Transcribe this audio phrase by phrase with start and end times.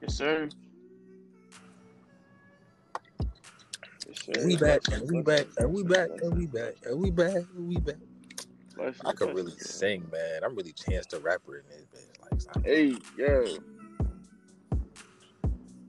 [0.00, 0.48] Yes, sir.
[4.08, 4.46] Yes, sir.
[4.46, 7.68] We back, and we back, and we back, and we back, and we back, and
[7.68, 7.96] we back.
[9.04, 10.42] I could really sing, man.
[10.42, 12.56] I'm really chance the rapper in this bitch.
[12.56, 12.64] Like.
[12.64, 13.58] Hey, yo.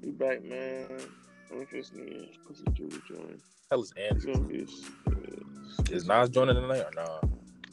[0.03, 0.87] We back, man.
[1.53, 2.27] Memphis nigga.
[2.47, 3.41] Pussy Jewel join.
[3.69, 4.33] hell is It's Andrew?
[4.33, 4.59] gonna be.
[4.61, 7.19] a- uh, Is Nas joining tonight or nah?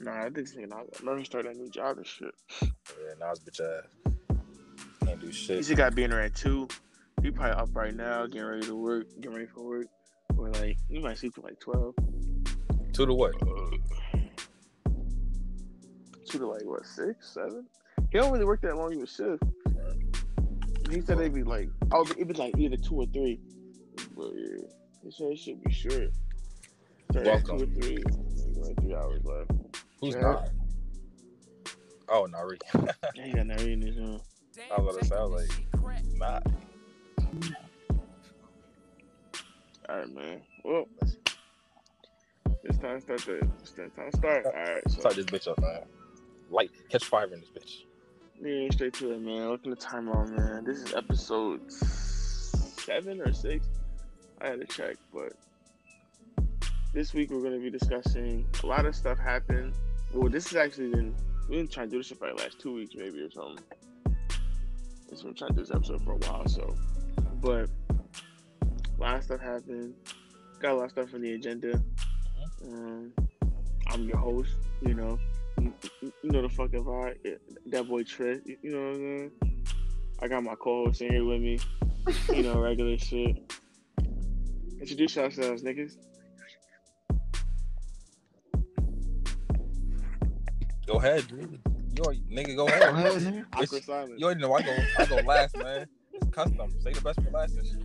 [0.01, 1.03] Nah, I think this nigga not.
[1.03, 2.35] Murray started that new job and shit.
[2.63, 3.85] Yeah, Nas bitch ass
[5.09, 5.59] can't do He shit.
[5.59, 6.69] just got to be in there at two.
[7.23, 9.87] He probably up right now, getting ready to work, getting ready for work.
[10.37, 11.95] Or like, he might sleep till like twelve.
[12.93, 13.35] Two to what?
[13.43, 14.21] Uh,
[16.29, 17.67] two to like what six, seven?
[18.13, 18.93] He don't really work that long.
[18.93, 19.43] He was shift.
[20.91, 23.41] He said they'd be like, oh, it'd be like either two or three.
[24.17, 24.65] But yeah,
[25.03, 26.11] he said it should be short.
[27.17, 28.03] At two or three.
[28.57, 29.51] Like three hours left.
[30.01, 30.51] Who's not?
[32.09, 32.59] Oh, Nari.
[33.15, 34.21] Yeah, he got that in his own.
[34.71, 36.41] I was about to say, I was like, nah.
[39.89, 40.41] All right, man.
[40.65, 40.87] Well,
[42.65, 43.49] it's time to start the.
[43.61, 44.47] It's time to start.
[44.47, 45.83] All right, so Start this bitch up, man.
[46.51, 47.85] Light, catch fire in this bitch.
[48.41, 49.49] Yeah, straight to it, man.
[49.49, 50.65] Look at the timeline, man.
[50.65, 53.67] This is episode seven or six.
[54.41, 55.33] I had to check, but
[56.93, 59.75] this week we're going to be discussing a lot of stuff happened.
[60.13, 61.15] Well, this is actually been
[61.49, 63.65] we've been trying to do this for the last two weeks, maybe or something.
[65.09, 66.75] This been trying to do this episode for a while, so.
[67.41, 69.95] But a lot of stuff happened.
[70.61, 71.83] Got a lot of stuff on the agenda.
[72.63, 73.13] Um,
[73.87, 74.51] I'm your host,
[74.83, 75.19] you know.
[75.59, 77.17] You, you you know the fucking vibe.
[77.25, 77.35] Yeah,
[77.67, 79.31] That boy Trent, you, you know what I'm saying?
[80.21, 81.59] I got my co-host in here with me.
[82.35, 83.51] You know, regular shit.
[84.81, 85.97] Introduce yourselves, niggas.
[90.87, 91.61] Go ahead, dude.
[91.99, 93.45] You already, nigga, go ahead.
[93.55, 94.13] Awkward silence.
[94.19, 95.85] You already know I go, I go last, man.
[96.13, 96.73] It's custom.
[96.81, 97.83] Say the best for last and shit.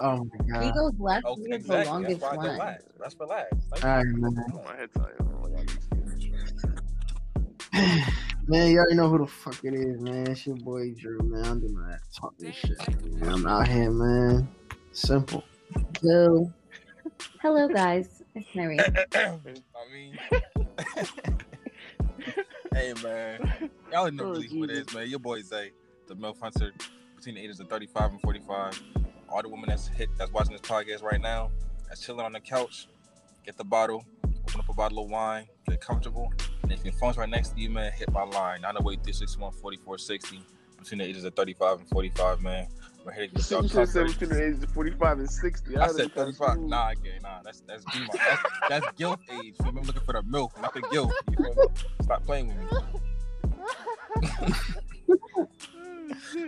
[0.00, 0.64] Oh my god.
[0.64, 1.76] He goes last Oh, year the exactly.
[1.76, 2.58] That's longest why I go one.
[2.58, 2.84] last.
[2.98, 3.52] That's for last.
[3.74, 4.34] Thank All right, man.
[4.64, 5.12] My head tight.
[5.20, 5.70] Oh, my God.
[8.48, 10.26] Man, you already know who the fuck it is, man.
[10.28, 11.44] It's your boy Drew, man.
[11.44, 12.78] I'm doing that talking shit.
[13.04, 13.32] Man.
[13.34, 14.48] I'm out here, man.
[14.92, 15.44] Simple.
[16.02, 16.50] So,
[17.42, 18.78] hello guys, it's Mary.
[19.14, 19.38] I
[19.92, 20.18] mean,
[22.74, 24.94] hey man, y'all know Oh, really who it Jesus.
[24.94, 25.08] man.
[25.08, 25.70] Your boy Zay,
[26.08, 26.72] the milf hunter
[27.16, 28.82] between the ages of 35 and 45.
[29.28, 31.50] All the women that's hit that's watching this podcast right now,
[31.88, 32.88] that's chilling on the couch,
[33.44, 36.32] get the bottle, open up a bottle of wine, get comfortable.
[36.62, 40.40] And if your phone's right next to you, man, hit my line 908 361 4460
[40.78, 42.68] between the ages of 35 and 45, man.
[43.12, 44.06] Here to y'all You said comfort.
[44.18, 45.76] between the ages of 45 and 60.
[45.76, 46.54] I I'd said have been 35.
[46.54, 46.70] smooth.
[46.70, 47.42] Nah, again, nah.
[47.42, 49.54] That's that's my that's, that's guilt age.
[49.64, 51.12] I'm looking for the milk, not the guilt.
[51.30, 51.50] You me?
[52.02, 52.78] Stop playing with me.
[55.36, 55.46] Oh,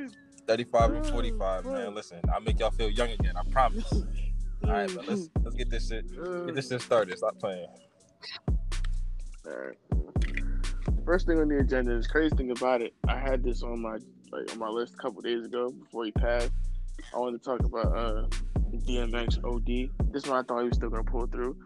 [0.46, 1.94] 35 and 45, man.
[1.94, 3.34] Listen, I'll make y'all feel young again.
[3.36, 3.92] I promise.
[3.92, 6.08] All right, but let's let's get this shit
[6.46, 7.18] get this shit started.
[7.18, 7.66] Stop playing.
[9.46, 9.76] Alright.
[11.04, 12.94] First thing on the agenda is crazy thing about it.
[13.06, 13.98] I had this on my
[14.32, 16.50] like on my list a couple days ago before he passed.
[17.14, 18.26] I wanted to talk about uh
[18.74, 20.12] DMX OD.
[20.12, 21.56] This one I thought he was still gonna pull through,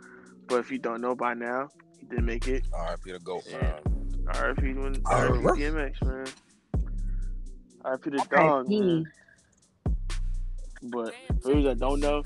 [0.46, 2.66] but if you don't know by now, he didn't make it.
[2.72, 3.40] All right, Peter, go.
[3.48, 3.78] Yeah.
[4.26, 5.58] RFP doing Alright.
[5.58, 6.26] DMX man.
[7.84, 9.04] RFP the dog man.
[10.82, 12.22] But for those that don't know,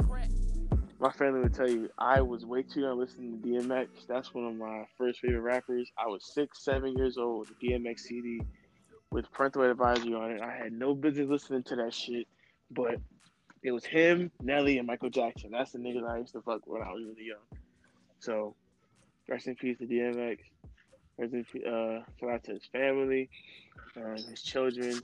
[1.00, 3.88] my family would tell you I was way too young listening to DMX.
[4.08, 5.90] That's one of my first favorite rappers.
[5.98, 7.48] I was six, seven years old.
[7.62, 8.40] DMX CD
[9.14, 10.42] with parental advisory on it.
[10.42, 12.26] I had no business listening to that shit,
[12.72, 12.97] but
[13.62, 15.52] it was him, Nelly, and Michael Jackson.
[15.52, 17.60] That's the niggas I used to fuck when I was really young.
[18.19, 18.56] So,
[19.28, 20.38] rest in peace to DMX.
[21.16, 23.30] Rest in peace, uh, shout out to his family,
[23.97, 25.00] um, his children,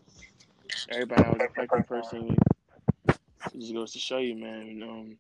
[0.91, 2.37] everybody that was affected personally.
[3.09, 4.82] It just goes to show you, man.
[4.82, 5.16] Um,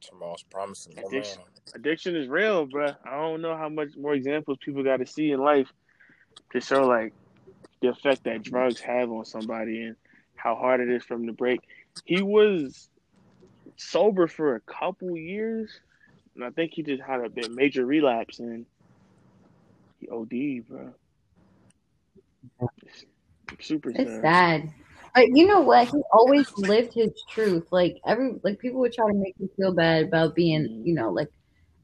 [0.00, 0.96] Tomorrow's promising.
[0.96, 1.42] Addiction.
[1.74, 2.92] addiction is real, bro.
[3.04, 5.72] I don't know how much more examples people got to see in life
[6.52, 7.12] to show like
[7.82, 9.96] the effect that drugs have on somebody and
[10.36, 11.60] how hard it is for him to break.
[12.04, 12.88] He was
[13.76, 15.70] sober for a couple years,
[16.34, 18.64] and I think he just had a bit major relapse and
[20.00, 20.94] he OD, bro.
[23.60, 24.22] Super It's sad.
[24.22, 24.74] sad.
[25.14, 25.88] But you know what?
[25.88, 27.66] He always lived his truth.
[27.70, 30.86] Like every like people would try to make him feel bad about being, mm-hmm.
[30.86, 31.28] you know, like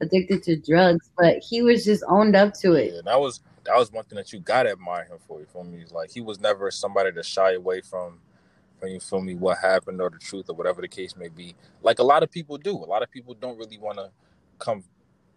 [0.00, 2.95] addicted to drugs, but he was just owned up to it.
[2.95, 5.41] Yeah, that was that was one thing that you gotta admire him for.
[5.41, 5.85] You feel me?
[5.91, 8.19] Like he was never somebody to shy away from,
[8.79, 11.55] from you feel me, what happened or the truth or whatever the case may be.
[11.83, 12.73] Like a lot of people do.
[12.73, 14.11] A lot of people don't really want to
[14.59, 14.85] come.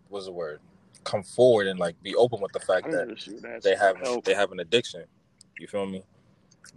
[0.09, 0.59] What's the word?
[1.03, 3.75] Come forward and like be open with the fact don't that know shit, that's they
[3.75, 4.23] have help.
[4.23, 5.03] they have an addiction.
[5.59, 6.03] You feel me?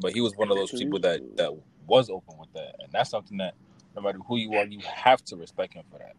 [0.00, 1.54] But he was one of those people that that
[1.86, 3.54] was open with that, and that's something that
[3.94, 6.14] no matter who you are, you have to respect him for that.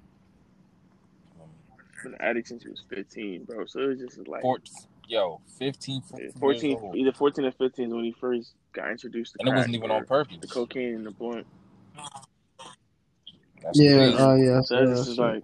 [2.05, 3.65] Been an addict since he was 15, bro.
[3.65, 4.59] So it was just like Four,
[5.07, 6.95] yo, 15, 14, 14, years old.
[6.95, 9.89] either 14 or 15 is when he first got introduced to and it wasn't even
[9.89, 10.37] on purpose.
[10.39, 11.47] the cocaine and the blunt.
[13.63, 14.17] That's Yeah, crazy.
[14.19, 14.61] oh yeah.
[14.61, 15.43] So yeah, this is so- like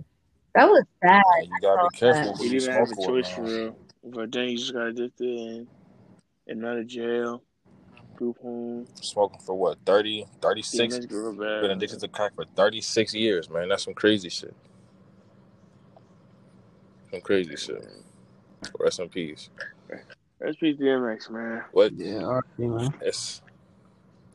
[0.53, 1.23] That was bad.
[1.39, 2.37] Yeah, you gotta be careful that.
[2.43, 3.77] he you didn't have a for, choice for real.
[4.03, 5.67] But then he just got addicted and
[6.47, 7.41] and out of jail,
[8.15, 8.85] group home.
[9.01, 10.93] Smoking for what, 30, 36?
[10.99, 11.61] that's real bad.
[11.61, 13.69] Been addicted to crack for 36 years, man.
[13.69, 14.53] That's some crazy shit.
[17.11, 17.85] Some crazy shit.
[18.79, 19.49] Rest in peace.
[20.39, 21.63] That's DMX, man.
[21.71, 21.93] What?
[21.93, 22.93] yeah, all right, man.
[23.01, 23.41] It's.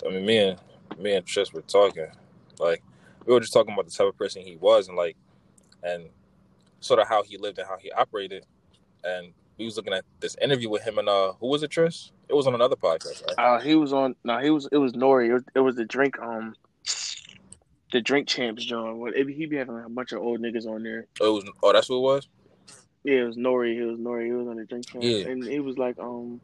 [0.06, 0.61] I mean, me and
[0.99, 2.06] me and Tris were talking,
[2.61, 2.82] like
[3.25, 5.17] we were just talking about the type of person he was, and like,
[5.82, 6.05] and
[6.81, 8.44] sort of how he lived and how he operated,
[9.02, 12.12] and we was looking at this interview with him and uh, who was it, Tris?
[12.28, 13.38] It was on another podcast, right?
[13.38, 14.14] Uh, he was on.
[14.25, 14.69] No, he was.
[14.70, 15.28] It was Nori.
[15.28, 16.19] It was, it was the drink.
[16.20, 16.55] Um,
[17.93, 18.99] the drink champs, John.
[18.99, 21.06] What he be having like, a bunch of old niggas on there.
[21.20, 21.52] Oh, it was.
[21.62, 22.28] Oh, that's what it was.
[23.06, 23.76] Yeah, it was Nori.
[23.76, 24.26] It was Nori.
[24.26, 25.29] He was on the drink champs, Yeah.
[25.29, 26.41] and it was like, um,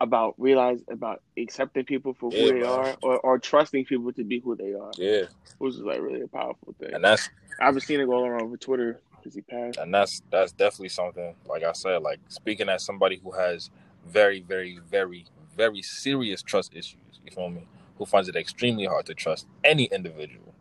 [0.00, 2.64] about realize about accepting people for who Yeah, they man.
[2.64, 5.26] are, or, or trusting people to be who they are, Yeah,
[5.58, 6.94] which is like really a powerful thing.
[6.94, 7.30] and that's
[7.60, 9.78] I've been seeing it go around over Twitter because he passed.
[9.78, 11.34] and that's that's definitely something.
[11.46, 13.70] Like I said, like speaking as somebody who has
[14.06, 17.20] very, very, very, very serious trust issues.
[17.24, 17.66] You feel me?
[17.98, 20.54] Who finds it extremely hard to trust any individual,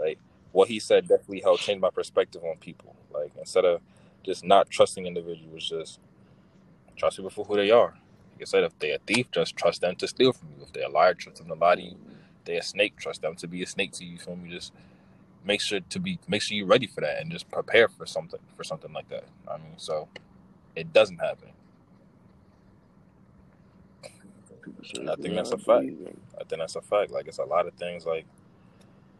[0.00, 0.18] right?
[0.52, 2.96] What he said definitely helped change my perspective on people.
[3.12, 3.80] Like instead of
[4.24, 6.00] just not trusting individuals, just
[6.96, 7.94] trust people for who they are.
[8.32, 10.64] Like I said, if they're a thief, just trust them to steal from you.
[10.64, 11.96] If they're a liar, trust them to lie to you.
[12.40, 14.18] If they're a snake, trust them to be a snake to you.
[14.18, 14.50] Feel me?
[14.50, 14.72] Just
[15.44, 18.40] make sure to be make sure you're ready for that and just prepare for something
[18.56, 19.24] for something like that.
[19.48, 20.08] I mean, so
[20.76, 21.50] it doesn't happen.
[25.08, 25.88] I think that's a fact.
[26.40, 27.12] I think that's a fact.
[27.12, 28.26] Like it's a lot of things like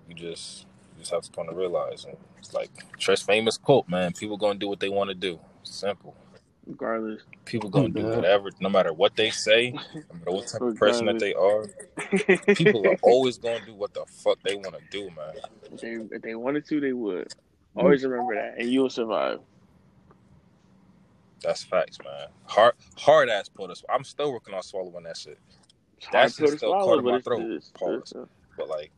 [0.09, 0.68] you just
[0.99, 2.05] just have to kind of realize.
[2.05, 4.13] And it's like Tress famous quote, man.
[4.15, 5.41] People gonna do what they want to do.
[5.65, 6.17] Simple.
[6.67, 10.77] Regardless, People gonna do whatever, no matter what they say, no matter what type of
[10.77, 11.67] person that they are.
[12.55, 15.35] People are always gonna do what the fuck they want to do, man.
[15.73, 17.29] if they if they wanted to, they would.
[17.77, 19.41] Always remember that, and you'll survive.
[21.43, 22.29] That's facts, man.
[22.47, 23.85] Hard hard ass put us.
[23.89, 25.39] I'm still working on swallowing that shit.
[25.99, 27.49] It's That hard shit's pill to still caught in my throat.
[27.57, 28.01] it's, Pause.
[28.01, 28.93] it's, uh, But like,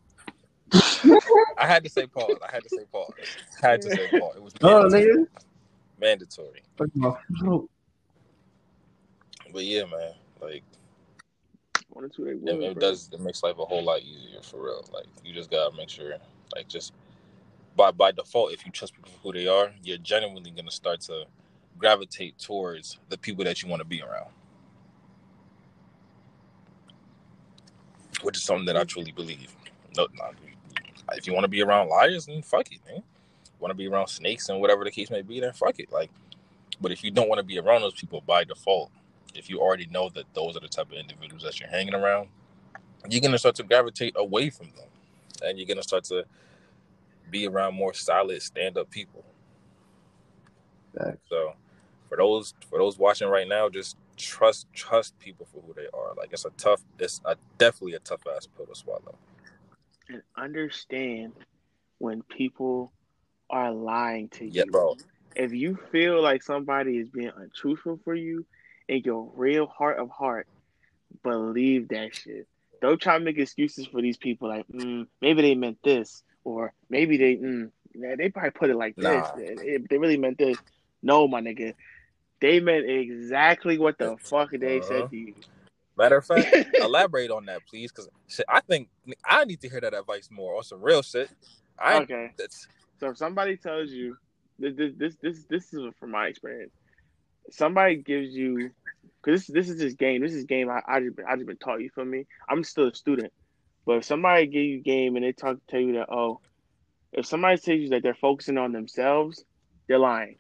[1.59, 2.41] I had to say pause.
[2.47, 3.15] I had to say pause.
[3.63, 4.35] I had to say pause.
[4.37, 4.91] It was Oh, mandatory.
[4.91, 5.27] nigga.
[6.01, 6.63] mandatory.
[6.79, 7.71] Fuck my throat.
[9.53, 10.15] But yeah, man.
[10.41, 10.65] Like
[11.91, 12.61] wanted to, they would.
[12.63, 13.11] it, it does.
[13.13, 14.85] It makes life a whole lot easier for real.
[14.93, 16.15] Like you just gotta make sure,
[16.55, 16.93] like just
[17.77, 21.01] by by default, if you trust people for who they are, you're genuinely gonna start
[21.03, 21.25] to
[21.79, 24.31] gravitate towards the people that you want to be around.
[28.23, 29.55] Which is something that I truly believe.
[29.97, 30.35] No, not,
[31.17, 33.03] if you want to be around liars, then fuck it, man.
[33.59, 35.93] Want to be around snakes and whatever the case may be, then fuck it.
[35.93, 36.11] Like,
[36.81, 38.91] but if you don't want to be around those people by default,
[39.35, 42.29] if you already know that those are the type of individuals that you're hanging around,
[43.09, 44.89] you're gonna start to gravitate away from them,
[45.45, 46.25] and you're gonna start to
[47.31, 49.25] be around more solid, stand-up people.
[50.97, 51.19] Facts.
[51.29, 51.55] So,
[52.09, 56.15] for those for those watching right now, just trust trust people for who they are.
[56.17, 59.17] Like it's a tough, it's a definitely a tough ass pill to swallow.
[60.11, 61.33] And understand
[61.99, 62.93] when people
[63.49, 64.65] are lying to you.
[64.71, 64.97] Bro.
[65.37, 68.47] If you feel like somebody is being untruthful for you,
[68.89, 70.47] in your real heart of heart,
[71.23, 72.47] believe that shit.
[72.83, 74.49] Don't try to make excuses for these people.
[74.49, 78.77] Like, mm, maybe they meant this, or maybe they, mm, yeah, they probably put it
[78.77, 79.21] like Nah.
[79.33, 79.59] this.
[79.59, 80.59] They, they really meant this.
[81.03, 81.75] No, my nigga,
[82.41, 84.87] they meant exactly what the fuck they Uh-huh.
[84.89, 85.35] said to you.
[86.01, 88.09] Matter of fact, elaborate on that, please, because
[88.49, 88.89] I think
[89.23, 91.29] I need to hear that advice more on some real shit.
[91.79, 92.33] I okay.
[92.39, 92.67] that's
[92.99, 94.17] So if somebody tells you
[94.59, 96.73] this, this, this, this, this is from my experience.
[97.51, 98.71] Somebody gives you,
[99.23, 100.23] because this, this is this game.
[100.23, 101.83] This is game I, I just, been- I just been taught.
[101.83, 102.25] You feel me?
[102.49, 103.31] I'm still a student,
[103.85, 106.41] but if somebody give you game and they talk tell you that oh,
[107.13, 109.45] if somebody tells you that they're focusing on themselves,
[109.87, 110.37] they're lying.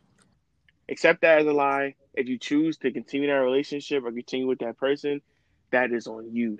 [0.88, 1.96] Accept that as a lie.
[2.14, 5.20] If you choose to continue that relationship or continue with that person,
[5.70, 6.58] that is on you.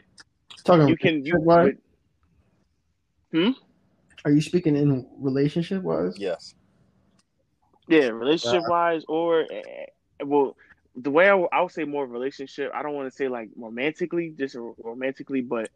[0.65, 1.35] Talking You can you.
[1.39, 1.73] wise?
[3.33, 3.55] but-
[4.25, 6.15] Are you speaking in relationship wise?
[6.19, 6.55] yes.
[7.89, 9.87] Yeah, relationship wise, or eh,
[10.25, 10.57] well,
[10.95, 12.71] the way I, w- I would say more relationship.
[12.73, 15.71] I don't want to say like romantically, just ro- romantically, but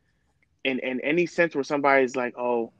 [0.62, 2.72] in in any sense where somebody's like, oh,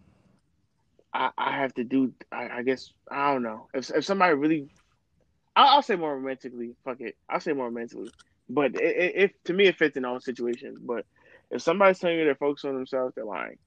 [1.13, 2.13] I, I have to do.
[2.31, 4.69] I, I guess I don't know if if somebody really,
[5.57, 6.77] I'll, I'll say more romantically.
[6.85, 8.11] Fuck it, I'll say more romantically.
[8.49, 10.79] But it, it, if to me it fits in all situations.
[10.81, 11.05] But
[11.51, 13.59] If somebody's telling you they're focused on themselves, they're lying.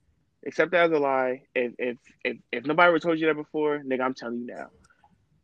[0.45, 1.43] Accept that as a lie.
[1.55, 4.67] If if if, if nobody ever told you that before, nigga, I'm telling you now.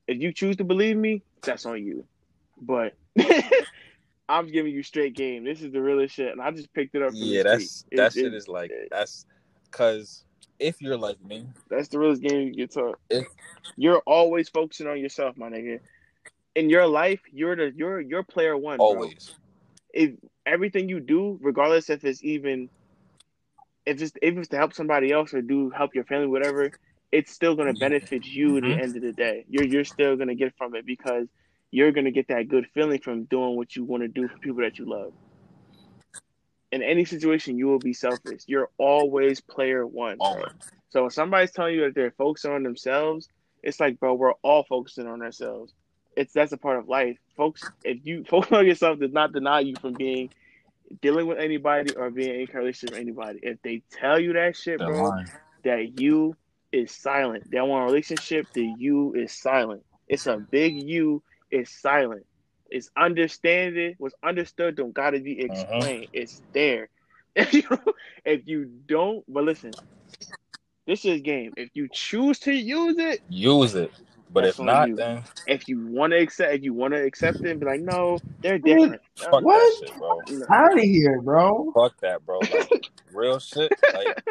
[0.08, 2.06] If you choose to believe me, that's on you.
[2.62, 2.94] But
[4.30, 5.44] I'm giving you straight game.
[5.44, 7.12] This is the realest shit, and I just picked it up.
[7.14, 7.98] Yeah, the that's street.
[7.98, 9.26] that It- shit it- is like it- that's
[9.66, 10.24] because
[10.60, 13.00] if you're like me, That's the realest game you get taught.
[13.10, 13.28] If-
[13.76, 15.80] You're always focusing on yourself, my nigga.
[16.56, 18.78] In your life, you're the you're you're player one.
[18.86, 18.86] bro.
[18.86, 19.36] always.
[19.94, 20.12] If
[20.46, 22.70] everything you do, regardless if it's even
[23.86, 26.74] if it's if it's to help somebody else or do help your family, whatever,
[27.12, 28.68] it's still gonna benefit you at Mhm.
[28.70, 29.46] the end of the day.
[29.50, 31.28] You're you're still gonna get from it because
[31.72, 34.62] you're gonna get that good feeling from doing what you want to do for people
[34.62, 35.14] that you love.
[36.72, 38.44] In any situation, you will be selfish.
[38.48, 40.20] You're always player one.
[40.20, 40.52] Always.
[40.90, 43.30] So when somebody's telling you that they're focusing on themselves,
[43.64, 45.74] it's like, bro, we're all focusing on ourselves.
[46.16, 47.64] It's that's a part of life, folks.
[47.84, 50.30] If you focus on yourself, does not deny you from being
[51.02, 53.40] dealing with anybody or being in a relationship with anybody.
[53.42, 55.28] If they tell you that shit, They're bro, lying.
[55.64, 56.36] that you
[56.72, 57.50] is silent.
[57.50, 59.84] They want a relationship, the you is silent.
[60.08, 62.26] It's a big you is silent.
[62.70, 63.96] It's understanding.
[64.00, 65.54] What's understood don't gotta be uh-huh.
[65.54, 66.08] explained.
[66.14, 66.90] It's there.
[67.36, 67.68] If you
[68.26, 69.72] if you don't, but listen,
[70.86, 71.52] this is game.
[71.58, 73.92] If you choose to use it, Use it.
[74.34, 74.96] But That's if not, you.
[74.96, 78.20] then if you want to accept, if you want to accept it, be like, no,
[78.42, 79.02] they're different.
[79.18, 79.60] fuck What?
[79.60, 80.22] that shit, bro.
[80.52, 81.72] Out of here, bro.
[81.74, 82.40] Fuck that, bro.
[82.40, 83.72] Like real shit.
[83.94, 84.24] Like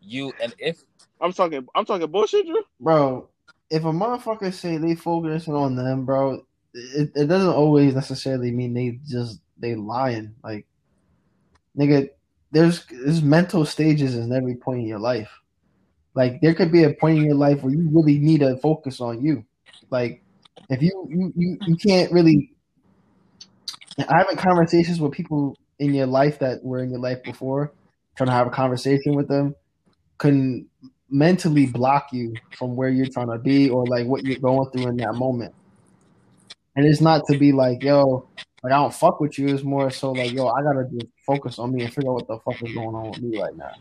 [0.00, 0.82] you and if
[1.20, 1.66] I'm talking.
[1.74, 2.62] I'm talking bullshit, Drew.
[2.80, 3.28] Bro,
[3.70, 6.42] if a motherfucker say they focusing on them, bro,
[6.74, 10.34] it, it doesn't always necessarily mean they just they lying.
[10.44, 10.66] Like,
[11.76, 12.10] nigga,
[12.52, 15.30] there's there's mental stages in every point in your life.
[16.14, 19.00] Like, there could be a point in your life where you really need to focus
[19.00, 19.44] on you.
[19.90, 20.22] Like,
[20.70, 22.52] if you you you, you can't really
[24.08, 27.72] having conversations with people in your life that were in your life before,
[28.16, 29.54] trying to have a conversation with them,
[30.18, 30.66] can
[31.10, 34.88] mentally block you from where you're trying to be or like what you're going through
[34.88, 35.54] in that moment.
[36.76, 38.28] And it's not to be like, yo,
[38.62, 39.48] like I don't fuck with you.
[39.48, 42.28] It's more so like, yo, I gotta just focus on me and figure out what
[42.28, 43.72] the fuck is going on with me right now.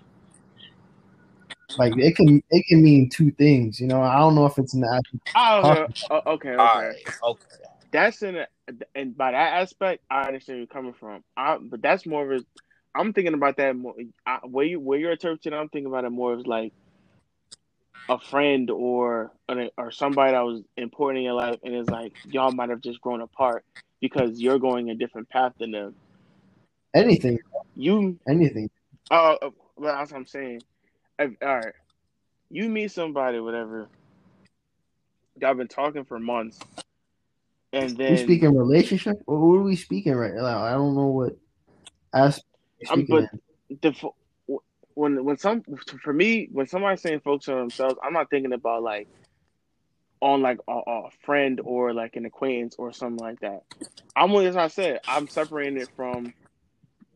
[1.76, 4.02] Like it can it can mean two things, you know.
[4.02, 6.04] I don't know if it's in the actual I don't.
[6.10, 6.58] Oh, okay, okay.
[6.58, 6.94] I
[7.24, 7.44] okay.
[7.92, 8.48] that's in a,
[8.96, 11.24] and by that aspect, I understand where you're coming from.
[11.36, 12.46] I, but that's more of a.
[12.96, 13.96] I'm thinking about that more.
[14.26, 16.72] I, where you where you're interpreting, I'm thinking about it more as like
[18.08, 19.32] a friend or
[19.78, 23.02] or somebody that was important in your life, and it's like y'all might have just
[23.02, 23.66] grown apart
[24.00, 25.96] because you're going a different path than them.
[26.94, 27.40] anything,
[27.76, 28.70] You, anything.
[29.12, 30.62] oh, uh, well, that's what I'm saying.
[31.20, 31.74] All right,
[32.50, 33.90] you meet somebody, whatever.
[35.44, 36.60] I've been talking for months,
[37.74, 40.64] and then we speaking relationship or what are we speaking right now?
[40.64, 41.38] I don't know what
[42.14, 42.46] aspect
[42.90, 43.30] we're Um, but-
[43.70, 43.80] in.
[43.82, 44.10] the
[44.94, 45.64] when when some
[46.02, 49.08] for me when somebody's saying focus on themselves, I'm not thinking about like
[50.22, 53.62] on like a, a friend or like an acquaintance or something like that.
[54.16, 56.34] I'm as I said, I'm separating it from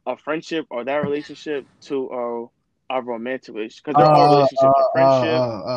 [0.06, 2.50] a friendship or that relationship to
[2.96, 5.42] a a romantic relationship because there are Oh, relationships oh, friendship.
[5.42, 5.64] oh.
[5.66, 5.70] oh,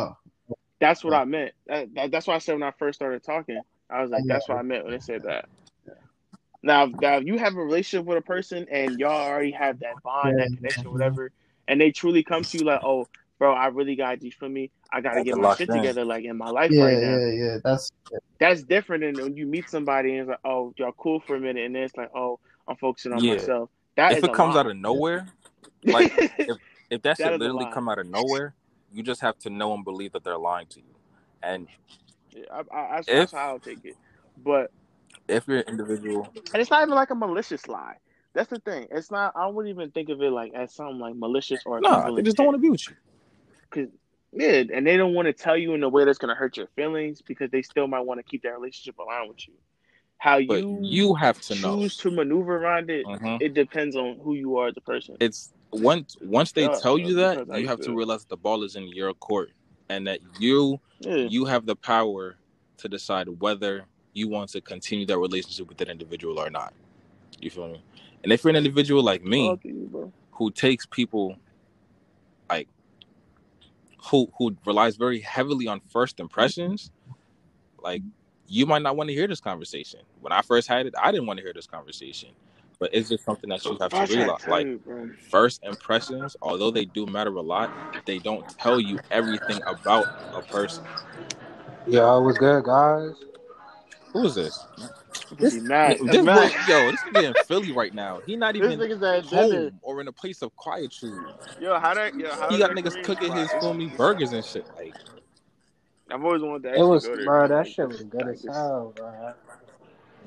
[0.50, 0.54] oh.
[0.80, 1.52] That's what I meant.
[1.66, 3.60] That, that, that's what I said when I first started talking.
[3.90, 4.34] I was like, Yeah.
[4.34, 5.46] that's what I meant when I said that.
[6.62, 10.02] Now, now if you have a relationship with a person and y'all already have that
[10.02, 10.44] bond, Yeah.
[10.44, 11.30] that connection, whatever,
[11.68, 14.70] and they truly come to you like, oh, bro, I really got you for me.
[14.92, 15.76] I got to Like get my shit in.
[15.76, 17.18] together, like in my life Yeah, right now.
[17.18, 17.56] yeah, yeah.
[17.64, 17.90] That's
[18.40, 21.40] That's different than when you meet somebody and it's like, oh, y'all cool for a
[21.40, 23.34] minute, and then it's like, oh, I'm focusing on Yeah.
[23.34, 23.70] myself.
[23.96, 24.60] That If is it comes lie.
[24.60, 25.28] out of nowhere,
[25.84, 26.56] like, if
[27.02, 28.54] that That shit literally come out of nowhere,
[28.92, 30.94] you just have to know and believe that they're lying to you.
[31.42, 31.68] And
[32.30, 33.96] Yeah, I, I, that's, If- that's how I'll take it.
[34.36, 34.70] But
[35.28, 37.96] if you're an individual, And it's not even like a malicious lie.
[38.34, 38.88] That's the thing.
[38.90, 39.32] It's not.
[39.36, 42.36] I wouldn't even think of it like as something like malicious or nah, they just
[42.36, 42.96] don't want to be with you.
[43.70, 43.88] Cause
[44.32, 46.66] yeah, and they don't want to tell you in a way that's gonna hurt your
[46.74, 49.54] feelings because they still might want to keep that relationship aligned with you.
[50.18, 51.78] How But you you have to know.
[51.78, 53.40] choose to maneuver around it, Mhm.
[53.40, 55.16] it depends on who you are as a person.
[55.20, 55.52] It's
[55.82, 58.76] once once they Yeah, tell you that, you have to to- realize the ball is
[58.76, 59.52] in your court,
[59.88, 61.28] and that you Yeah.
[61.28, 62.38] you have the power
[62.78, 66.74] to decide whether you want to continue that relationship with that individual or not.
[67.40, 67.82] You feel me?
[68.22, 71.36] And if you're an individual like me, you, who takes people
[72.50, 72.68] like
[74.10, 76.90] who who relies very heavily on first impressions,
[77.82, 78.02] like
[78.48, 80.00] you might not want to hear this conversation.
[80.20, 82.30] When I first had it, I didn't want to hear this conversation.
[82.78, 84.46] But it's just something that you have to realize.
[84.46, 84.68] Like
[85.30, 87.70] first impressions, although they do matter a lot,
[88.06, 90.84] they don't tell you everything about a person.
[91.86, 93.12] Yo, what's good, guys?
[94.12, 94.66] Who is this?
[95.38, 95.98] This, mad.
[96.06, 96.52] This mad.
[96.52, 98.20] boy, yo, this nigga in Philly right now.
[98.26, 99.62] He not even nigga's at dinner.
[99.62, 101.26] home or in a place of quietude.
[101.60, 102.14] Yo, how that?
[102.14, 103.60] Yo, how He got that niggas cooking his spot?
[103.60, 104.66] feel me burgers and shit.
[104.76, 104.94] Like,
[106.10, 106.80] I've always wanted to.
[106.80, 107.48] It was, bro.
[107.48, 109.34] That shit was good as hell, bro.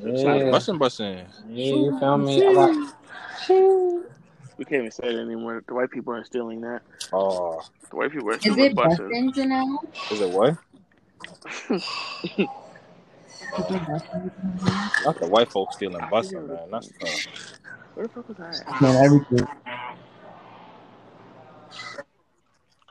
[0.04, 1.28] It's Yeah, like bussin' bussin'.
[1.50, 2.44] yeah, you feel me?
[2.44, 2.68] I
[4.58, 5.64] We can't even say it anymore.
[5.68, 6.82] The white people are stealing that.
[7.14, 9.10] Oh, The white people are Is stealing it busting.
[9.10, 9.80] Bussins now?
[10.12, 10.58] is it what?
[11.70, 13.82] Is it
[15.04, 16.72] Not the white folks stealing bussin', man.
[16.72, 17.28] That's tough.
[17.94, 18.82] Where the fuck was I?
[18.82, 19.48] Man, everything.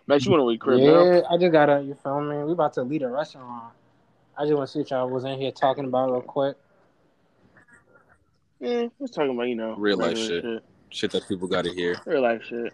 [0.09, 1.05] Max, you want to wait crib now?
[1.05, 1.83] yeah, I just gotta.
[1.83, 2.37] You feel me?
[2.45, 3.73] We about to lead a restaurant.
[4.39, 6.57] I just want to see what y'all was in here talking about real quick.
[8.61, 10.65] Yeah, we're talking about you know Real life regular shit.
[10.91, 11.97] Shit that people gotta hear.
[12.07, 12.73] Real life shit.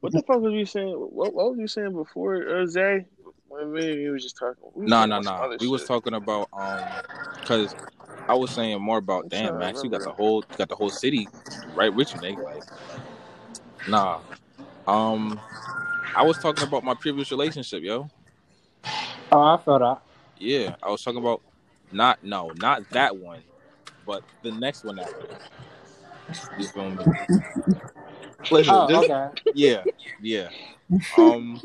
[0.00, 0.94] What the fuck was you saying?
[0.94, 3.06] What, what was you saying before, uh, Zay?
[3.48, 4.62] When me, you was just talking.
[4.74, 5.56] we was Nah, nah, nah.
[5.60, 6.84] We was talking about um,
[7.44, 7.74] cause
[8.28, 9.82] I was saying more about I'm damn Max.
[9.82, 11.28] You got the whole, you got the whole city
[11.74, 12.42] right with you, nigga.
[12.42, 12.62] Like,
[13.88, 14.20] nah.
[14.86, 15.40] Um,
[16.14, 18.08] I was talking about my previous relationship, yo.
[19.32, 20.00] Oh, I feel that.
[20.38, 21.42] Yeah, I was talking about
[21.92, 23.42] not no, not that one,
[24.06, 25.26] but the next one after.
[26.58, 27.04] You feel me?
[28.50, 29.28] Listen, Oh, this- okay.
[29.54, 29.84] yeah,
[30.20, 30.48] yeah.
[31.16, 31.60] Um,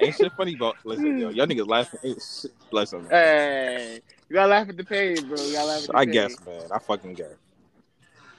[0.00, 2.00] ain't shit funny about listen, yo, y'all niggas laughing.
[2.04, 5.44] Ain't shit, listen, Hey, you gotta laugh at the pain, bro.
[5.44, 6.12] You gotta laugh at the I pain.
[6.14, 6.62] guess, man.
[6.72, 7.28] I fucking guess.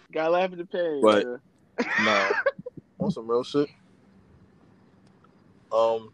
[0.10, 1.02] You gotta laugh at the pain.
[1.02, 1.38] But- bro.
[2.06, 2.30] No,
[3.00, 3.70] on some real shit.
[5.72, 6.12] Um,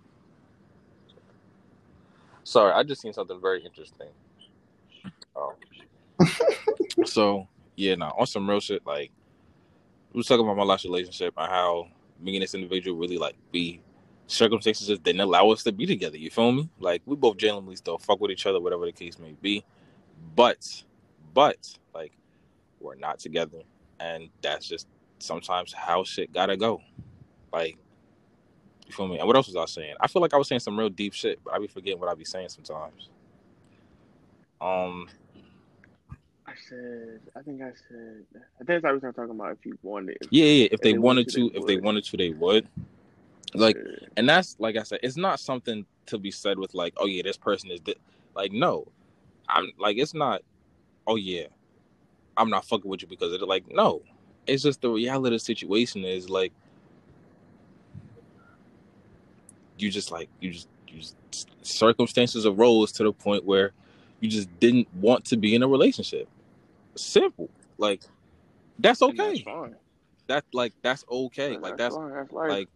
[2.44, 4.08] sorry, I just seen something very interesting.
[5.36, 5.54] Um,
[7.06, 8.86] so yeah, no, on some real shit.
[8.86, 9.12] Like
[10.14, 11.88] we was talking about my last relationship and how
[12.20, 13.82] me and this individual really like be
[14.28, 16.18] circumstances just didn't allow us to be together.
[16.18, 16.70] You feel me?
[16.80, 19.64] Like we both genuinely still fuck with each other, whatever the case may be.
[20.36, 20.84] But,
[21.34, 21.58] but
[21.94, 22.14] like
[22.80, 23.60] we're not together,
[24.00, 24.88] and that's just
[25.20, 26.82] sometimes how shit gotta go.
[27.52, 27.78] Like,
[28.86, 29.20] you feel me?
[29.20, 29.96] And what else was I saying?
[30.00, 32.10] I feel like I was saying some real deep shit, but I be forgetting what
[32.10, 33.10] I be saying sometimes.
[34.60, 35.08] Um,
[36.68, 38.26] said, I think I said,
[38.60, 40.18] I think I was talking about if you wanted.
[40.22, 40.68] If, yeah, yeah.
[40.72, 42.68] If they, they wanted to, they if they wanted to, they would.
[43.54, 46.94] Like, uh, and that's like I said, it's not something to be said with like,
[46.98, 47.80] oh yeah, this person is
[48.36, 48.88] like, no,
[49.50, 50.42] I'm like, it's not.
[51.06, 51.46] Oh yeah,
[52.36, 53.48] I'm not fucking with you because of it.
[53.48, 54.02] Like, no,
[54.46, 56.52] it's just the reality of the situation is like,
[59.78, 61.16] you just like you just you just
[61.62, 63.72] circumstances arose to the point where
[64.20, 66.28] you just didn't want to be in a relationship.
[66.98, 68.02] Simple, like
[68.80, 69.18] that's okay.
[69.18, 69.76] That's fine.
[70.28, 71.54] That like that's okay.
[71.54, 72.30] And Like that's that's.
[72.32, 72.70] That's like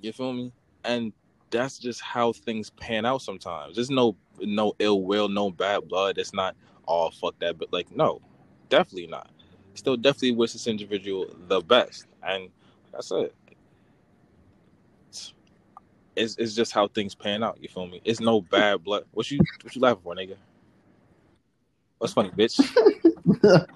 [0.00, 0.52] you feel me?
[0.84, 1.12] And
[1.50, 3.76] that's just how things pan out sometimes.
[3.76, 6.18] There's no no ill will no bad blood.
[6.18, 8.20] It's not all fuck that but like no
[8.68, 9.30] definitely not.
[9.74, 12.06] Still definitely wish this individual the best.
[12.22, 12.44] And
[12.92, 13.30] like i said
[15.08, 15.34] it's,
[16.16, 17.58] it's, it's just how things pan out.
[17.60, 18.00] You feel me?
[18.04, 19.04] It's no bad blood.
[19.12, 20.36] What you what you laughing for nigga
[22.02, 22.58] what's funny bitch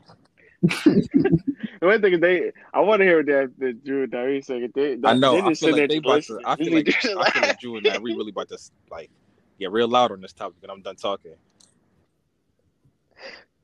[1.81, 4.41] The one thing is they, I want to hear what that the Drew and Diary
[4.43, 4.73] saying.
[4.75, 5.35] They, I know.
[5.35, 6.41] They I just feel like there they about just to.
[6.45, 8.59] I feel like I feel like Drew and I really about to
[8.91, 9.11] like
[9.61, 11.33] get real loud on this topic, and I'm done talking.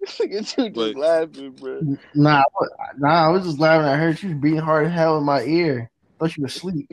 [0.06, 1.80] Nigga, Drew But- just laughing, bro.
[2.14, 2.66] Nah, I
[2.98, 3.86] nah, I was just laughing.
[3.86, 5.90] I heard you breathing hard as hell in my ear.
[6.18, 6.88] Thought you were asleep.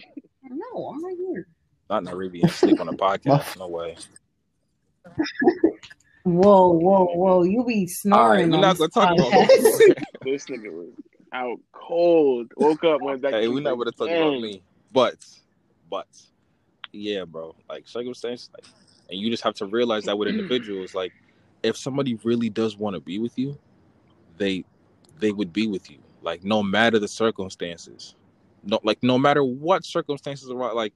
[0.50, 1.48] No, I'm right here.
[1.90, 3.60] Not Naribi and sleep on a podcast.
[3.60, 3.98] No way.
[6.34, 7.44] Whoa, whoa, whoa!
[7.44, 8.52] You be All right, snoring.
[8.52, 9.32] we're not this gonna talk about.
[9.50, 10.04] podcast.
[10.26, 10.89] This nigga was
[11.32, 12.52] out cold.
[12.58, 13.34] Woke up, went back.
[13.34, 14.62] hey, to we're not gonna talk about me,
[14.92, 15.15] but
[15.89, 16.08] but
[16.92, 17.56] yeah, bro.
[17.70, 18.65] Like circumstances, like,
[19.10, 21.13] and you just have to realize that with individuals, like
[21.63, 23.58] if somebody really does want to be with you,
[24.38, 24.65] they
[25.20, 26.00] they would be with you.
[26.22, 28.15] Like no matter the circumstances,
[28.63, 30.74] no like no matter what circumstances are.
[30.74, 30.94] Like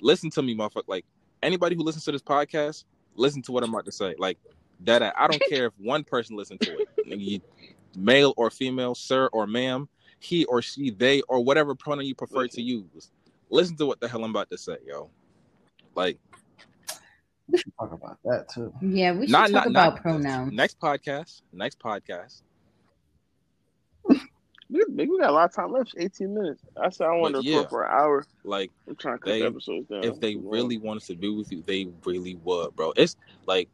[0.00, 0.88] listen to me, motherfucker.
[0.88, 1.04] Like
[1.42, 4.14] anybody who listens to this podcast, listen to what I'm about to say.
[4.18, 4.38] Like
[4.80, 7.40] that, I don't care if one person listens to it, you-
[7.96, 9.88] male or female, sir or ma'am,
[10.20, 13.10] he or she, they, or whatever pronoun you prefer to use.
[13.50, 15.10] Listen to what the hell I'm about to say, yo.
[15.96, 16.18] Like
[17.48, 18.72] We should talk about that too.
[18.80, 20.52] yeah, we should not talk not about not pronouns.
[20.52, 22.42] Next podcast, next podcast.
[24.70, 25.94] We, we got a lot of time left.
[25.96, 26.62] 18 minutes.
[26.80, 27.56] I said I want to yeah.
[27.56, 28.24] record for an hour.
[28.44, 30.04] Like I'm trying to cut They- the episodes down.
[30.04, 32.92] if they really wanted to be with you, they really would, bro.
[32.96, 33.68] It's like,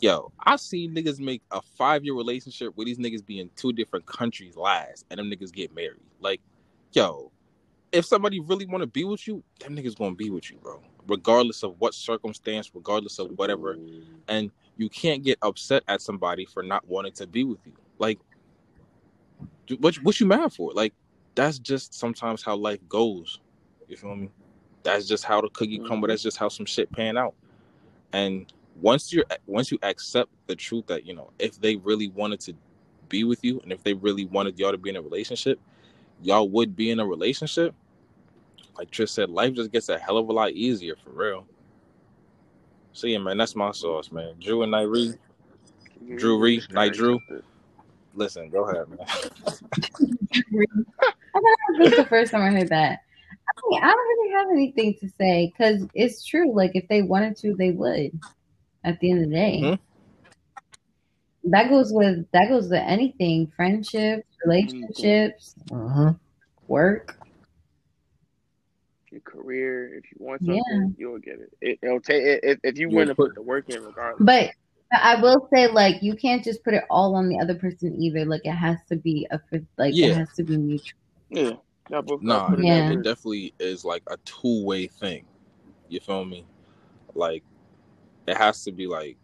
[0.00, 3.72] yo, I've seen niggas make a five year relationship where these niggas be in two
[3.72, 6.00] different countries last, and them niggas get married.
[6.20, 6.40] Like,
[6.92, 7.32] yo,
[7.92, 10.80] if somebody really want to be with you, them niggas gonna be with you, bro.
[11.06, 13.76] Regardless of what circumstance, regardless of whatever.
[13.76, 14.02] Mm.
[14.28, 17.72] And you can't get upset at somebody for not wanting to be with you.
[17.98, 18.18] Like,
[19.78, 20.72] what what you mad for?
[20.72, 20.94] Like,
[21.34, 23.40] that's just sometimes how life goes.
[23.88, 24.30] You feel me?
[24.82, 26.06] That's just how the cookie crumble.
[26.06, 26.10] Mhm.
[26.10, 27.34] That's just how some shit pan out.
[28.12, 32.40] And once you're once you accept the truth that you know, if they really wanted
[32.40, 32.54] to
[33.08, 35.60] be with you, and if they really wanted y'all to be in a relationship,
[36.22, 37.74] y'all would be in a relationship.
[38.76, 41.46] Like Trish said, life just gets a hell of a lot easier for real.
[42.92, 44.34] So yeah, man, that's my sauce, man.
[44.40, 45.16] Drew and Nyree,
[46.16, 47.20] Drew Ree, Night Drew.
[48.20, 48.48] Accept it.
[48.48, 48.98] listen, go ahead, man.
[51.34, 53.00] I thought this was the first time I heard that.
[53.56, 56.52] I mean, I don't really have anything to say because it's true.
[56.54, 58.18] Like, if they wanted to, they would.
[58.84, 59.78] At the end of the day, Mhm.
[61.44, 66.12] that goes with that goes with anything: friendships, relationships, Uh-huh.
[66.68, 67.16] work.
[69.10, 70.60] Your career, if you want Yeah.
[70.98, 71.52] you'll get it.
[71.62, 74.22] it it'll take if, if you You'll want to put- put the work in, regardless.
[74.26, 74.50] But
[74.92, 78.24] I will say, like, you can't just put it all on the other person either.
[78.24, 79.40] Like, it has to be a
[79.78, 80.06] like Yeah.
[80.06, 80.98] it has to be mutual.
[81.30, 81.52] Yeah,
[81.90, 82.90] y'all both gotta Nah, Yeah.
[82.90, 85.24] it definitely is like a two way thing.
[85.88, 86.44] You feel me?
[87.14, 87.42] Like
[88.26, 89.16] it has to be like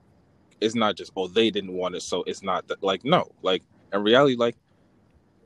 [0.61, 3.31] it's not just oh they didn't want it, so it's not that like no.
[3.43, 4.57] Like in reality, like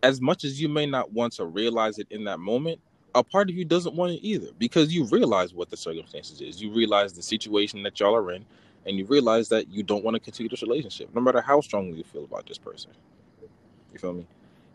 [0.03, 2.81] as much as you may not want to realize it in that moment,
[3.15, 6.61] a part of you doesn't want it either because you realize what the circumstances is.
[6.61, 8.45] You realize the situation that y'all are in,
[8.87, 11.99] and you realize that you don't want to continue this relationship, no matter how strongly
[11.99, 12.91] you feel about this person.
[13.93, 14.27] You feel me?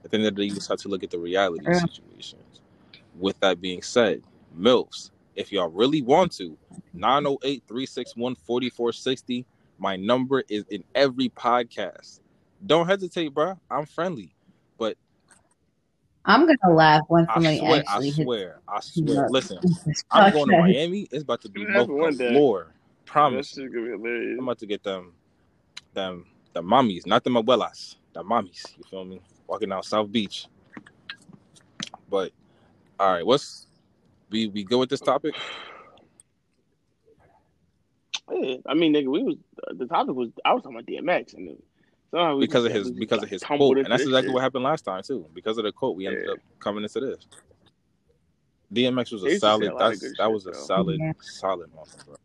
[0.04, 1.74] At the end of the day, you just have to look at the reality of
[1.74, 1.82] Yeah.
[1.82, 2.62] situations.
[3.20, 4.24] With that being said,
[4.58, 6.58] MILFs, if y'all really want to,
[6.94, 9.46] 908 361 4460.
[9.78, 12.20] My number is in every podcast.
[12.66, 13.60] Don't hesitate, bro.
[13.70, 14.34] I'm friendly.
[14.78, 14.98] But
[16.26, 18.16] I'm gonna laugh when I somebody swear, I actually hits.
[18.26, 19.30] swear, I swear.
[19.30, 19.60] Listen,
[20.12, 20.58] I'm going to.
[20.58, 21.08] Miami.
[21.12, 22.74] It's about to be It happened one milk
[23.14, 23.14] day.
[23.14, 23.32] galore.
[23.32, 23.56] That Promise.
[23.56, 24.38] gonna be hilarious.
[24.40, 25.14] I'm about to get them,
[25.94, 28.78] them, the mommies, not the abuelas, the mommies.
[28.78, 29.22] You feel me?
[29.48, 30.48] Walking out South Beach.
[32.10, 32.32] But
[33.00, 33.68] all right, what's
[34.30, 35.36] we we go with this topic?
[38.32, 39.36] Yeah, I mean, nigga, we was
[39.76, 41.58] the topic was I was talking about DMX, and then
[42.12, 44.34] somehow we Because of his because of his quote, and that's exactly shit.
[44.34, 45.26] what happened last time too.
[45.34, 47.28] Because of the quote, we ended up coming into this.
[48.74, 49.74] DMX was a used to a solid.
[49.80, 50.58] That's that shit, was a though.
[50.60, 52.16] solid, solid moment, bro.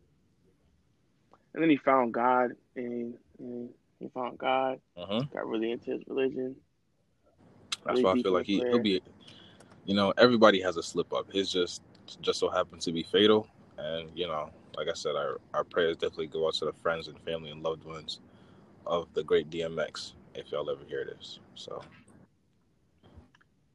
[1.55, 5.23] And then he found God, and, and he found God, Uh-huh.
[5.33, 6.57] got really into his religion.
[7.85, 9.01] That's Really why I feel like he, he'll be,
[9.85, 11.31] you know, everybody has a slip up.
[11.31, 11.81] His just
[12.21, 15.97] just so happened to be fatal, and you know, like I said, our our prayers
[15.97, 18.19] definitely go out to the friends and family and loved ones
[18.85, 20.13] of the great DMX.
[20.35, 21.81] If y'all ever hear this, so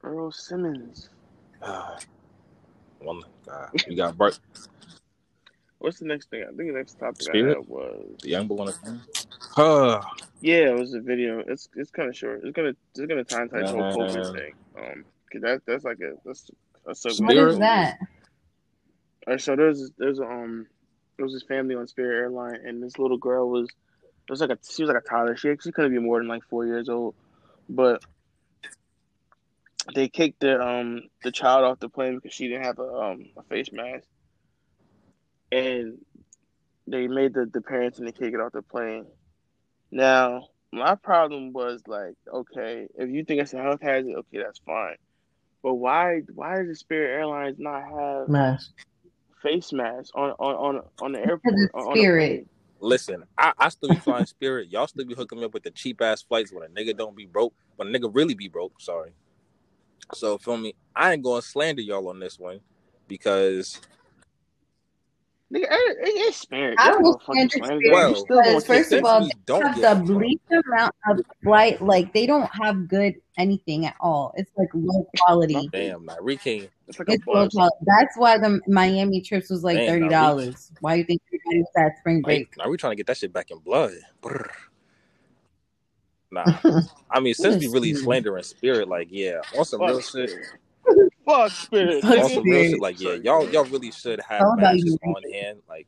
[0.03, 1.09] Earl Simmons.
[1.63, 1.97] uh,
[2.99, 4.39] one God, we got Bart
[5.81, 6.43] What's the next thing?
[6.43, 7.45] I think the next topic Spirit?
[7.45, 10.01] I had was the young bull on the uh,
[10.41, 11.39] yeah, it was a video.
[11.39, 12.41] It's it's kind of short.
[12.43, 14.53] It's gonna it's gonna tie into the whole Uh, COVID thing.
[14.77, 16.49] Um, cause that that's like a that's
[16.87, 17.21] a subject.
[17.21, 17.51] What Spirit?
[17.53, 17.97] is that?
[19.27, 20.67] All right, so there's there's um
[21.17, 24.51] there was this family on Spirit Airline, and this little girl was it was like
[24.51, 25.35] a she was like a toddler.
[25.35, 27.15] She she couldn't be more than like four years old,
[27.67, 28.03] but
[29.95, 33.25] they kicked the um the child off the plane because she didn't have a um
[33.37, 34.07] a face mask,
[35.51, 35.97] and
[36.87, 39.05] they made the the parents and the kick get off the plane.
[39.91, 44.59] Now my problem was like, okay, if you think it's a health hazard, okay, that's
[44.65, 44.95] fine.
[45.63, 48.71] But why why does the Spirit Airlines not have Mask.
[49.41, 51.41] face masks on on on on the airport.
[51.43, 52.29] Because it's on- on the Spirit.
[52.29, 52.45] plane.
[52.79, 54.69] listen, I, I still be flying Spirit.
[54.71, 57.15] Y'all still be hooking me up with the cheap ass flights when a nigga don't
[57.15, 57.53] be broke.
[57.75, 59.11] When a nigga really be broke, sorry.
[60.13, 62.59] So feel me, I ain't gonna slander y'all on this one
[63.07, 63.79] because
[65.51, 66.79] Nigga, it, it, it's Spirit.
[66.79, 67.93] I Y'all will gonna fucking stand slander the them.
[67.93, 71.19] Well, still gonna Because first of all, we don't have the the least amount of
[71.43, 71.81] flight.
[71.81, 74.33] Like they don't have good anything at all.
[74.37, 75.69] It's like low quality.
[75.73, 76.69] damn, Nyree King.
[76.87, 77.75] it's like a It's low quality.
[77.85, 80.71] That's why the Miami trips was like Man, thirty dollars.
[80.79, 82.53] Why you think everybody was at spring break?
[82.59, 83.93] Are we trying to get that shit back in blood.
[84.21, 84.49] Brr.
[86.31, 86.45] Nah,
[87.11, 88.05] I mean, since we really Listen.
[88.05, 90.47] slandering Spirit, like yeah, on some real shit, Spirit.
[91.25, 92.01] Fuck Spirit.
[92.03, 92.43] Fuck on nigga.
[92.43, 95.59] real shit, like yeah, y'all y'all really should have All matches on hand.
[95.69, 95.87] Like,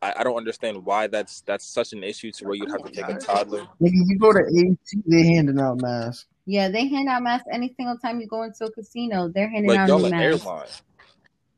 [0.00, 2.90] I, I don't understand why that's that's such an issue to where you'd have to
[2.92, 3.60] take a toddler.
[3.80, 6.26] Nigga, you go to AT, they're handing out masks.
[6.44, 9.28] Yeah, they hand out masks any single time you go into a casino.
[9.28, 10.44] They're handing Like out y'all an masks.
[10.44, 10.66] airline.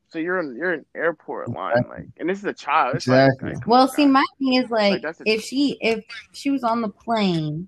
[0.09, 2.95] So you're in you're in airport line, like, and this is a child.
[2.95, 3.49] It's Exactly.
[3.49, 6.63] Like, like, Well, see, my thing is like, Like, a- if she if she was
[6.63, 7.67] on the plane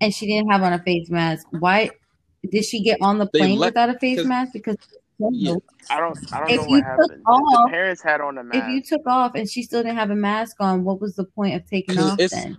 [0.00, 1.90] and she didn't have on a face mask, why
[2.50, 4.52] did she get on the plane let- without a face mask?
[4.52, 4.76] Because
[5.18, 5.54] Yeah.
[5.90, 7.22] I don't I don't If know you what took happened.
[7.26, 8.64] Off- the parents had on the mask.
[8.64, 11.24] if you took off and she still didn't have a mask on, what was the
[11.24, 12.56] point of taking off it's- then?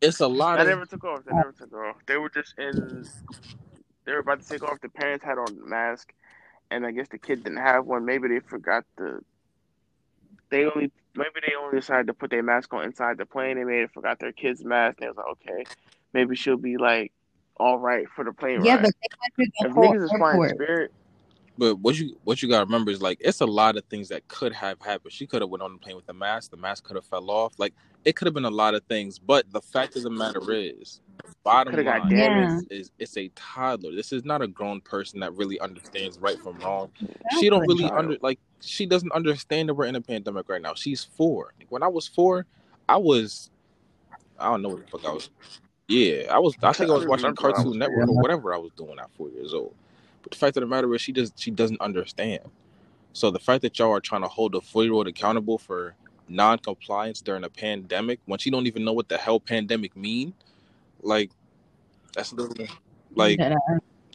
[0.00, 1.24] it's a lot They of never took off.
[1.24, 1.96] They never took off.
[2.06, 3.06] They were just in.
[4.04, 4.80] They were about to take off.
[4.80, 6.12] The parents had on the mask,
[6.70, 8.04] and I guess the kid didn't have one.
[8.04, 9.20] Maybe they forgot the.
[10.50, 13.56] They only maybe they only decided to put their mask on inside the plane.
[13.56, 14.98] They may have forgot their kid's mask.
[15.00, 15.64] And they was like, okay,
[16.14, 17.12] maybe she'll be like,
[17.58, 18.82] all right for the plane Yeah, ride.
[18.82, 20.54] but they went through the if whole niggas is flying airport.
[20.56, 20.92] Spirit,
[21.56, 24.26] But what you what you gotta remember is like it's a lot of things that
[24.28, 25.12] could have happened.
[25.12, 26.50] She could have went on the plane with the mask.
[26.50, 27.54] The mask could have fell off.
[27.58, 29.18] Like it could have been a lot of things.
[29.18, 31.00] But the fact of the matter is,
[31.44, 33.94] bottom line is, is it's a toddler.
[33.94, 36.90] This is not a grown person that really understands right from wrong.
[37.38, 37.98] She don't really Child.
[37.98, 40.74] under like she doesn't understand that we're in a pandemic right now.
[40.74, 41.52] She's four.
[41.58, 42.46] Like, when I was four,
[42.88, 43.50] I was
[44.38, 45.30] I don't know what the fuck I was.
[45.88, 46.56] Yeah, I was.
[46.62, 48.98] I think I was watching remember I was Cartoon Network or whatever I was doing
[48.98, 49.74] at four years old.
[50.22, 52.42] But the fact of the matter is, she just she doesn't understand.
[53.14, 55.94] So the fact that y'all are trying to hold a four year old accountable for
[56.28, 60.34] non-compliance during a pandemic when she don't even know what the hell pandemic mean,
[61.02, 61.30] like
[62.14, 62.70] that's literally
[63.14, 63.40] like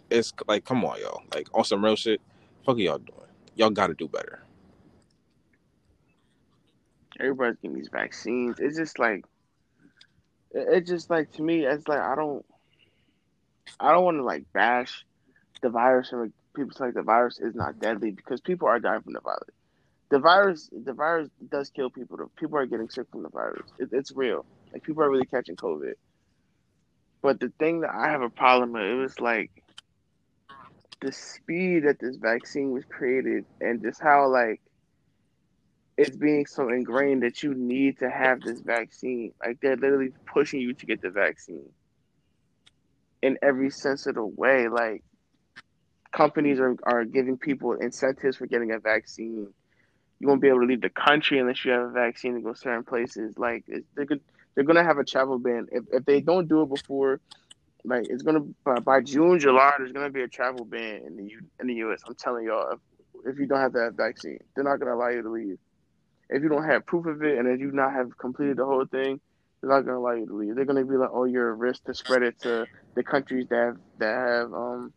[0.09, 2.21] it's like come on y'all, like on some real shit.
[2.65, 3.19] Fuck are y'all doing?
[3.55, 4.43] Y'all got to do better.
[7.19, 8.57] everybody's getting these vaccines.
[8.59, 9.32] It's just like, it-
[10.53, 12.45] it's just like to me, it's like I don't,
[13.79, 15.05] I don't want to like bash
[15.61, 18.79] the virus and like people say like the virus is not deadly because people are
[18.79, 19.55] dying from the virus.
[20.09, 22.17] The virus, the virus does kill people.
[22.35, 23.67] People are getting sick from the virus.
[23.79, 24.45] It, it's real.
[24.71, 25.93] Like people are really catching COVID.
[27.21, 29.49] But the thing that I have a problem with, it was like
[31.01, 34.61] the speed that this vaccine was created and just how like
[35.97, 39.33] it's being so ingrained that you need to have this vaccine.
[39.43, 41.69] Like they're literally pushing you to get the vaccine
[43.21, 44.67] in every sense of the way.
[44.67, 45.03] Like
[46.11, 49.47] companies are, are giving people incentives for getting a vaccine.
[50.19, 52.53] You won't be able to leave the country unless you have a vaccine to go
[52.53, 53.37] certain places.
[53.37, 54.21] Like they're good,
[54.55, 55.67] they're gonna have a travel ban.
[55.71, 57.19] If if they don't do it before,
[57.83, 61.23] like it's gonna by, by June, July, there's gonna be a travel ban in the
[61.23, 62.01] U, in the U.S.
[62.07, 65.21] I'm telling y'all, if, if you don't have that vaccine, they're not gonna allow you
[65.21, 65.59] to leave
[66.33, 68.85] if you don't have proof of it and if you not have completed the whole
[68.85, 69.21] thing,
[69.61, 70.55] they're not gonna allow you to leave.
[70.55, 72.65] They're gonna be like, "Oh, you're a risk to spread it to
[72.95, 74.93] the countries that have that have um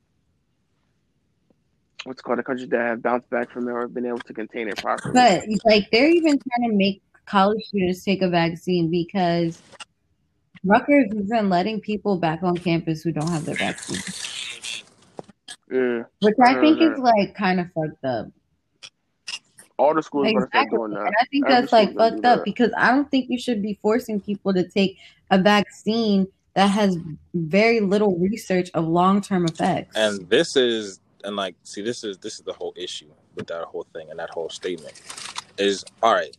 [2.04, 4.68] what's called the countries that have bounced back from it or been able to contain
[4.68, 9.60] it properly." But like they're even trying to make college students take a vaccine because
[10.64, 14.00] Rutgers isn't letting people back on campus who don't have their vaccine,
[15.70, 18.26] yeah, which I I think is like kind of fucked up.
[19.78, 21.08] All the schools gonna start Exactly, doing and.
[21.08, 24.20] I think Every that's like fucked up because I don't think you should be forcing
[24.20, 24.98] people to take
[25.30, 26.98] a vaccine that has
[27.34, 29.94] very little research of long term effects.
[29.96, 33.64] And this is and like see this is this is the whole issue with that
[33.64, 34.94] whole thing and that whole statement
[35.58, 36.36] is all right.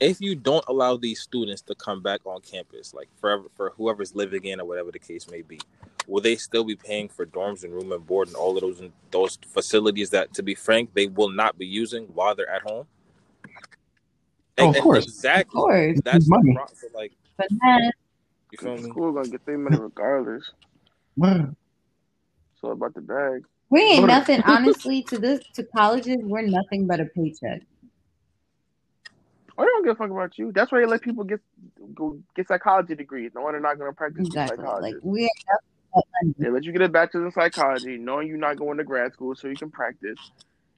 [0.00, 4.14] If you don't allow these students to come back on campus, like forever for whoever's
[4.14, 5.60] living in or whatever the case may be,
[6.06, 8.82] will they still be paying for dorms and room and board and all of those
[9.10, 12.86] those facilities that, to be frank, they will not be using while they're at home?
[13.46, 15.04] Oh, of And- and course.
[15.04, 15.60] of exactly.
[15.60, 16.54] course, That's the Money.
[16.54, 17.90] pro- so, like but then
[18.52, 18.82] you feel me?
[18.90, 20.50] school gonna get their money regardless.
[21.16, 21.50] What?
[22.60, 23.44] So about the bag.
[23.70, 24.42] we ain't But- nothing.
[24.46, 27.62] Honestly, to this to colleges, we're nothing but a paycheck.
[29.56, 30.50] Oh, they don't give a fuck about you.
[30.52, 31.40] That's why they let people get
[31.94, 33.32] go get psychology degrees.
[33.34, 34.64] No one they're not gonna practice Exactly.
[34.64, 35.58] Like we are
[35.94, 36.34] nothing.
[36.38, 39.34] They let you get a bachelor's in psychology, knowing you're not going to grad school,
[39.34, 40.18] so you can practice,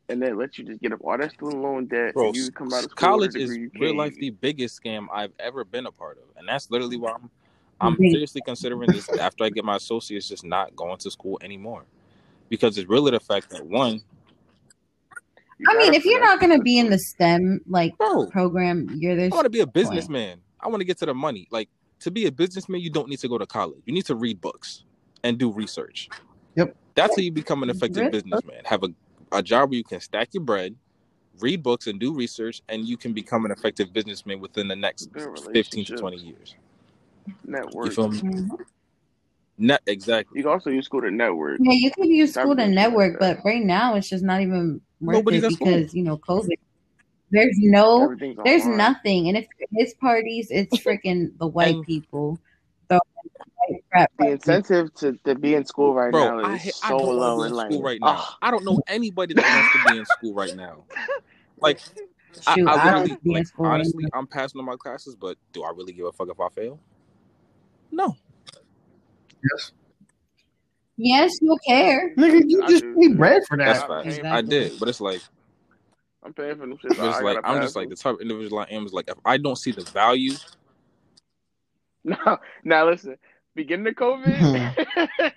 [0.08, 2.50] and then let you just get up all that student loan debt, Bro, and you
[2.52, 5.86] come out of school college is real can't life the biggest scam I've ever been
[5.86, 7.30] a part of, and that's literally why I'm
[7.80, 8.10] I'm Mhm.
[8.10, 11.84] seriously considering this after I get my associates, just not going to school anymore,
[12.48, 14.02] because it's really the fact that one,
[15.58, 16.98] You I mean, if you're not gonna be in the.
[16.98, 19.30] STEM like bro, program, you're there.
[19.32, 20.40] I want to be a businessman.
[20.60, 21.48] I want to get to the money.
[21.50, 21.68] Like
[22.00, 23.80] to be a businessman, you don't need to go to college.
[23.86, 24.84] You need to read books
[25.24, 26.08] and do research.
[26.56, 26.76] Yep.
[26.94, 28.62] That's how you become an effective businessman.
[28.64, 28.88] Have a,
[29.32, 30.74] a job where you can stack your bread,
[31.40, 35.10] read books and do research, and you can become an effective businessman within the next
[35.52, 36.54] 15 to 20 years.
[37.44, 37.86] network.
[37.86, 38.18] You feel me?
[38.20, 38.48] Mhm.
[39.58, 40.38] Net exactly.
[40.38, 41.58] You can also use school to network.
[41.62, 44.40] Yeah, you can use That school to network, like but right now it's just not
[44.42, 45.66] even worth Nobody's it at school.
[45.74, 46.56] because you know COVID.
[47.30, 52.38] There's no, there's nothing, and if his parties, it's freaking the white And- people,
[52.88, 53.00] the
[53.96, 56.98] white frat The incentive to, to be in school right Bro, now is I so
[56.98, 58.16] don't low want to be and in school like, right now.
[58.18, 58.34] ugh.
[58.42, 60.84] I don't know anybody that wants to be in school right now.
[61.58, 61.80] Like,
[62.46, 64.18] I, Shoot, I I literally, don't be in like, school right honestly, now.
[64.18, 66.78] I'm passing on my classes, but do I really give a fuck if I fail?
[67.90, 68.14] No.
[69.42, 69.72] Yes.
[70.98, 72.14] Yes, you'll care.
[72.16, 72.94] Nigga, you I just do.
[73.00, 73.84] pay bread for that.
[73.84, 74.16] I'm facts.
[74.16, 75.22] paying I did, but it's like,
[76.22, 76.94] I'm paying for them shit.
[76.94, 79.16] but it's like, I'm just like the type of individual I am is like, if
[79.24, 80.34] I don't see the value,
[82.06, 83.16] No, now listen.
[83.56, 84.74] Beginning of COVID,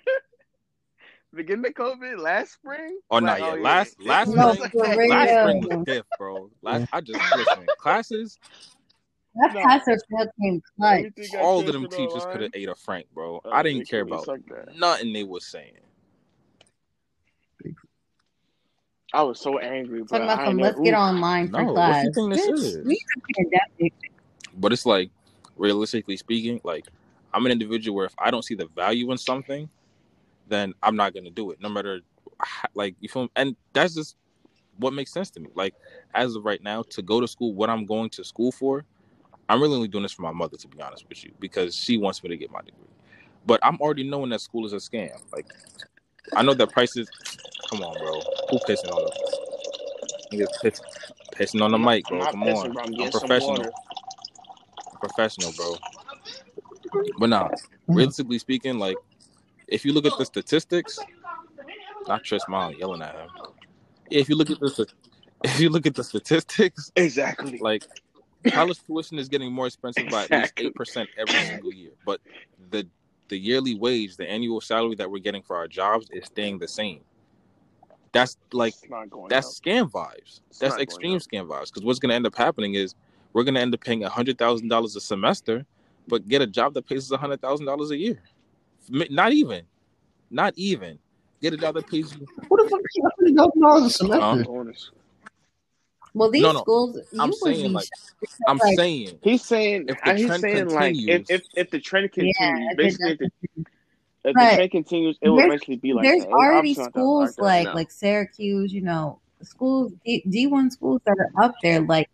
[1.34, 3.00] beginning of COVID last spring.
[3.10, 4.08] Oh no, like, yeah, yeah, last yeah.
[4.10, 5.08] last No, spring, real.
[5.10, 6.50] last spring was diff, bro.
[6.60, 7.66] Last, I just listen.
[7.78, 8.38] Classes,
[9.36, 9.62] That No.
[9.62, 11.34] pass or fail clutch.
[11.40, 13.40] All of them teachers could have ate a frank, bro.
[13.42, 14.28] Uh, I didn't care about
[14.76, 15.72] nothing they was saying.
[19.14, 21.64] I was so angry, but Talking about I some, let's never- get online for No,
[21.72, 22.04] what class.
[22.04, 22.86] you think this Bitch, is?
[22.86, 23.94] we in a pandemic.
[24.58, 25.10] But it's like,
[25.56, 26.86] realistically speaking, like
[27.32, 29.68] I'm an individual where if I don't see the value in something,
[30.48, 32.00] then I'm not gonna do it, no matter
[32.40, 33.24] how, like you feel.
[33.24, 33.30] me?
[33.36, 34.16] And that's just
[34.78, 35.48] what makes sense to me.
[35.54, 35.74] Like
[36.14, 38.84] as of right now, to go to school, what I'm going to school for,
[39.48, 41.96] I'm really only doing this for my mother, to be honest with you, because she
[41.96, 42.86] wants me to get my degree.
[43.46, 45.20] But I'm already knowing that school is a scam.
[45.32, 45.46] Like
[46.34, 47.08] I know that prices.
[47.68, 48.20] Come on, bro.
[48.50, 49.40] Who pissing on the?
[50.32, 50.80] Niggas piss,
[51.32, 52.26] pissing on the I'm mic, I'm bro.
[52.26, 52.72] Come pissing, on.
[52.72, 52.82] bro.
[52.84, 53.72] I'm I'm professional.
[55.00, 55.76] professional, bro.
[57.18, 57.48] But nah,
[57.86, 58.96] realistically speaking, like
[59.68, 60.98] if you look at the statistics,
[62.08, 63.28] not Tris Mom yelling at him.
[64.10, 64.86] If you look at the
[65.44, 67.58] if you look at the statistics, Exactly.
[67.60, 67.84] like
[68.48, 71.92] college tuition is getting more expensive by at least eight percent every single year.
[72.04, 72.20] But
[72.70, 72.86] the
[73.28, 76.68] the yearly wage, the annual salary that we're getting for our jobs is staying the
[76.68, 77.00] same.
[78.12, 79.64] That's like It's not going that's up.
[79.64, 80.40] scam vibes.
[80.50, 81.66] It's That's extreme scam vibes.
[81.66, 82.94] Because what's going to end up happening is
[83.32, 85.64] we're going to end up paying hundred thousand dollars a semester,
[86.10, 88.20] but get a job that pays us hundred thousand dollars a year.
[88.90, 89.62] Not even,
[90.30, 90.98] not even
[91.40, 92.26] get a job that pays you.
[92.48, 94.44] What the fuck is hundred thousand dollars a semester?
[94.44, 94.90] Huh?
[96.12, 96.60] Well, these No, no.
[96.60, 97.86] schools, I'm saying like
[98.48, 101.70] I'm like, saying He's saying, If the he's trend saying like, if, continues- if if
[101.70, 103.30] the trend continues, Yeah, it basically, if the,
[104.24, 106.28] if the trend continues, it will there's- eventually be like there's that.
[106.32, 107.74] Already obviously not that schools that like now.
[107.74, 112.08] like Syracuse, you know, schools D one schools that are up there like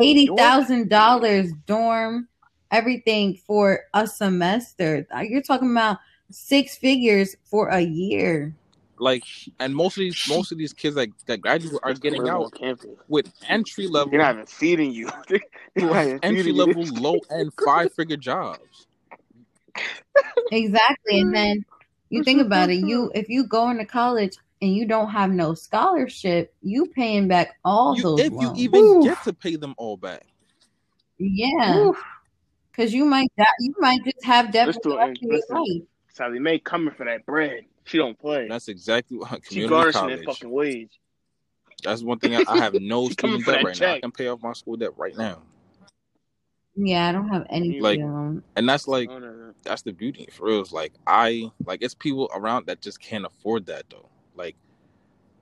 [0.00, 2.28] eighty thousand dollars dorm,
[2.72, 5.06] everything for a semester.
[5.22, 5.98] You're talking about
[6.30, 8.54] six figures for a year.
[8.98, 9.24] like,
[9.60, 12.52] and most of these most of these kids that that graduate are getting out
[13.08, 15.08] with entry level, They're not even feeding you.
[15.28, 15.40] They're
[15.76, 18.86] not even entry level, low end five figure jobs.
[20.50, 21.20] Exactly.
[21.20, 21.64] And then
[22.10, 25.54] you think about it, you if you go into college and you don't have no
[25.54, 29.04] scholarship, you paying back all You, those if you even Oof.
[29.04, 30.26] get to pay them all back.
[31.18, 31.90] yeah.
[32.76, 35.32] Cause you might die, you might just have debt Let's for the rest of your
[35.34, 35.56] Listen.
[35.56, 35.82] life.
[36.14, 37.64] Sallie Mae coming for that bread.
[37.84, 38.48] She don't play.
[38.48, 40.24] That's exactly what she community garnishing that college.
[40.38, 41.00] fucking wage.
[41.82, 43.92] That's one thing I, I have no She student debt that right now.
[43.94, 45.42] I can pay off my school debt right now,
[46.76, 49.54] Yeah, I don't have any Like- student and that's like No, no, no.
[49.64, 50.60] that's the beauty for real.
[50.60, 54.08] It's like I like it's people around that just can't afford that though.
[54.36, 54.56] Like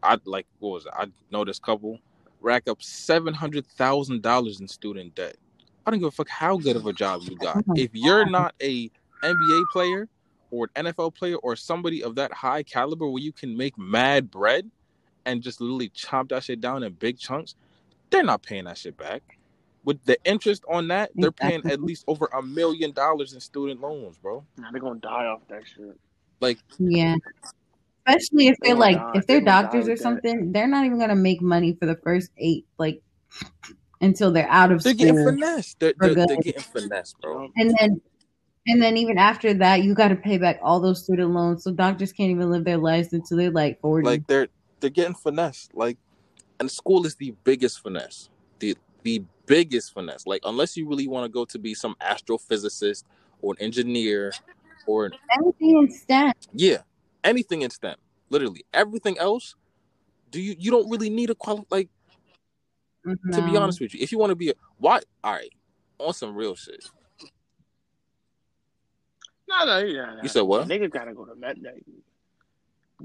[0.03, 0.93] I like what was it?
[0.97, 1.99] I know this couple
[2.40, 5.37] rack up seven hundred thousand dollars in student debt.
[5.87, 7.64] I don't give a fuck how good of a job you got.
[7.69, 8.90] Oh If you're not a
[9.23, 10.09] NBA player
[10.51, 14.31] or an NFL player or somebody of that high caliber where you can make mad
[14.31, 14.71] bread
[15.27, 17.55] and just literally chop that shit down in big chunks,
[18.11, 19.23] they're not paying that shit back.
[19.85, 23.81] With the interest on that, they're paying at least over a million dollars in student
[23.81, 24.45] loans, bro.
[24.59, 25.99] Nah, they're gonna die off that shit.
[26.40, 27.16] Like, yeah.
[28.07, 29.12] Especially if They they're like die.
[29.14, 30.03] if They they're doctors or with that.
[30.03, 33.03] something, they're not even gonna make money for the first eight, like
[34.00, 35.32] until they're out of They're getting school.
[35.32, 35.78] finessed.
[35.80, 37.44] They're, For they're, they're getting finessed, bro.
[37.44, 38.00] Oh, and then
[38.66, 41.64] and then even after that, you gotta pay back all those student loans.
[41.64, 44.06] So doctors can't even live their lives until they're like forty.
[44.06, 44.48] Like they're
[44.80, 45.74] they're getting finessed.
[45.74, 45.96] Like,
[46.60, 48.28] and school is the biggest finesse.
[48.58, 50.26] The the biggest finesse.
[50.26, 53.04] Like, unless you really want to go to be some astrophysicist
[53.42, 54.32] or an engineer
[54.86, 56.32] or an, Everything in STEM.
[56.52, 56.78] yeah,
[57.24, 57.96] anything in STEM.
[58.28, 59.56] Literally everything else.
[60.30, 61.88] Do you you don't really need a quali like
[63.04, 64.00] to be honest with you.
[64.02, 65.50] If you want to be a why all right
[65.98, 66.84] on some real shit.
[69.48, 70.16] No, no, yeah.
[70.22, 70.68] You said what?
[70.68, 71.58] Niggas gotta go to med.
[71.62, 71.82] like,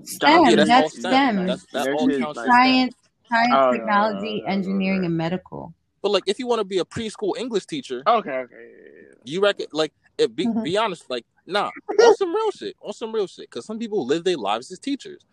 [0.03, 1.11] STEM, Yeah, that's, that's STEM.
[1.35, 1.47] STEM.
[1.47, 2.21] That's that all counts.
[2.21, 2.95] as like- Science,
[3.29, 5.05] science, Oh, technology, right, right, engineering, right.
[5.07, 5.73] and medical.
[6.01, 8.53] But like, if you want to be a preschool English teacher, Okay, okay.
[8.53, 9.13] yeah, yeah, yeah.
[9.23, 10.63] you reckon like it be Mhm.
[10.63, 13.49] be honest, like nah, on some real shit, on some real shit.
[13.49, 15.25] Because some people live their lives as teachers.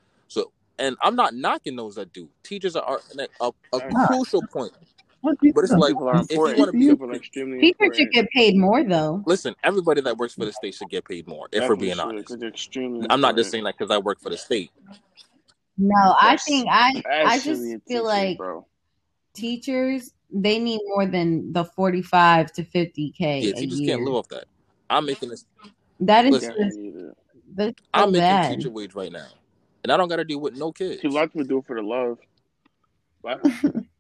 [0.83, 2.29] So, and I'm not knocking those that do.
[2.43, 4.73] Teachers are a, a, a crucial point.
[5.21, 6.59] What But it's like People are if you important.
[6.59, 7.97] want to be, People are extremely Teachers important.
[7.99, 9.23] should get paid more though.
[9.27, 11.49] listen, everybody that works for the state should get paid more.
[11.53, 13.91] If we're being Definitely should, honest, 'cause they're extremely I'm not just saying that because
[13.91, 14.71] I work for the state.
[15.79, 18.67] No, I think I I just feel teacher, like bro.
[19.35, 23.97] teachers they need more than the forty five to fifty k Yeah, a teachers year.
[23.97, 24.45] can't live off that.
[24.91, 25.45] I'm making this.
[26.01, 26.49] That is Listen.
[26.49, 27.13] just Definitely need
[27.55, 28.57] that's so I'm making bad.
[28.57, 29.29] teacher wage right now,
[29.83, 31.03] and I don't got to deal with no kids.
[31.03, 32.19] See, a lot of people do it for the love.
[33.23, 33.41] But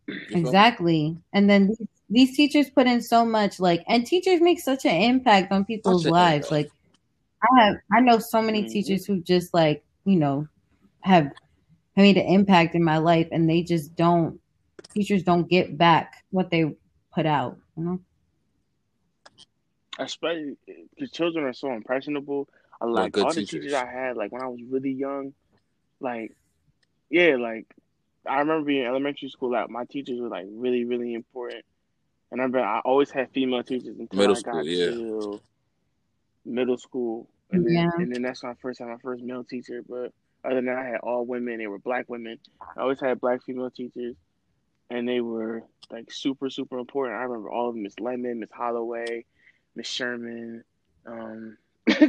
[0.07, 0.49] You feel me?
[0.49, 1.16] Exactly.
[1.33, 4.95] And then these, these teachers put in so much, like, and teachers make such an
[4.97, 6.51] impact on people's Such lives.
[6.51, 6.70] Like,
[7.43, 8.70] I have, I know so many Mhm.
[8.70, 10.49] teachers who just like, you know,
[11.01, 11.30] have
[11.97, 14.41] made an impact in my life, and they just don't.
[14.95, 16.74] Teachers don't get back what they
[17.14, 17.59] put out.
[17.76, 18.01] You know.
[19.99, 20.57] especially
[20.95, 22.49] because children are so impressionable.
[22.80, 23.61] I like good all the teachers.
[23.64, 25.35] teachers I had, like when I was really young,
[26.03, 26.32] like
[27.11, 27.66] yeah, like
[28.26, 29.53] I remember being in elementary school.
[29.53, 31.64] Like my teachers were like really, really important.
[32.30, 34.86] And I remember I always had female teachers until Middle I got school, yeah.
[34.86, 35.40] to
[36.44, 37.90] middle school, and then Yeah.
[37.96, 39.82] and then that's when I first had my first male teacher.
[39.88, 40.12] But
[40.44, 41.59] other than that, I had all women.
[41.59, 42.38] They were black women.
[42.76, 44.16] I always had black female teachers,
[44.90, 47.16] and they were like super, super important.
[47.18, 49.24] I remember all of them: Miss Lemon, Miss Holloway,
[49.74, 50.64] Miss Sherman.
[51.07, 52.00] Um, that's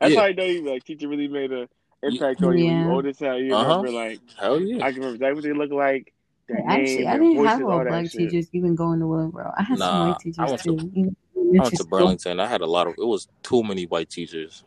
[0.00, 0.20] Yeah.
[0.20, 1.68] how I know you like teacher really made a
[2.06, 2.84] impact on you when Yeah.
[2.86, 3.38] you old as hell.
[3.38, 3.76] You Uh-huh.
[3.82, 4.84] remember like Hell yeah.
[4.84, 6.12] I can remember exactly what they look like.
[6.48, 8.30] Their Actually, name, I didn't voices, have all all that black shit.
[8.30, 9.54] teachers even going to Wilbro.
[9.56, 10.90] I had some Nah, white I teachers went to- too.
[10.94, 11.84] even I went to.
[11.90, 12.40] Burlington.
[12.40, 12.94] I had a lot of.
[12.98, 14.62] It was too many white teachers.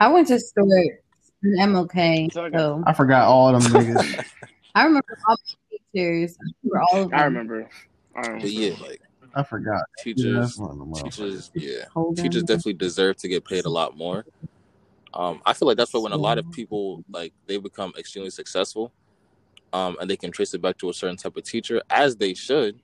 [0.00, 1.02] I went to Stewart
[1.42, 4.24] and MLK, So I got- so I forgot all of them niggas.
[4.74, 6.36] I remember all my teachers.
[6.40, 7.20] I remember all of them.
[7.20, 7.68] I remember.
[8.16, 8.40] I remember.
[8.42, 9.00] But yeah, like
[9.36, 9.82] I forgot.
[10.02, 11.50] Teachers, that's one of them motherfuckers.
[11.50, 11.84] teachers, yeah,
[12.22, 14.24] teachers definitely deserve to get paid a lot more.
[15.14, 18.30] Um, I feel like that's why when a lot of people like they become extremely
[18.30, 18.92] successful,
[19.72, 22.34] um, and they can trace it back to a certain type of teacher, as they
[22.34, 22.80] should.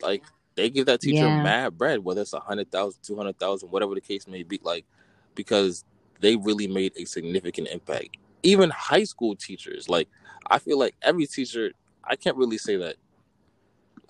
[0.00, 0.24] Like
[0.54, 1.42] they give that teacher Yeah.
[1.42, 4.60] mad bread, whether it's a hundred thousand, two hundred thousand, whatever the case may be,
[4.62, 4.86] like
[5.34, 5.84] because
[6.20, 8.16] they really made a significant impact.
[8.42, 10.08] Even high school teachers, like
[10.48, 11.72] I feel like every teacher,
[12.04, 12.96] I can't really say that,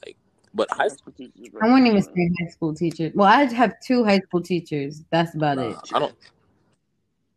[0.06, 0.16] like,
[0.54, 1.60] but high High school teachers, bro.
[1.62, 3.12] I wouldn't even say high school teachers.
[3.14, 5.02] Well, I have two high school teachers.
[5.10, 5.76] That's about Nah, it.
[5.92, 6.14] I don't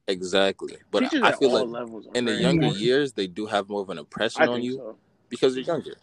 [0.07, 2.83] exactly, but Teachers I feel like levels in the younger important.
[2.83, 4.97] years they do have more of an impression I on you so.
[5.29, 5.95] because you're younger.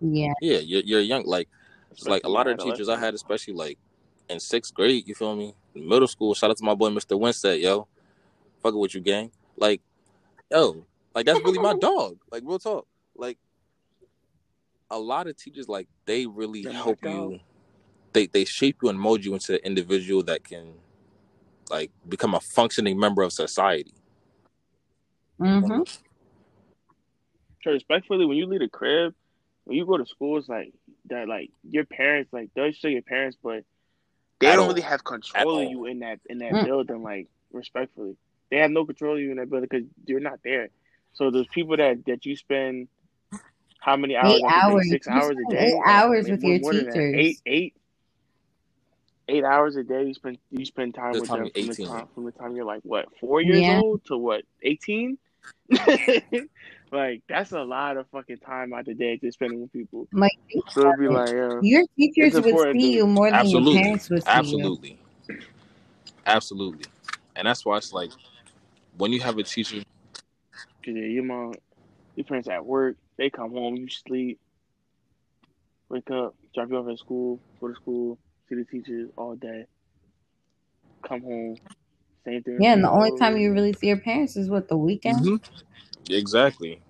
[0.00, 0.32] Yeah.
[0.40, 1.24] Yeah, you're, you're young.
[1.24, 1.48] Like
[1.90, 2.78] it's like a lot of adolescents.
[2.78, 3.78] teachers I had, especially like
[4.28, 5.08] in sixth grade.
[5.08, 5.54] You feel me?
[5.74, 6.34] In middle school.
[6.34, 7.18] Shout out to my boy Mr.
[7.18, 7.88] Winstead, yo.
[8.62, 9.30] Fucking with you, gang.
[9.56, 9.80] Like,
[10.50, 10.84] yo,
[11.14, 12.18] like that's really my dog.
[12.30, 12.86] Like real talk.
[13.16, 13.38] Like
[14.90, 17.32] a lot of teachers, like they really They're help dog.
[17.32, 17.40] you.
[18.12, 20.74] They they shape you and mold you into the individual that can
[21.70, 23.92] like become a functioning member of society.
[25.38, 25.80] hmm
[27.62, 29.14] So respectfully, when you leave the crib,
[29.64, 30.72] when you go to school, it's like
[31.10, 31.28] that.
[31.28, 33.64] Like your parents, like they'll show your parents, but
[34.40, 36.64] they At don't really have control of you in that in that Mm.
[36.64, 37.02] building.
[37.02, 38.16] Like respectfully,
[38.50, 40.68] they have no control of you in that building because you're not there.
[41.14, 42.88] So those people that that you spend
[43.80, 44.34] how many hours?
[44.36, 44.88] Eight a hours.
[44.88, 45.68] Six You hours a day.
[45.68, 46.80] eight hours I mean, with more- your more that.
[46.92, 47.14] teachers.
[47.14, 47.74] Eight eight.
[49.28, 51.74] Eight hours a day you spend you spend time This with time them you're from
[51.74, 53.80] the time from the time you're like what four years Yeah.
[53.80, 55.18] old to what eighteen.
[56.92, 60.08] like that's a lot of fucking time out the day to spending with people.
[60.12, 60.32] Like
[60.70, 63.72] So it'd be like, yo, your teachers would see you more than Absolutely.
[63.74, 64.38] your parents would see you.
[64.38, 64.98] Absolutely.
[66.26, 66.84] Absolutely.
[67.36, 68.10] And that's why it's like
[68.96, 69.84] when you have a teacher cause
[70.86, 71.52] yeah, your mom,
[72.16, 74.38] your parents at work, they come home, you sleep,
[75.88, 78.18] wake up, drop you off at school, go to school,
[78.48, 79.66] see the teachers all day,
[81.02, 81.56] come home,
[82.24, 82.58] same thing.
[82.60, 85.20] Yeah, and the only time you really see your parents is what the weekend.
[85.20, 85.40] Mhm.
[86.10, 86.80] Exactly.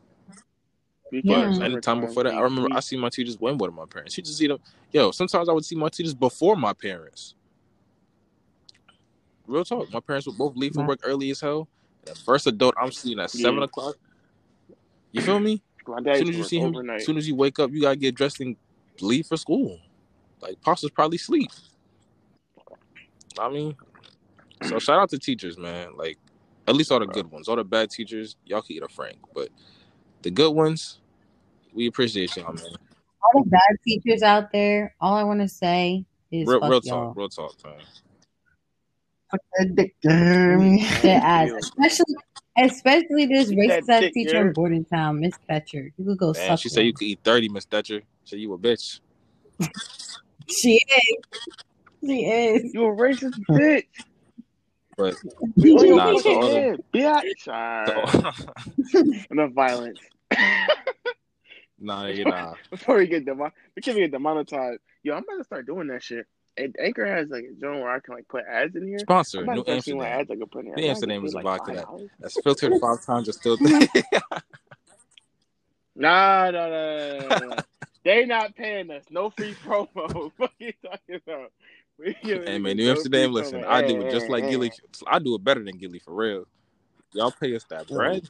[1.11, 1.65] Weekends, Yeah.
[1.65, 4.17] But anytime before that, I remember I see my teachers when with my parents.
[4.17, 4.59] You just see them.
[4.93, 7.35] Yo, sometimes I would see my teachers before my parents.
[9.47, 9.91] Real talk.
[9.93, 11.67] My parents would both leave for work early as hell.
[12.05, 13.65] The first adult I'm seeing at seven Yeah.
[13.65, 13.97] o'clock.
[15.13, 15.63] You feel me?
[15.87, 17.81] My dad As soon as you see him, as soon as you wake up, you
[17.81, 18.57] gotta get dressed and
[19.01, 19.81] leave for school.
[20.41, 21.51] Like pops is probably sleep.
[23.39, 23.77] I mean,
[24.63, 25.97] so shout out to teachers, man.
[25.97, 26.19] Like
[26.67, 27.49] at least all the good ones.
[27.49, 29.19] All the bad teachers, y'all can eat a frank.
[29.35, 29.49] But
[30.23, 31.01] the good ones,
[31.73, 32.65] we appreciate y'all, man.
[33.23, 36.81] All the bad teachers out there, all I want to say is Real, fuck real
[36.85, 37.07] y'all.
[37.07, 37.75] talk, real talk, man.
[39.59, 40.85] That dick, Jeremy.
[41.03, 42.17] Their ass, especially
[42.57, 44.47] especially this Eat that racist ass teacher Jared.
[44.49, 45.91] in Bordentown, Miss Fetcher.
[45.97, 48.03] You could go Man, suck she said you could eat thirty, Miss Thatcher.
[48.25, 49.01] So you a bitch.
[50.47, 51.41] She is.
[52.05, 52.75] She is.
[52.75, 53.85] You a racist bitch.
[54.97, 57.49] But oh, We on your Nah, so fucking all them- head, bitch.
[57.49, 59.27] Alright.
[59.31, 59.99] Enough violence.
[61.79, 62.55] nah, you nah.
[62.71, 64.81] Before we get demon, we can get demonetized.
[65.03, 66.27] Yo, I'm about to start doing that shit.
[66.81, 68.99] Anchor has like a zone where I can like put ads in here.
[68.99, 70.21] Sponsor, I'm about New to start Amsterdam.
[70.21, 70.75] ads I can put in here.
[70.77, 73.29] New I might Amsterdam is paid, like, vodka that- That's filtered five times.
[73.29, 73.57] It's still
[75.95, 77.57] Nah, no, no, no, no, no.
[78.05, 79.05] They not paying us.
[79.11, 80.33] No free promo.
[80.37, 81.53] what you talking about?
[82.01, 83.67] Hey man, New no Amsterdam, listen, promo.
[83.67, 84.51] I do it just hey, like hey.
[84.51, 84.73] Gilly.
[85.07, 86.47] I do it better than Gilly for real.
[87.13, 88.29] Y'all pay us that bread.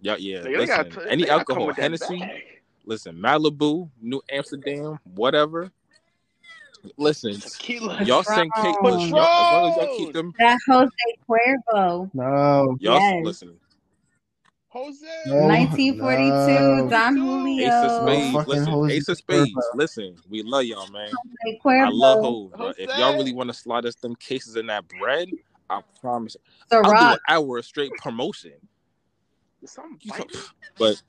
[0.00, 0.38] Y'all, yeah.
[0.40, 2.22] Nigga, they Listen, t- any gotta come alcohol, with Hennessy.
[2.84, 5.70] Listen, Malibu, New Amsterdam, whatever.
[6.96, 8.02] Listen, Tequila.
[8.04, 8.76] y'all send cake.
[8.82, 9.00] Patron.
[9.14, 10.90] Y'all, as long as y'all keep them, That Jose
[11.28, 12.10] Cuervo.
[12.12, 12.76] No.
[12.80, 13.24] y'all Yes.
[13.24, 13.56] listen.
[14.72, 15.06] Jose.
[15.26, 15.46] No.
[15.48, 16.88] 1942, no.
[16.88, 17.66] Don Ace of Julio.
[17.66, 18.32] Ace of Spades.
[18.34, 19.50] fucking Listen, Jose Ace of Spades.
[19.50, 19.60] Cuervo.
[19.76, 21.10] Listen, we love y'all, man.
[21.62, 22.72] Jose I love Hov, bro.
[22.78, 25.28] If y'all really want to slide us them cases in that bread,
[25.68, 26.36] I promise.
[26.70, 28.52] I'll do an hour of straight promotion.
[29.62, 30.28] Is something You biting?
[30.28, 31.02] talk- But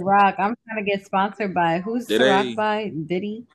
[0.00, 0.34] Ciroc.
[0.38, 2.92] I'm trying to get sponsored by who's Did Ciroc they- by?
[3.06, 3.46] Diddy?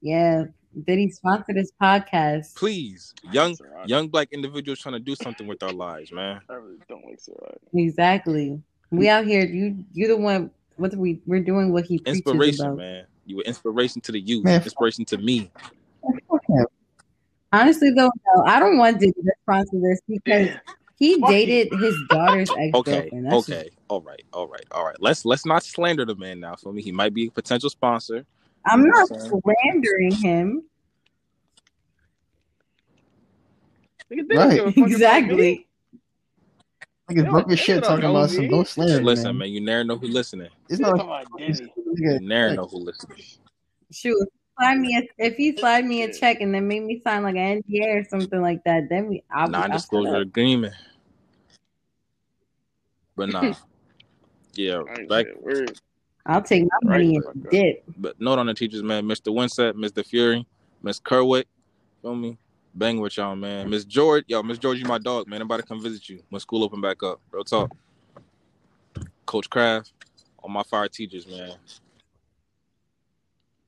[0.00, 0.44] Yeah.
[0.86, 2.54] Diddy sponsor this podcast.
[2.54, 3.88] please, young Ciroc.
[3.88, 6.40] young black individuals trying to do something with our lives, man.
[6.48, 7.56] I really don't like Ciroc.
[7.74, 8.60] Exactly.
[8.90, 9.44] We out here.
[9.44, 10.50] You you're the one.
[10.76, 12.78] What we we're doing what he Inspiration, about.
[12.78, 13.06] man.
[13.26, 14.44] You were inspiration to the youth.
[14.44, 15.50] Man, inspiration to me.
[17.52, 20.48] Honestly, though, no, I don't want Diddy to sponsor this because
[20.96, 23.26] he dated his daughter's ex Okay, girlfriend.
[23.26, 24.96] That's okay, all right, all right, all right.
[25.00, 26.54] Let's let's not slander the man now.
[26.54, 28.24] For me, he might be a potential sponsor.
[28.66, 30.62] I'm not slandering him.
[34.12, 34.54] Nigga, they don't Right.
[34.56, 34.92] give a fuck about me.
[34.94, 35.66] Exactly.
[37.10, 38.50] Niggas Yo, broke as they shit talking know about some me.
[38.50, 39.38] don't slander, Listen, man.
[39.38, 40.48] man, you never know who listening.
[40.68, 41.72] It's not talking about Diddy.
[41.96, 43.18] You never know who listening.
[43.92, 46.84] Shoot, if he slide me a, if he slide me a check and then make
[46.84, 50.16] me sign like an NDA or something like that, then we I'll be I'll Non-disclosure
[50.16, 50.74] agreement.
[53.16, 53.54] But nah,
[54.54, 54.82] yeah.
[55.08, 55.80] Back, saying a word.
[56.26, 57.34] I'll take my money Right.
[57.34, 57.84] and dip.
[57.96, 59.04] but note on the teachers, man.
[59.04, 59.32] Mr.
[59.34, 60.04] Winsett, Mr.
[60.04, 60.46] Fury,
[60.82, 61.44] Miss Kerwick,
[62.02, 62.36] feel me?
[62.74, 63.68] Bang with y'all, man.
[63.68, 65.40] Miss George, yo, Miss George, you my dog, man.
[65.40, 67.20] I'm about to come visit you when school open back up.
[67.32, 67.72] Real talk.
[69.26, 69.92] Coach Kraft,
[70.38, 71.52] all my fire teachers, man.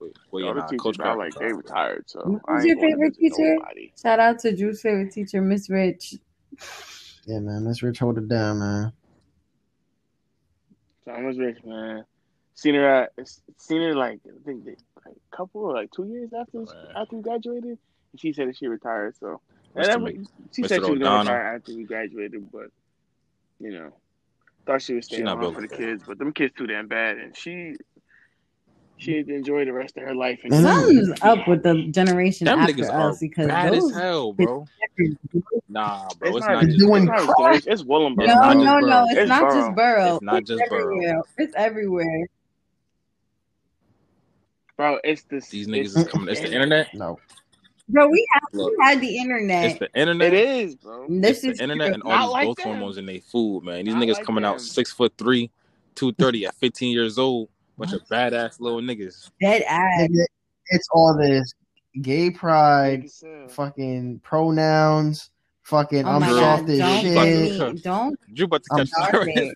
[0.01, 1.19] Wait, well, The yeah, teachers, Coach I Kraft.
[1.19, 3.55] like they retired, so Who's your favorite teacher?
[3.57, 3.93] nobody.
[4.01, 6.17] Shout out to Drew's favorite teacher, Miss Rich.
[7.27, 7.65] Yeah, man.
[7.65, 8.93] Let's Rich hold it down, man.
[11.07, 12.05] Thomas Rich, man.
[12.63, 13.11] Seen her at
[13.57, 16.69] seen her like I think they, like a couple or like two years after Man.
[16.95, 17.77] after we graduated.
[18.13, 19.41] And she said that she retired, so
[19.75, 19.95] Mr.
[19.95, 20.17] and Mc-
[20.53, 20.69] she Mr.
[20.69, 22.69] said she was gonna retire after we graduated, but
[23.59, 23.91] you know,
[24.65, 25.77] thought she was staying not on built for the that.
[25.77, 27.75] kids, but them kids too damn bad, and she
[28.97, 29.17] she mm.
[29.17, 30.43] need to enjoy the rest of her life.
[30.45, 30.55] And.
[30.55, 34.35] Something's up with the generation Them after niggas are us because bad those as hell,
[34.35, 34.67] bro.
[35.69, 37.37] Nah, bro, It's it's not, not just doing not crack.
[37.39, 38.23] generation, it's Willingboro.
[38.23, 39.55] It's no, just no, no, it's, It's not Burrow.
[39.55, 40.15] just Burrow.
[40.15, 40.97] It's not just Burrow.
[40.97, 41.23] everywhere.
[41.39, 42.27] It's everywhere.
[44.83, 44.99] Bro.
[45.05, 45.49] It's this.
[45.49, 46.29] These it's- niggas is coming.
[46.29, 46.93] It's the internet.
[46.95, 47.19] No.
[47.89, 49.71] Bro, we had, Look, we had the internet.
[49.71, 50.33] it's the internet.
[50.33, 51.07] It is, bro.
[51.09, 52.67] This it's is the internet and all Not these like growth them.
[52.69, 53.85] hormones in their food, man.
[53.85, 55.51] These Not niggas like coming out six foot three,
[55.95, 57.49] two thirty at fifteen years old.
[57.79, 59.31] Bunch of badass little niggas.
[59.41, 60.09] dead ass.
[60.69, 61.53] It's all this
[62.01, 63.51] gay pride, Like I said.
[63.53, 65.31] fucking pronouns,
[65.63, 66.59] fucking Oh I'm my Girl, god!
[66.59, 67.15] soft as Don't shit.
[67.59, 67.81] get me.
[67.81, 69.55] Don't You about to catch start the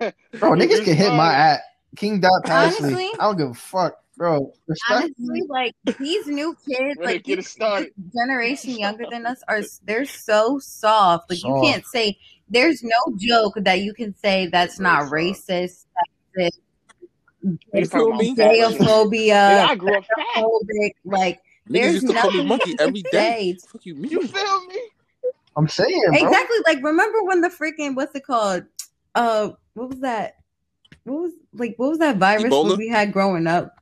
[0.00, 0.14] it.
[0.38, 0.50] bro.
[0.52, 1.60] Niggas can hit my at
[1.96, 2.80] King Dot Pasley.
[2.82, 4.52] Honestly- I don't give a fuck, bro.
[4.66, 5.12] Respect.
[5.18, 9.42] honestly like these new kids, When like get it these- this generation younger than us,
[9.48, 11.30] are they're so soft.
[11.30, 12.18] Like you can't say
[12.48, 15.12] there's no joke that you can say that's not soft.
[15.12, 15.84] racist.
[16.34, 16.58] That's
[17.74, 18.34] Niggas talking about me?
[18.34, 18.80] fat shit.
[19.70, 20.42] I grew up fat.
[20.42, 21.36] phobic, like
[21.68, 23.56] Niggas There's used to call me nothing monkey every day.
[23.70, 24.08] Fuck you, me.
[24.08, 24.80] You feel me?
[25.56, 26.14] I'm saying, bro.
[26.16, 28.64] exactly like remember when the freaking what's it called?
[29.14, 30.34] Uh, what was that?
[31.04, 32.70] What was like what was that virus Ebola?
[32.70, 33.74] that we had growing up?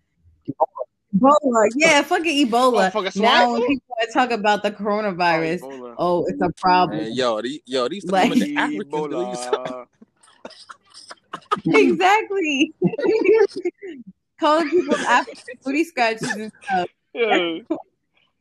[1.15, 2.89] Ebola, yeah, fucking Ebola.
[2.89, 6.99] Oh, fucking swine now when people talk about the coronavirus, Oh, oh, it's a problem.
[6.99, 8.91] Man, yo, the, yo, these Like- like, the Africans.
[8.91, 9.87] They used to- Ebola.
[11.67, 12.73] exactly.
[14.41, 15.33] Calling people after
[15.65, 16.89] booty scratches and stuff.
[17.15, 17.59] Yeah.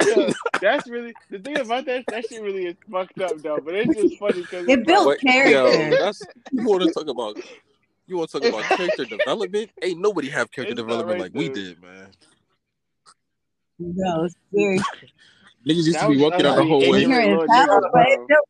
[0.04, 2.06] Yeah, that's really the thing about that.
[2.08, 3.60] That shit really is fucked up though.
[3.64, 5.52] But it's just funny because It built What- character.
[5.52, 7.38] Yo, that's you want to talk about.
[8.12, 9.70] You want to talk about character development?
[9.82, 12.08] Ain't nobody have character It's development right like we did, man.
[13.80, 14.86] No, seriously.
[15.66, 17.04] Niggas used to be was- walking out the whole way.
[17.04, 17.24] ignorant.
[17.24, 18.28] Ignorant, Lord that was, Jesus, but it bro.
[18.28, 18.50] built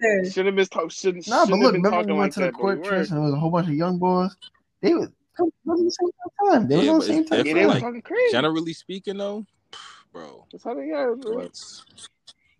[0.00, 0.30] character.
[0.30, 0.90] Shouldn't have been talk.
[0.90, 1.28] Shouldn't.
[1.28, 3.32] Nah, but look, remember talking we like went to the court we and there was
[3.32, 4.34] a whole bunch of young boys.
[4.82, 6.66] They was they on the same time.
[6.68, 7.46] They was on the same time.
[7.46, 8.32] Yeah, they were like, talking crazy.
[8.32, 9.46] Generally speaking, though,
[10.12, 11.48] bro, That's how they are, bro.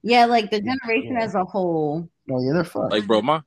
[0.02, 1.24] Yeah, like the generation Yeah.
[1.24, 2.08] as a whole.
[2.30, 2.92] Oh yeah, they're fucked.
[2.92, 3.42] like, bro, my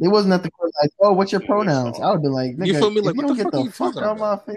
[0.00, 2.00] they wasn't at the court like, oh, what's your pronouns?
[2.00, 3.00] I would be like, nigga, You feel me?
[3.00, 4.56] if Like, you what don't the get the fuck talking out of my face.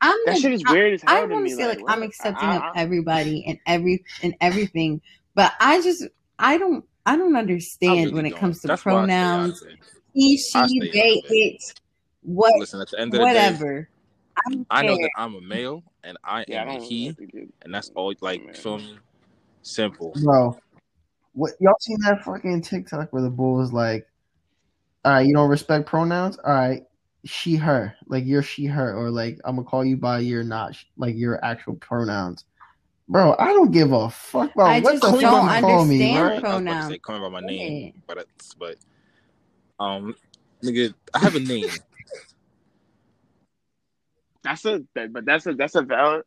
[0.00, 1.50] I'm That the- shit is I- weird as hell I to want me.
[1.50, 1.92] to say like, what?
[1.92, 5.00] I'm accepting I- of everybody and every and everything,
[5.34, 6.04] but I just
[6.38, 8.40] I don't I don't I understand really when it don't.
[8.40, 9.62] comes to That's why I stay out pronouns.
[9.62, 9.78] of it.
[10.12, 11.24] He, she, they, it.
[11.28, 11.80] it,
[12.22, 13.88] what, Listen, at the end of the day, whatever.
[14.70, 17.48] I know that I'm a male and I Yeah, am a he, have to get-
[17.62, 18.14] and that's all.
[18.20, 18.54] Like, Man.
[18.54, 18.98] feel me?
[19.62, 20.12] Simple.
[20.22, 20.58] Bro,
[21.34, 24.06] what y'all seen that fucking TikTok where the bull was like,
[25.04, 26.38] All right, you don't respect pronouns.
[26.38, 26.82] All right,
[27.24, 30.76] she her like you're she her or like I'm gonna call you by your not
[30.96, 32.44] like your actual pronouns.
[33.08, 35.84] Bro, I don't give a fuck about I what just the don't fuck you call
[35.84, 36.22] me, understand right?
[36.22, 36.92] I was about to pronouns.
[36.92, 37.90] say call me by my name, Yeah.
[38.06, 38.76] but it's but
[39.78, 40.14] um,
[40.62, 41.68] nigga, I have a name.
[44.42, 46.22] That's a that, but that's a that's a valid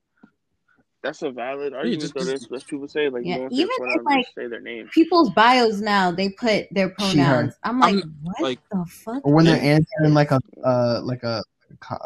[1.08, 2.24] that's a valid argument just- though.
[2.26, 4.90] There's, there's people say like Yeah, you even say if, like, say their name.
[4.94, 7.54] People's bios now they put their She, pronouns.
[7.64, 9.26] I'm like, I'm- what like- the fuck?
[9.26, 11.42] Or when they're answering like a uh like a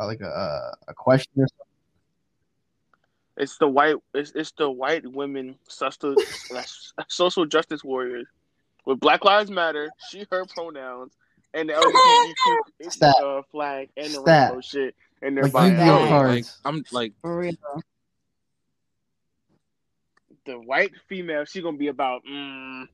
[0.06, 1.66] like a uh, a question or something.
[3.38, 6.16] It's the white it's it's the white women social
[7.08, 8.28] social justice warriors
[8.86, 11.14] with Black Lives Matter, she her pronouns,
[11.56, 14.28] and the LGBTQ uh, flag and the Stop.
[14.28, 15.68] rainbow shit in their Like, bio.
[15.70, 16.46] you Yo, go Like.
[16.66, 17.54] I'm like, For real.
[20.52, 22.86] The white female, she gonna be about mm,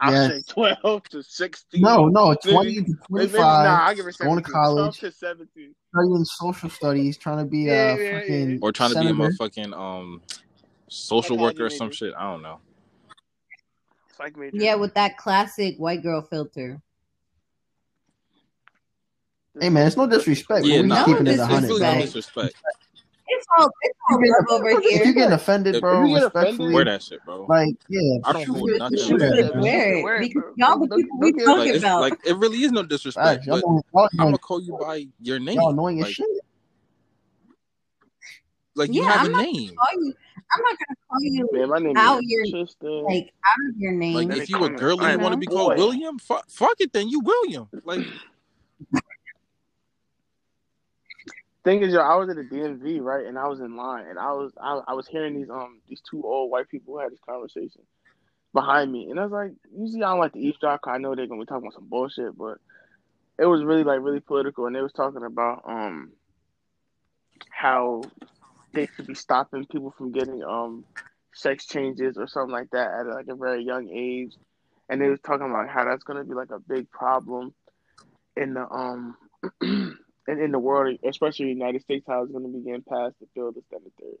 [0.00, 0.30] I'll Yes.
[0.32, 1.82] say twelve to sixteen.
[1.82, 4.44] No, no, Maybe- twenty to Maybe, twenty maybe, nah, I give her going 17.
[4.44, 5.74] to 12 college, to seventeen.
[5.94, 8.58] studying social studies, trying to be Yeah, a yeah, fucking yeah.
[8.60, 9.30] or trying to be a senator.
[9.38, 10.20] motherfucking um
[10.88, 12.12] social worker or some shit.
[12.18, 12.58] I don't know.
[14.16, 14.34] Psych.
[14.52, 16.82] Yeah, with that classic white girl filter.
[19.60, 20.66] Hey man, it's no disrespect.
[20.66, 22.54] Yeah, but we nah, just keeping it it's a it's hundred, really no disrespect.
[23.28, 23.36] Disrespect.
[23.38, 25.12] It's all it's all You love get- over If you here.
[25.14, 27.46] get offended, If bro, you get respectfully, Wear that shit, bro.
[27.48, 29.52] like yeah, I don't shoot hold nothing shoot with it, that.
[29.52, 29.62] bro.
[29.62, 32.00] Wear it, Wear it, because y'all the people we don't Like, talking about.
[32.00, 33.62] like it really is no disrespect, Facts,
[33.94, 35.56] but I'm gonna call you by your name.
[35.56, 36.26] y'all knowing your like, shit.
[38.74, 39.54] like you Yeah, have I'm a not name.
[39.54, 39.76] you.
[40.52, 43.02] I'm not gonna call you Man, my name Out is your- Tristan.
[43.04, 44.14] like out of your name.
[44.28, 45.76] Like if you a girl and you want to be called.
[45.76, 47.08] William, fuck, fuck it then.
[47.08, 47.68] You William.
[47.84, 48.06] Like
[51.66, 54.18] thing is, yo, I was at a DMV right, and I was in line, and
[54.20, 57.20] I was I, I was hearing these um these two old white people had this
[57.28, 57.82] conversation
[58.54, 61.14] behind me, and I was like, usually I don't like to eavesdrop, 'cause I know
[61.16, 62.58] they're gonna be talking about some bullshit, but
[63.38, 66.12] it was really like really political, and they was talking about um
[67.50, 68.02] how
[68.74, 70.84] they should be stopping people from getting um
[71.34, 74.34] sex changes or something like that at like a very young age,
[74.88, 77.54] and they was talking about how that's gonna be like a big problem
[78.36, 79.16] in the um.
[80.28, 83.14] and in the world, especially the United States, how it's going to be getting passed
[83.20, 84.18] the bill this, that, and third.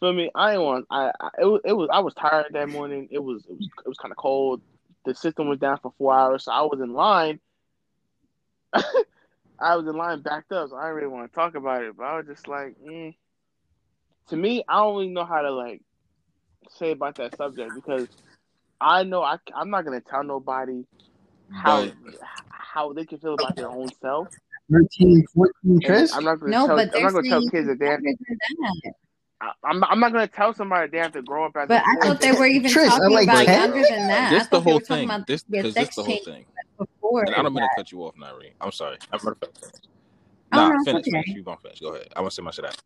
[0.00, 0.30] Feel me?
[0.34, 0.86] I ain't want.
[0.90, 1.88] I, I it was, it was.
[1.92, 3.08] I was tired that morning.
[3.10, 3.46] It was.
[3.46, 3.68] It was.
[3.84, 4.60] It was kind of cold.
[5.04, 7.40] The system was down for four hours, so I was in line.
[8.74, 11.96] I was in line backed up, so I didn't really want to talk about it.
[11.96, 13.14] But I was just like, mm.
[14.28, 15.80] to me, I don't really know how to like
[16.68, 18.08] say about that subject because
[18.80, 20.84] I know I, I'm not gonna tell nobody
[21.50, 21.88] how
[22.50, 24.28] how they can feel about their own self.
[24.72, 26.12] 13, 14, And Chris.
[26.14, 26.76] I'm not gonna no, tell.
[26.76, 28.00] but I'm not gonna tell kids that they have.
[28.02, 28.96] younger.
[29.40, 29.84] I- I'm.
[29.84, 31.68] I'm not gonna tell somebody they have to grow up as.
[31.68, 33.60] But a I thought they were even Tris, I talking like about ten.
[33.70, 34.30] younger than that.
[34.30, 35.10] this the whole thing.
[35.26, 36.46] This because this the whole thing.
[36.78, 37.24] before.
[37.24, 38.54] And I'm gonna cut you off, Nari.
[38.60, 38.96] I'm sorry.
[39.12, 39.74] I'm matter of fact, finish.
[40.52, 41.22] Oh, Nah, no, it's finish, okay.
[41.34, 41.80] You gonna finish.
[41.80, 42.08] Go ahead.
[42.16, 42.76] I want to say my shit out.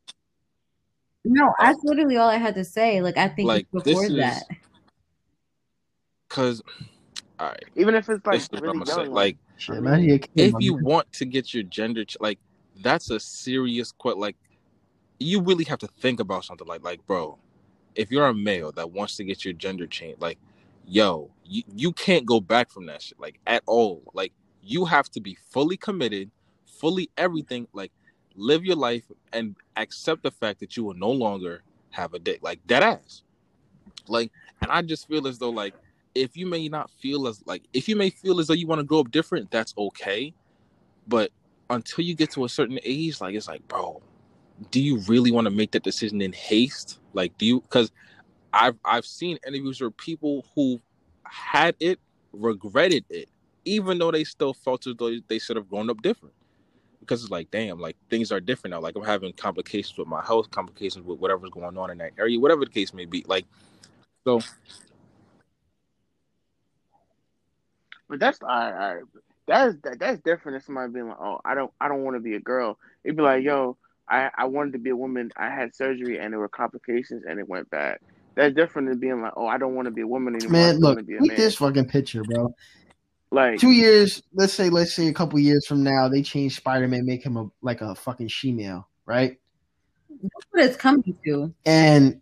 [1.25, 3.01] No, uh, that's literally all I had to say.
[3.03, 4.45] Like I think Like it's this before is that.
[6.29, 6.63] because,
[7.39, 7.65] all right.
[7.77, 10.19] Even if it's like this is what really I'm young, Like Shit, man, you're a
[10.19, 10.85] kid, if you man.
[10.85, 12.39] want to get your gender, like
[12.83, 14.37] that's a serious que Like
[15.19, 16.67] you really have to think about something.
[16.67, 17.39] Like like bro,
[17.95, 20.39] if you're a male that wants to get your gender changed, like
[20.87, 23.21] yo, you, you can't go back from that shit.
[23.21, 24.03] Like at all.
[24.15, 24.33] Like
[24.63, 26.31] you have to be fully committed,
[26.67, 27.69] fully everything.
[27.75, 27.93] Like
[28.35, 29.05] live your life
[29.35, 32.41] and accept the fact that you will no longer have a dick.
[32.43, 33.25] Like that ass.
[34.09, 34.33] Like,
[34.63, 35.75] and I just feel as though like
[36.15, 38.81] if you may not feel as like if you may feel as though you want
[38.81, 40.35] to grow up different, that's okay.
[41.07, 41.31] But
[41.69, 44.03] until you get to a certain age, like it's like, bro,
[44.71, 46.99] do you really want to make that decision in haste?
[47.13, 47.61] Like, do you?
[47.61, 47.91] Because
[48.53, 50.81] I've I've seen interviews where people who
[51.25, 51.99] had it
[52.33, 53.29] regretted it,
[53.65, 56.35] even though they still felt as though they should have grown up different.
[57.01, 58.81] Because it's like, damn, like things are different now.
[58.81, 62.39] Like I'm having complications with my health, complications with whatever's going on in that area,
[62.39, 63.25] whatever the case may be.
[63.27, 63.47] Like,
[64.25, 64.41] so
[68.11, 68.73] but that's all right.
[68.73, 69.05] All right.
[69.47, 72.21] That's that, that's different than somebody being like, oh, I don't I don't want to
[72.21, 72.77] be a girl.
[73.05, 73.47] It'd be like, mm-hmm.
[73.47, 73.77] yo,
[74.09, 75.31] I I wanted to be a woman.
[75.37, 77.99] I had surgery and there were complications and it went bad.
[78.35, 80.53] That's different than being like, oh, I don't want to be a woman anymore.
[80.53, 81.37] Man, look, want to be a look man.
[81.37, 82.55] this fucking picture, bro.
[83.33, 86.89] Like, Two years, let's say, let's say a couple years from now, they change Spider
[86.89, 89.39] Man, make him a like a fucking she-male, right?
[90.09, 91.55] That's what it's coming to.
[91.65, 92.21] And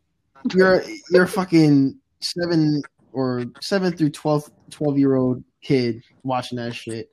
[0.54, 2.82] you're you're fucking seven
[3.12, 7.10] or seven through 12, 12 year old kid watching that shit,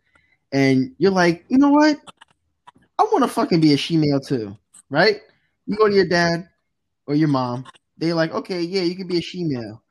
[0.52, 1.98] and you're like, you know what?
[2.98, 4.56] I want to fucking be a she-male too,
[4.90, 5.20] right?
[5.66, 6.48] You go to your dad
[7.08, 7.66] or your mom.
[7.98, 9.82] They're like, okay, yeah, you can be a she-male.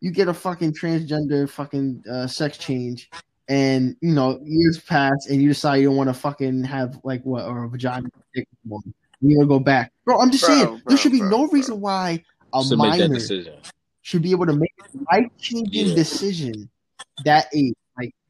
[0.00, 3.10] You get a fucking transgender fucking uh, sex change,
[3.48, 7.22] and you know years pass, and you decide you don't want to fucking have like
[7.24, 8.08] what or a vagina.
[8.34, 8.80] dick anymore.
[9.20, 10.20] You gonna go back, bro.
[10.20, 11.48] I'm just Bro, saying bro, there should be bro, no bro.
[11.48, 12.22] reason why
[12.54, 13.18] a to minor
[14.02, 15.94] should be able to make a life changing Yeah.
[15.94, 16.68] decision
[17.24, 17.74] that age.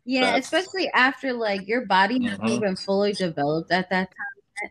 [0.09, 2.57] Like, Yeah, That's- especially after like your body hasn't Mhm.
[2.57, 4.71] even fully developed at that time.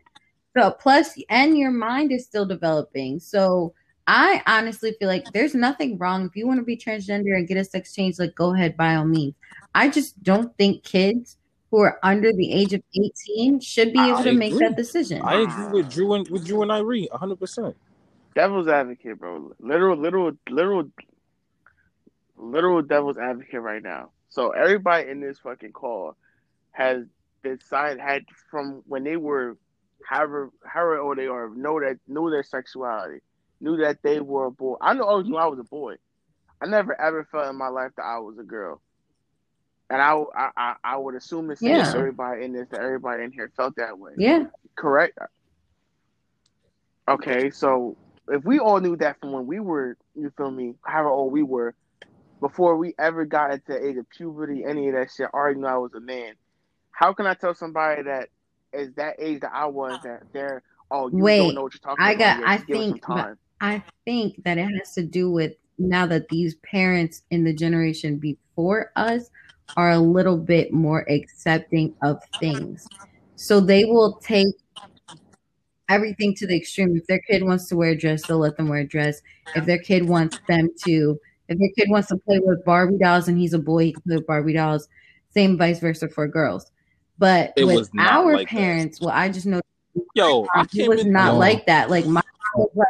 [0.56, 3.20] So plus, and your mind is still developing.
[3.20, 3.72] So
[4.08, 7.56] I honestly feel like there's nothing wrong if you want to be transgender and get
[7.56, 8.18] a sex change.
[8.18, 9.34] Like, go ahead by all means.
[9.74, 11.36] I just don't think kids
[11.70, 15.20] who are under the age of 18 should be able I to make that decision.
[15.22, 17.76] I agree with Drew and with Drew and Irene, hundred percent.
[18.34, 19.52] Devil's advocate, bro.
[19.60, 20.90] Literal, literal, literal,
[22.36, 24.10] literal devil's advocate right now.
[24.28, 26.16] So everybody in this fucking call
[26.72, 27.04] has
[27.42, 29.56] decided had from when they were
[30.06, 33.20] however however old they are, know that knew their sexuality,
[33.60, 34.76] knew that they were a boy.
[34.80, 35.96] I know always knew I was a boy.
[36.60, 38.80] I never ever felt in my life that I was a girl.
[39.90, 41.92] And I, I, I- I would assume it's Yeah.
[41.94, 44.12] everybody in this, that everybody in here felt that way.
[44.16, 44.44] yeah,
[44.76, 45.18] Correct.
[47.08, 47.96] Okay, so
[48.28, 51.42] if we all knew that from when we were, you feel me, however old we
[51.42, 51.74] were,
[52.40, 55.60] before we ever got into the age of puberty, any of that shit, I already
[55.60, 56.34] knew I was a man.
[56.92, 58.28] How can I tell somebody that
[58.72, 61.80] is that age that I was that they're oh you Wait, don't know what you're
[61.80, 62.18] talking I about?
[62.18, 63.04] got- yet, I just give think-
[63.60, 68.16] I think that it has to do with now that these parents in the generation
[68.18, 69.30] before us
[69.76, 72.86] are a little bit more accepting of things.
[73.36, 74.46] So they will take
[75.88, 76.96] everything to the extreme.
[76.96, 79.22] If their kid wants to wear a dress, they'll let them wear a dress.
[79.56, 81.18] If their kid wants them to,
[81.48, 84.02] if their kid wants to play with Barbie dolls and he's a boy, he can
[84.02, 84.88] play with Barbie dolls.
[85.30, 86.70] Same vice versa for girls.
[87.18, 88.56] But It with was our like that.
[88.56, 89.60] parents, well, I just know
[90.14, 91.38] Yo, I it was admit- not No.
[91.38, 91.90] like that.
[91.90, 92.22] Like my
[92.54, 92.86] was like,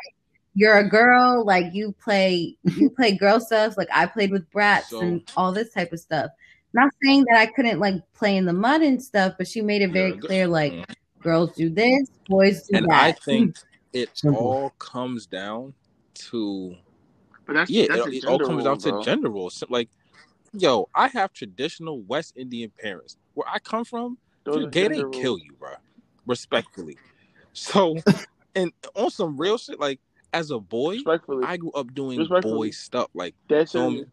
[0.54, 3.76] you're a girl, like you play you play girl stuff.
[3.78, 6.30] Like I played with brats So- and all this type of stuff.
[6.74, 9.80] Not saying that I couldn't like play in the mud and stuff, but she made
[9.82, 10.84] it very Yeah, clear like Mhm.
[11.22, 13.02] girls do this, boys do and that.
[13.02, 13.56] I think
[13.94, 15.72] it all comes down
[16.14, 16.76] to
[17.48, 19.54] But that's yeah, that's it, a it all comes down to gender roles.
[19.54, 19.88] So, Like,
[20.52, 23.16] yo, I have traditional West Indian parents.
[23.32, 25.70] Where I come from, if Those you're gay, they gender kill you, bro.
[26.26, 26.98] Respectfully.
[27.54, 27.96] So,
[28.54, 29.98] and on some real shit, like
[30.34, 30.98] as a boy,
[31.42, 33.08] I grew up doing boy stuff.
[33.14, 33.90] Like, that's feel it.
[33.92, 34.04] me?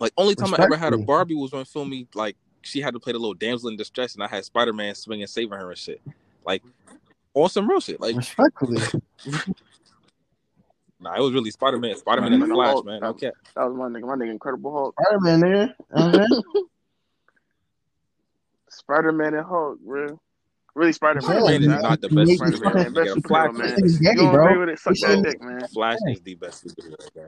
[0.00, 2.92] like only time I ever had a Barbie was when feel me like she had
[2.94, 5.70] to play the little damsel in distress, and I had Spider Man swinging, saving her
[5.70, 6.00] and shit.
[6.44, 6.64] Like
[7.34, 8.00] on some real shit.
[8.00, 8.82] Like, respectfully,
[11.02, 13.04] nah, it was really Spider Man, Spider Man and the Flash, Hulk, man.
[13.04, 15.74] Okay, That was my nigga, my nigga, Incredible Hulk, Spider Man, nigga.
[15.92, 16.26] Uh-huh.
[16.54, 16.60] Okay.
[18.68, 20.18] Spider Man and Hulk, bro.
[20.74, 21.30] Really, Spider Man.
[21.36, 22.74] Yeah, Spider-Man is not the You best make- superhero.
[22.74, 23.68] Man, You Best Superhero, man.
[23.68, 24.44] This is You don't bro.
[24.46, 24.78] agree with it?
[24.78, 25.60] Suck This that is- dick, man.
[25.68, 27.16] Flash is the best superhero.
[27.16, 27.26] man.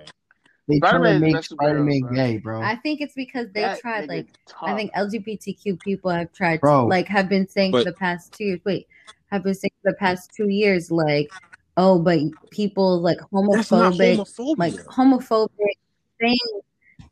[0.66, 2.62] They trying Spider-Man to make the best superhero, Spider Man gay, bro.
[2.62, 4.60] I think it's because they That tried like tough.
[4.62, 6.82] I think LGBTQ people have tried Bro.
[6.82, 8.60] to, like have been saying But- for the past two years.
[8.64, 8.86] Wait,
[9.30, 11.28] have been saying for the past two years, like,
[11.76, 12.18] oh, but
[12.50, 15.48] people like That's not homophobic, like homophobic
[16.20, 16.38] thing,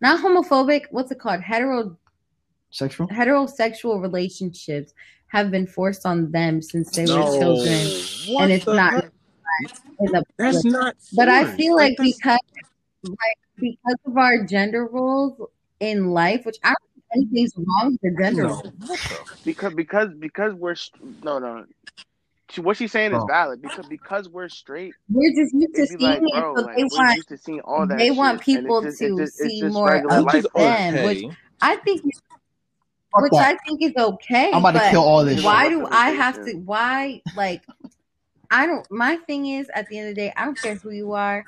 [0.01, 0.85] not homophobic.
[0.91, 1.41] What's it called?
[1.41, 1.97] Hetero
[2.71, 3.09] Sexual.
[3.09, 4.95] heterosexual relationships
[5.27, 7.87] have been forced on them since they no, were children.
[8.29, 9.13] What and it's not heck?
[10.01, 10.97] in the That's not.
[11.15, 12.39] but I feel like that's- because
[13.05, 15.41] like because of our gender roles
[15.81, 18.49] in life, which I don't think anything's wrong with the gender no.
[18.49, 18.73] roles.
[19.45, 21.65] Because because because we're st- no no.
[22.53, 23.26] She, what she's saying is oh.
[23.26, 24.92] valid because because we're straight.
[25.09, 27.38] We're just used to seeing like, bro, it, so like, they we're want used to
[27.38, 27.96] seeing all that.
[27.96, 30.55] they shit, want people just- to it's just- it's see more of Which is life.
[30.55, 31.07] them, okay.
[31.07, 33.55] which I think Fuck which that.
[33.55, 34.50] I think is okay.
[34.53, 35.78] I'm about to kill all this Why shit.
[35.78, 36.53] do I have to?
[36.57, 37.62] Why like?
[38.50, 38.86] I don't.
[38.90, 41.44] My thing is, at the end of the day, I don't care who you are,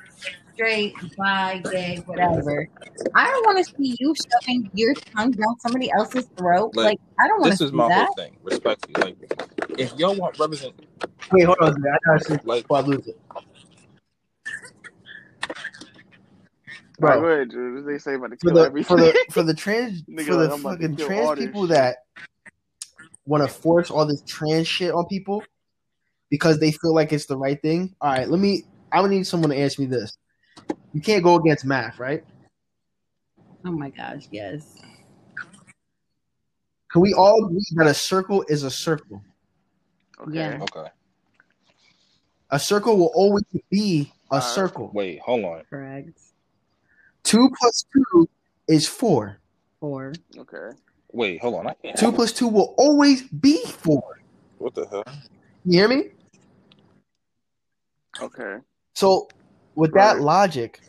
[0.54, 2.68] straight, bi, gay, whatever.
[3.14, 6.72] I don't want to see you shoving your tongue down somebody else's throat.
[6.74, 7.58] Like, Like, I don't want to.
[7.58, 8.06] This is see my that.
[8.06, 8.36] whole thing.
[8.42, 9.16] Respectfully, like
[9.78, 10.74] if y'all want represent,
[11.32, 11.68] Wait, hold on.
[11.68, 11.86] a second.
[11.88, 13.20] I gotta see like before I lose it.
[16.98, 17.82] Bro, go Bro, ahead, Drew.
[17.82, 18.84] They say about to for the everything.
[18.84, 21.70] for the for the trans for the I'm about to fucking trans people shit.
[21.70, 21.96] that
[23.26, 25.44] want to force all this trans shit on people
[26.30, 27.94] because they feel like it's the right thing.
[28.00, 28.64] All right, let me.
[28.92, 30.16] I would need someone to answer me this.
[30.92, 32.24] You can't go against math, right?
[33.64, 34.80] Oh my gosh, yes.
[36.92, 39.22] Can we all agree that a circle is a circle?
[40.20, 40.34] okay.
[40.34, 40.58] Yeah.
[40.62, 40.88] okay.
[42.50, 44.48] A circle will always be a Alright.
[44.48, 44.90] circle.
[44.94, 45.62] Wait, hold on.
[45.68, 46.20] Correct.
[47.24, 48.28] Two plus two
[48.68, 49.38] is four.
[49.80, 50.12] Four.
[50.38, 50.76] Okay.
[51.12, 51.66] Wait, hold on.
[51.66, 51.96] I can't.
[51.96, 54.20] Two plus two will always be four.
[54.58, 55.04] What the hell?
[55.64, 56.10] You hear me?
[58.20, 58.58] Okay.
[58.94, 59.28] So,
[59.74, 60.80] with that logic,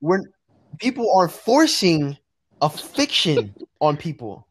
[0.00, 0.24] when
[0.78, 2.16] people are forcing
[2.60, 4.46] a fiction on people,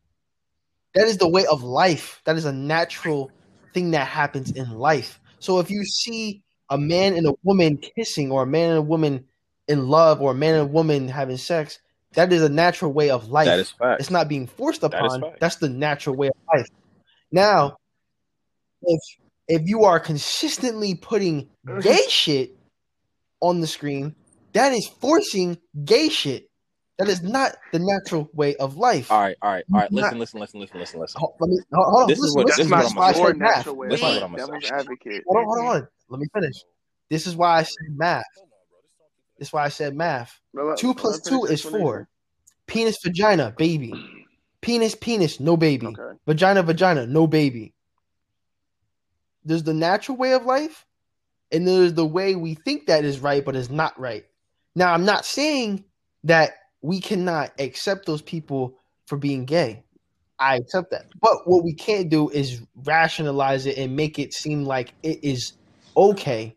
[0.95, 2.21] That is the way of life.
[2.25, 3.31] That is a natural
[3.73, 5.19] thing that happens in life.
[5.39, 8.81] So if you see a man and a woman kissing, or a man and a
[8.81, 9.25] woman
[9.67, 11.79] in love, or a man and a woman having sex,
[12.13, 13.45] that is a natural way of life.
[13.47, 13.99] That is fact.
[13.99, 15.21] It's not being forced upon.
[15.21, 15.39] fact.
[15.39, 16.67] That's the natural way of life.
[17.31, 17.77] Now,
[18.81, 19.01] if
[19.47, 21.49] if you are consistently putting
[21.81, 22.54] gay shit
[23.41, 24.15] on the screen,
[24.53, 26.49] that is forcing gay shit.
[26.97, 29.11] That is not the natural way of life.
[29.11, 29.91] All right, all right, all right.
[29.91, 31.21] Not- Listen, listen, listen, listen, listen, listen.
[31.41, 32.07] Let me, ho- hold on.
[32.07, 32.61] This is what- listen.
[32.61, 33.57] this is what I'm why I said math.
[33.57, 34.67] natural way This is what I'm gonna say.
[34.69, 35.23] advocate.
[35.27, 35.87] Hold on, hold on.
[36.09, 36.55] Let me finish.
[37.09, 38.23] This is why I said math.
[39.37, 40.39] This is why I said math.
[40.53, 42.07] Well, Two plus her two is four.
[42.67, 43.93] Penis, vagina, baby.
[44.61, 45.87] Penis, penis, no baby.
[45.87, 46.17] Okay.
[46.25, 47.73] Vagina, vagina, no baby.
[49.43, 50.85] There's the natural way of life,
[51.51, 54.25] and there's the way we think that is right, but is not right.
[54.75, 55.85] Now, I'm not saying
[56.23, 58.77] that we cannot accept those people
[59.07, 59.83] for being gay.
[60.39, 61.05] I accept that.
[61.21, 65.53] But what we can't do is rationalize it and make it seem like it is
[65.95, 66.55] okay.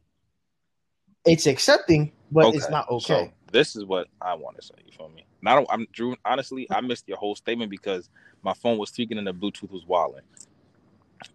[1.24, 3.05] It's accepting, but it's not okay.
[3.05, 4.74] So this is what I want to say.
[4.84, 5.24] You feel me?
[5.43, 6.16] Now I'm Drew.
[6.24, 8.09] Honestly, I missed your whole statement because
[8.43, 10.22] my phone was tweaking and the Bluetooth was wilding.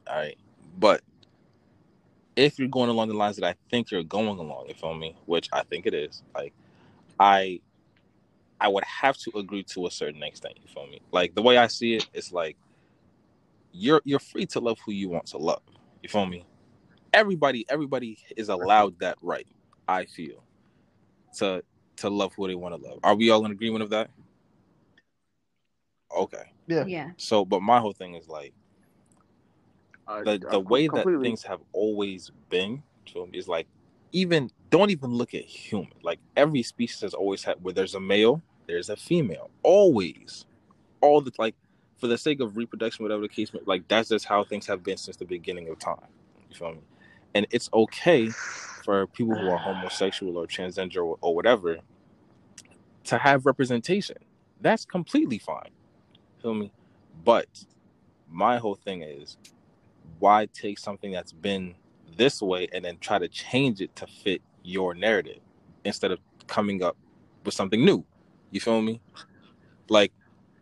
[0.08, 0.38] All right,
[0.78, 1.02] but
[2.36, 5.16] if you're going along the lines that I think you're going along, you feel me?
[5.26, 6.24] Which I think it is.
[6.34, 6.54] Like,
[7.20, 7.60] I,
[8.60, 10.56] I would have to agree to a certain extent.
[10.62, 11.02] You feel me?
[11.12, 12.58] Like the way I see it, it's like
[13.72, 15.62] you're you're free to love who you want to love.
[16.02, 16.46] You feel me?
[17.12, 19.48] Everybody, everybody is allowed that right.
[19.88, 20.44] I feel
[21.38, 21.64] to
[21.98, 23.00] to love who they want to love.
[23.04, 24.10] Are we all in agreement of that?
[26.16, 26.52] Okay.
[26.68, 26.86] Yeah.
[26.86, 27.12] Yeah.
[27.18, 28.54] So, but my whole thing is like
[30.08, 33.68] The the uh, way that things have always been to me is like
[34.12, 35.94] even don't even look at human.
[36.02, 39.50] Like every species has always had where there's a male, there's a female.
[39.64, 40.46] Always,
[41.02, 41.56] all the like
[41.98, 43.62] for the sake of reproduction, whatever the case may.
[43.66, 46.08] Like that's just how things have been since the beginning of time.
[46.50, 46.82] You feel me?
[47.34, 51.80] And it's okay for people who are homosexual or transgender or, or whatever
[53.06, 54.18] to have representation.
[54.62, 55.72] That's completely fine.
[56.42, 56.72] Feel me?
[57.24, 57.48] But
[58.30, 59.38] my whole thing is
[60.24, 61.76] why take something that's been
[62.16, 65.40] this way and then try to change it to fit your narrative
[65.84, 66.96] instead of coming up
[67.44, 68.06] with something new?
[68.52, 69.02] You feel me?
[69.90, 70.14] Like,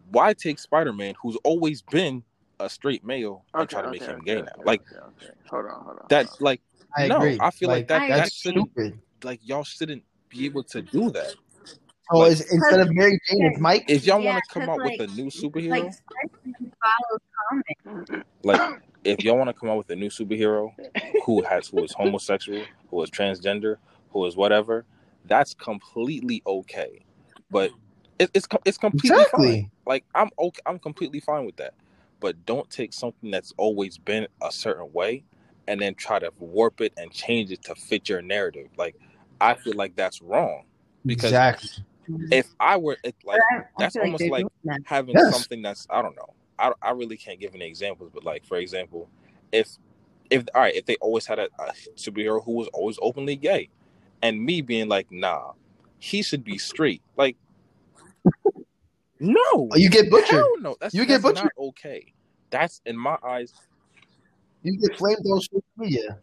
[0.10, 2.24] why take Spider Man, who's always been
[2.60, 4.64] a straight male, and try to okay, make him okay, gay okay, now?
[4.66, 5.34] Like okay, okay.
[5.48, 6.06] hold on, hold on.
[6.10, 6.46] that, hold on.
[6.46, 6.62] like
[6.98, 7.38] I no, agree.
[7.40, 9.00] I feel like, that that that's shouldn't stupid.
[9.24, 11.36] like y'all shouldn't be able to do that.
[12.10, 13.86] Oh, Like- is, instead of Mary Jane, it's Mike.
[13.88, 17.22] If y'all Yeah, want to come out like- with a new superhero, Like Spider-Man follows
[18.02, 18.26] comics.
[18.44, 20.72] like if y'all want to come out with a new superhero
[21.26, 23.78] who has who is homosexual, who is transgender,
[24.12, 24.86] who is whatever,
[25.26, 27.02] that's completely okay.
[27.50, 27.72] But
[28.20, 29.72] it, it's it's completely fine.
[29.86, 31.74] Like I'm okay, I'm completely fine with that.
[32.20, 35.24] But don't take something that's always been a certain way
[35.68, 38.68] and then try to warp it and change it to fit your narrative.
[38.78, 38.96] Like
[39.40, 40.64] I feel like that's wrong.
[41.06, 41.70] Because Exactly.
[42.32, 44.80] If I were it, like I- I that's feel like almost like that.
[44.86, 45.32] having Yes.
[45.32, 46.34] something that's I don't know.
[46.62, 49.10] I, I really can't give any examples, but like for example,
[49.52, 49.78] if
[50.30, 53.70] if all right, if they always had a, a superhero who was always openly gay,
[54.22, 55.54] and me being like, nah,
[56.00, 57.02] he should be straight.
[57.18, 57.36] Like,
[59.20, 60.30] no, Oh, you get butchered.
[60.40, 61.52] hell no, that's You get that's butchered.
[61.58, 62.14] not okay.
[62.50, 63.54] That's in my eyes.
[64.64, 66.20] You get flamed on social media.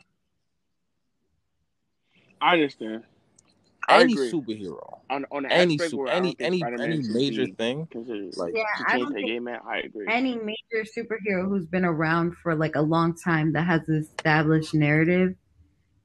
[2.41, 3.03] I understand.
[3.89, 4.31] I Any agree.
[4.31, 7.89] superhero, On on any super, any any any major be thing,
[8.37, 10.07] like Yeah, I don't think gay man, I agree.
[10.09, 14.75] any major superhero who's been around for like a long time that has an established
[14.75, 15.35] narrative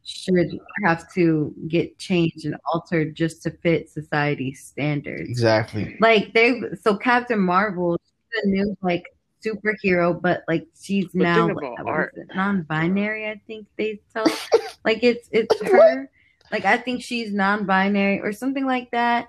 [0.05, 5.29] should have to get changed and altered just to fit society's standards.
[5.29, 5.95] Exactly.
[5.99, 9.03] Like they so Captain Marvel, she's a new like
[9.45, 12.15] superhero, but like she's But now like, about what is art.
[12.35, 13.27] non-binary.
[13.29, 14.25] I think they tell
[14.85, 16.09] like it's it's her.
[16.51, 19.27] Like I think she's non-binary or something like that.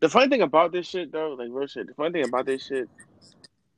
[0.00, 1.86] The funny thing about this shit, though, like real shit.
[1.86, 2.88] The funny thing about this shit,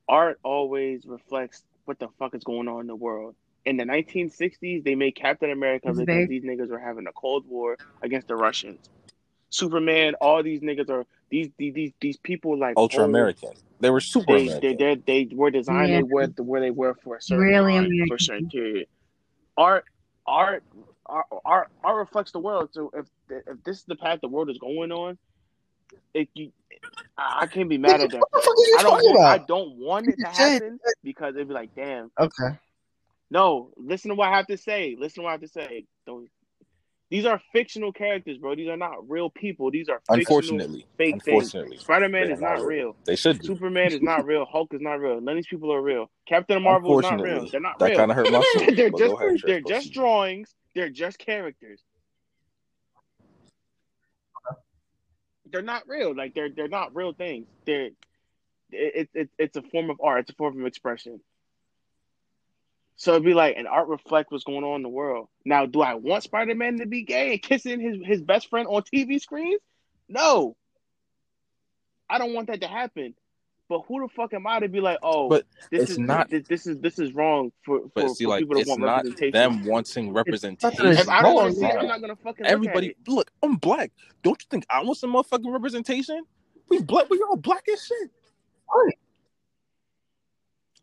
[0.08, 3.34] art always reflects what the fuck is going on in the world.
[3.64, 7.12] In the 1960s, they made Captain America It's because very- these niggas were having a
[7.12, 8.88] Cold War against the Russians.
[9.50, 13.50] Superman, all these niggas are these these these, these people like ultra old- American.
[13.80, 14.76] They were super They, American.
[14.78, 15.90] they they they were designed.
[15.90, 15.96] Yeah.
[15.98, 18.14] They were where they were for a certain Really time, for American.
[18.14, 18.86] a certain period.
[19.58, 19.84] Art,
[20.24, 20.62] art,
[21.04, 22.70] art, art, art reflects the world.
[22.72, 25.18] So if if this is the path the world is going on,
[26.14, 26.52] it you,
[27.18, 28.20] I can't be mad at that.
[28.20, 29.04] What the fuck I don't.
[29.04, 32.10] Want, I don't want it to happen because it'd be like, damn.
[32.18, 32.56] Okay.
[33.30, 34.96] No, listen to what I have to say.
[34.98, 35.86] Listen to what I have to say.
[36.06, 36.28] Don't.
[37.10, 38.54] These are fictional characters, bro.
[38.54, 39.70] These are not real people.
[39.70, 41.50] These are fictional, Unfortunately, fake things.
[41.78, 42.96] Spider Man is not real.
[43.04, 43.46] They should be.
[43.46, 44.44] Superman is not real.
[44.44, 45.18] Hulk is not real.
[45.20, 46.10] None of these people are real.
[46.26, 47.48] Captain Marvel is not real.
[47.48, 47.96] They're not that real.
[47.96, 48.66] kind of hurt my soul.
[48.74, 50.54] they're just ahead, they're just drawings.
[50.74, 51.80] They're just characters.
[55.50, 56.14] They're not real.
[56.14, 57.46] Like they're they're not real things.
[57.64, 57.88] They're
[58.70, 60.20] it, it, it's a form of art.
[60.20, 61.20] It's a form of expression.
[63.00, 65.28] So it'd be like an art reflect what's going on in the world.
[65.44, 68.66] Now, do I want Spider Man to be gay and kissing his, his best friend
[68.68, 69.60] on TV screens?
[70.08, 70.56] No.
[72.10, 73.14] I don't want that to happen.
[73.68, 76.28] But who the fuck am I to be like, oh, But this it's is not-
[76.30, 78.68] this, this is this is wrong for, for, But see, for like, people that it's
[78.70, 79.32] want not representation.
[79.32, 80.86] them wanting representation.
[80.86, 83.08] If I don't want to see it, I'm not gonna fucking look Everybody, at it.
[83.08, 83.92] look, I'm black.
[84.24, 86.22] Don't you think I want some motherfucking representation?
[86.68, 87.08] We black.
[87.10, 88.10] We all black as shit.
[88.74, 88.98] Right.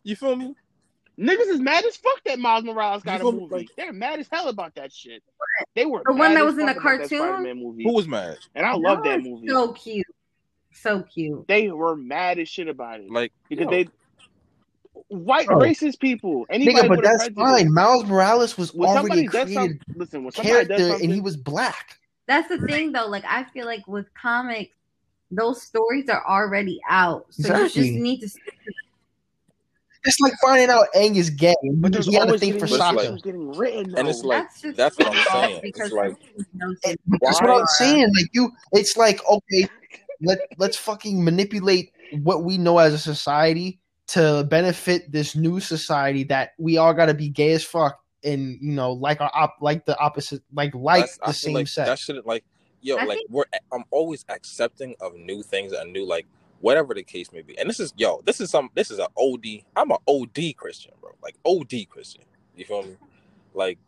[0.04, 0.54] You feel me?
[1.20, 3.56] Niggas is mad as fuck that Miles Morales got You a movie.
[3.56, 5.24] Like- They're mad as hell about that shit.
[5.76, 7.44] They were The one that was in the cartoon?
[7.58, 8.38] Movie, Who was mad?
[8.54, 9.48] and I love that That movie.
[9.48, 10.06] So cute.
[10.74, 11.48] So cute.
[11.48, 13.88] They were mad as shit about it Like because yo, they
[15.08, 15.60] white Bro.
[15.60, 16.46] racist people.
[16.50, 17.74] Anybody Nigga, but that's fine.
[17.74, 20.24] Miles Morales was When already somebody a does created something, listen.
[20.24, 21.98] When character, and he was black.
[22.28, 23.08] That's the thing though.
[23.08, 24.76] Like I feel like with comics,
[25.32, 27.26] those stories are already out.
[27.30, 28.30] So you just need to
[30.06, 31.56] It's like finding out Aang is gay.
[31.78, 33.12] but there's he had a always thing getting, for But soccer.
[33.12, 33.96] like- getting written.
[33.98, 35.62] and it's like that's just that's what I'm saying.
[35.64, 36.16] It's like
[36.84, 38.08] It- that's what I'm saying.
[38.16, 39.68] Like you, it's like okay,
[40.22, 41.92] let let's fucking manipulate
[42.24, 47.08] what we know as a society to benefit this new society that we all got
[47.08, 50.74] to be gay as fuck and you know like our op, like the opposite, like
[50.76, 51.90] like that's- I the feel same like sex.
[51.90, 52.44] That shouldn't like
[52.82, 56.28] yo I like think- we're I'm always accepting of new things and new like
[56.62, 57.58] whatever the case may be.
[57.58, 59.64] And this is yo this is some this is an OD.
[59.76, 61.12] I'm an OD Christian, bro.
[61.24, 62.24] Like OD Christian.
[62.56, 62.98] You feel me?
[63.54, 63.80] Like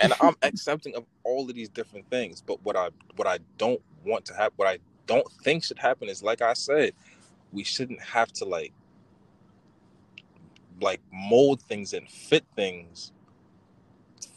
[0.00, 2.42] and I'm accepting of all of these different things.
[2.42, 6.08] But what I what I don't want to happen, what I don't think should happen
[6.08, 6.94] is like I said,
[7.52, 8.72] we shouldn't have to like
[10.80, 13.12] like mold things and fit things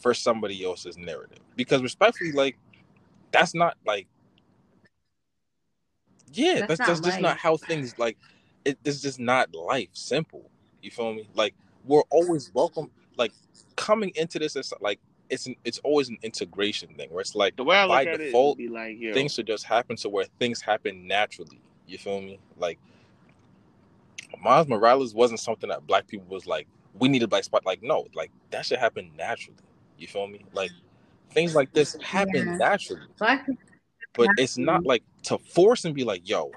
[0.00, 1.40] for somebody else's narrative.
[1.56, 2.58] Because respectfully, like
[3.32, 4.06] that's not like
[6.32, 8.16] yeah, That's that's not that's, just not how things like
[8.64, 10.50] it, it's just not life simple.
[10.82, 11.28] You feel me?
[11.34, 11.54] Like
[11.84, 12.90] we're always welcome.
[13.16, 13.32] Like
[13.76, 15.00] coming into this, it's like
[15.30, 18.20] it's an, it's always an integration thing where it's like the way I by look
[18.20, 21.60] default, it, it'd be like, yo, things should just happen to where things happen naturally.
[21.86, 22.38] You feel me?
[22.56, 22.78] Like
[24.42, 26.66] Miles Morales wasn't something that black people was like,
[26.98, 27.64] we need a black spot.
[27.64, 29.58] Like, no, like that should happen naturally.
[29.98, 30.44] You feel me?
[30.52, 30.70] Like
[31.30, 32.56] things like this happen Yeah.
[32.56, 33.02] naturally.
[33.18, 33.62] black people
[34.16, 36.50] But it's not like to force and be like, yo,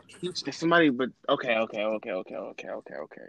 [0.52, 3.22] somebody, but okay, okay, okay, okay, okay, okay, okay.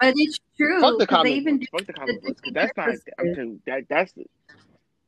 [0.00, 0.80] But it's true.
[0.80, 1.70] Fuck the 'cause comic they even books.
[1.70, 2.40] Fuck the the comic books.
[2.40, 2.88] 'cause Disney that's not.
[3.18, 4.24] I'm telling that that's the.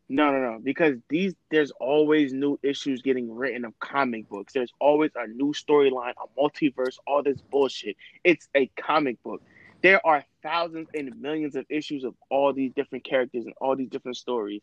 [0.09, 0.59] No, no, no.
[0.59, 4.53] Because these, there's always new issues getting written of comic books.
[4.53, 7.97] There's always a new storyline, a multiverse, all this bullshit.
[8.24, 9.41] It's a comic book.
[9.82, 13.88] There are thousands and millions of issues of all these different characters and all these
[13.88, 14.62] different stories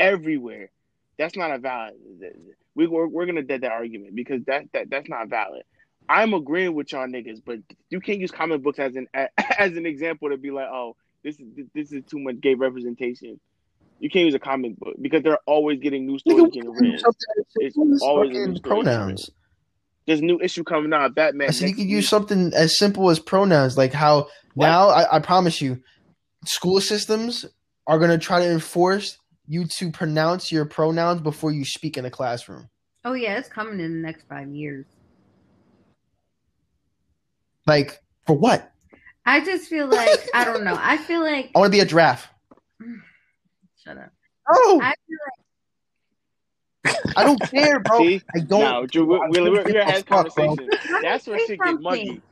[0.00, 0.70] everywhere.
[1.18, 1.94] That's not a valid.
[2.74, 5.62] We we're, we're gonna dead that argument because that that that's not valid.
[6.08, 7.58] I'm agreeing with y'all niggas, but
[7.90, 11.38] you can't use comic books as an as an example to be like, oh, this
[11.40, 13.40] is this is too much gay representation.
[13.98, 16.76] You can't use a comic book because they're always getting new stories Nigga, getting we
[16.76, 16.92] can written.
[16.92, 18.84] use something as It's simple as always a new story.
[18.84, 19.30] pronouns.
[20.06, 21.14] There's a new issue coming out.
[21.14, 21.48] Batman.
[21.48, 24.66] I said you next could use something as simple as pronouns, like how What?
[24.66, 25.82] now I, I promise you,
[26.44, 27.46] school systems
[27.86, 32.10] are gonna try to enforce you to pronounce your pronouns before you speak in a
[32.10, 32.68] classroom.
[33.04, 34.86] Oh yeah, it's coming in the next five years.
[37.66, 38.72] Like for what?
[39.24, 40.76] I just feel like I don't know.
[40.78, 42.28] I feel like I want to be a giraffe.
[43.84, 44.10] shut up.
[44.48, 45.18] Oh, I feel
[47.16, 47.98] I don't care, bro.
[48.06, 48.22] See?
[48.34, 48.60] I don't.
[48.60, 50.56] Now, Drew, we, I we, don't we, we give a had this fuck, bro.
[50.56, 50.70] conversation.
[51.02, 52.22] That's where Say shit get muggy.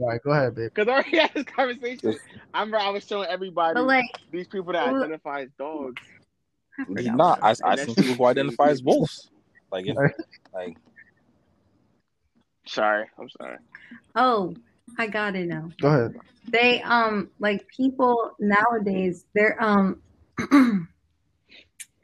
[0.00, 0.70] All right, go ahead, babe.
[0.74, 2.14] Because I already had this conversation.
[2.54, 6.00] I remember I was showing everybody like, these people that well- identify as dogs.
[6.78, 7.40] I not.
[7.42, 9.30] I, I And seen people who shit- identify as wolves.
[9.72, 10.14] Like, if, Right.
[10.54, 10.76] like
[12.66, 13.56] Sorry, I'm sorry.
[14.14, 14.54] Oh,
[14.98, 15.70] I got it now.
[15.80, 16.14] Go ahead.
[16.48, 20.00] They um like people nowadays, they're um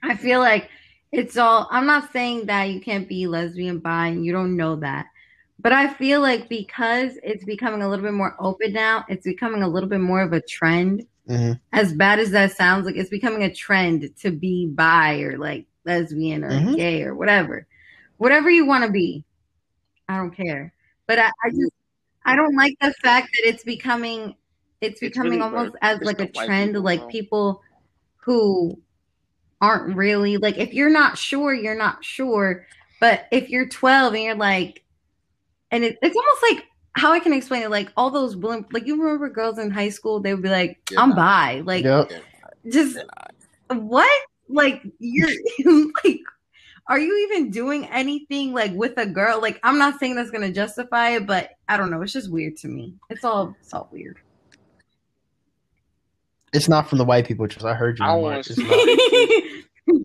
[0.03, 0.68] I feel like
[1.12, 4.76] it's all I'm not saying that you can't be lesbian bi and you don't know
[4.76, 5.07] that.
[5.61, 9.62] But I feel like because it's becoming a little bit more open now, it's becoming
[9.62, 11.07] a little bit more of a trend.
[11.28, 11.59] Mhm.
[11.72, 15.64] As bad as that sounds, like it's becoming a trend to be bi or like
[15.86, 16.76] lesbian or Mhm.
[16.76, 17.66] gay or whatever.
[18.18, 19.24] Whatever you want to be.
[20.09, 20.72] I don't care.
[21.07, 21.72] But I, I just
[22.26, 24.34] I don't like the fact that it's becoming
[24.80, 27.07] it's It's becoming really almost for- as it's like a trend people like now.
[27.09, 27.62] people
[28.18, 28.78] who
[29.62, 32.66] aren't really like if you're not sure, you're not sure.
[33.00, 34.84] But if you're 12 and you're like,
[35.74, 36.64] and it, it's almost like
[36.96, 39.88] how I can explain it, like all those blimp, like you remember girls in high
[39.88, 41.16] school, they would be like, Yeah, I'm nah.
[41.16, 41.62] bi.
[41.64, 42.12] Like, Yep.
[42.70, 42.98] just
[43.68, 44.20] what?
[44.48, 45.28] Like, you're
[46.04, 46.20] like,
[46.86, 49.40] are you even doing anything like with a girl?
[49.40, 52.00] Like, I'm not saying that's gonna justify it, but I don't know.
[52.02, 52.94] It's just weird to me.
[53.10, 54.18] It's all, it's all weird.
[56.52, 58.04] It's not from the white people, just I heard you.
[58.04, 58.34] I don't Mark.
[58.34, 60.04] want It's to- not.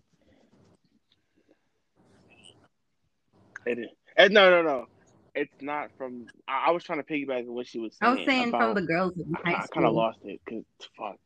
[3.66, 3.86] It is.
[4.16, 4.86] Eh, no, no, no.
[5.34, 6.26] It's not from.
[6.48, 8.12] I, I was trying to piggyback on what she was saying.
[8.12, 10.40] I was saying about, from the girls in I, high I kind of lost it
[10.44, 10.64] because
[10.96, 11.16] fuck.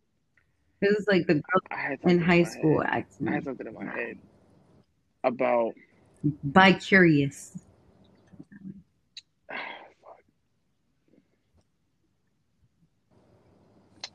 [0.83, 3.07] It was like the girls I had in high my school head.
[3.27, 4.19] I had something in my head
[5.23, 5.73] about.
[6.43, 7.59] bi curious.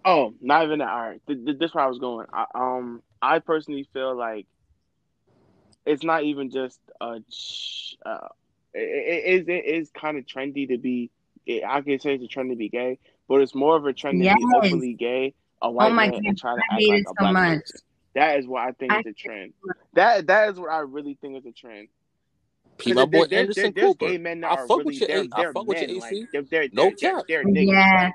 [0.06, 0.88] Oh, not even that.
[0.88, 2.26] All right, th- th- this is where I was going.
[2.32, 4.48] I, um, I personally feel like
[5.86, 7.20] it's not even just a.
[8.06, 8.28] Uh,
[8.74, 11.12] it, it is it is kind of trendy to be.
[11.46, 13.94] It, I can say it's a trend to be gay, but it's more of a
[13.94, 16.62] trend to be openly gay, a oh white Oh my man, God, and try to
[16.70, 17.60] I act like it a so black much.
[17.62, 17.80] person.
[18.16, 19.54] That is what I think I is a trend.
[19.94, 21.88] That that is what I really think is a trend.
[22.78, 24.08] P my boy There- there- Anderson there's Cooper.
[24.08, 25.82] gay men that I are fuck really with your they're, A- I they're fuck with
[25.82, 26.00] your AC.
[26.00, 27.24] like they're they're No they're, cap.
[27.28, 27.72] they're, they're niggas.
[27.72, 28.14] Yeah, Like,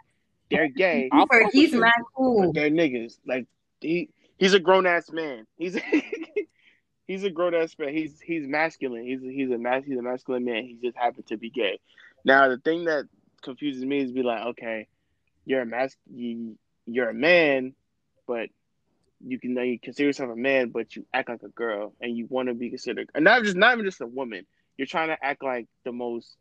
[0.50, 1.09] they're gay.
[1.12, 1.80] I Cooper, fuck he's with you.
[1.80, 2.52] but cool.
[2.52, 3.18] they're niggas.
[3.26, 3.46] Like
[3.80, 5.46] he he's a grown ass man.
[5.57, 5.74] He's
[7.07, 7.94] he's a grown ass man.
[7.94, 9.05] He's he's masculine.
[9.05, 10.64] He's he's a mas- he's a masculine man.
[10.64, 11.78] He just happened to be gay.
[12.24, 13.05] Now the thing that
[13.42, 14.88] confuses me is be like, okay,
[15.44, 17.74] you're a mas you, you're a man,
[18.26, 18.48] but
[19.26, 22.26] you can you consider yourself a man, but you act like a girl, and you
[22.28, 24.46] want to be considered, and not just not even just a woman.
[24.76, 26.36] You're trying to act like the most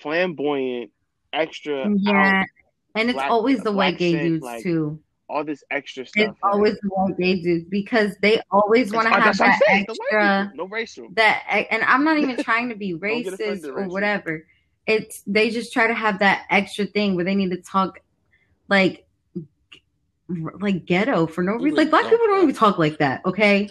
[0.00, 0.90] flamboyant,
[1.32, 2.46] extra, Yeah, out,
[2.94, 5.00] and it's always the white gay dudes like, too.
[5.28, 6.28] All this extra stuff.
[6.30, 9.60] It's always the white gay dudes because they always want to have that's what that
[9.66, 10.52] saying, the white extra.
[10.56, 11.08] no racial.
[11.14, 13.92] that and I'm not even trying to be racist or Rachel.
[13.92, 14.46] whatever.
[14.86, 18.00] It's they just try to have that extra thing where they need to talk
[18.68, 19.06] like
[20.60, 21.76] like ghetto for no reason.
[21.76, 23.70] Like black people don't even talk like that, okay?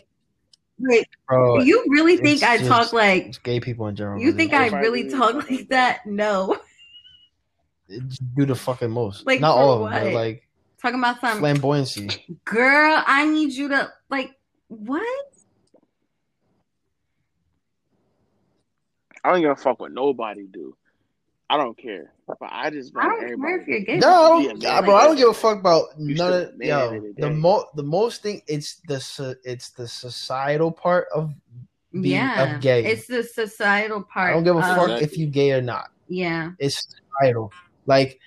[0.79, 4.21] Like Bro, you really think I just- talk like gay people in general.
[4.21, 6.05] you think I really really talk talk like like that?
[6.05, 6.57] No.
[8.35, 9.25] Do the fucking most.
[9.25, 10.46] Like, Not all of them, but like
[10.81, 12.37] Talking about some flamboyancy.
[12.45, 14.31] girl, I need you to like
[14.67, 15.03] what?
[19.23, 20.75] I don't give a fuck what nobody do.
[21.49, 23.41] I don't care, but I just I don't everybody.
[23.53, 23.97] care if you're gay.
[23.99, 24.93] No, I don't, man bro.
[24.93, 26.89] like I don't give a fuck about You none of a yo.
[26.89, 31.07] the end the The mo the most thing it's the so- it's the societal part
[31.15, 31.33] of
[31.93, 32.85] being yeah, of gay.
[32.85, 34.31] it's the societal part.
[34.31, 35.89] I don't give a of- fuck if you gay or not.
[36.09, 36.85] Yeah, It's
[37.17, 37.51] societal.
[37.85, 38.19] Like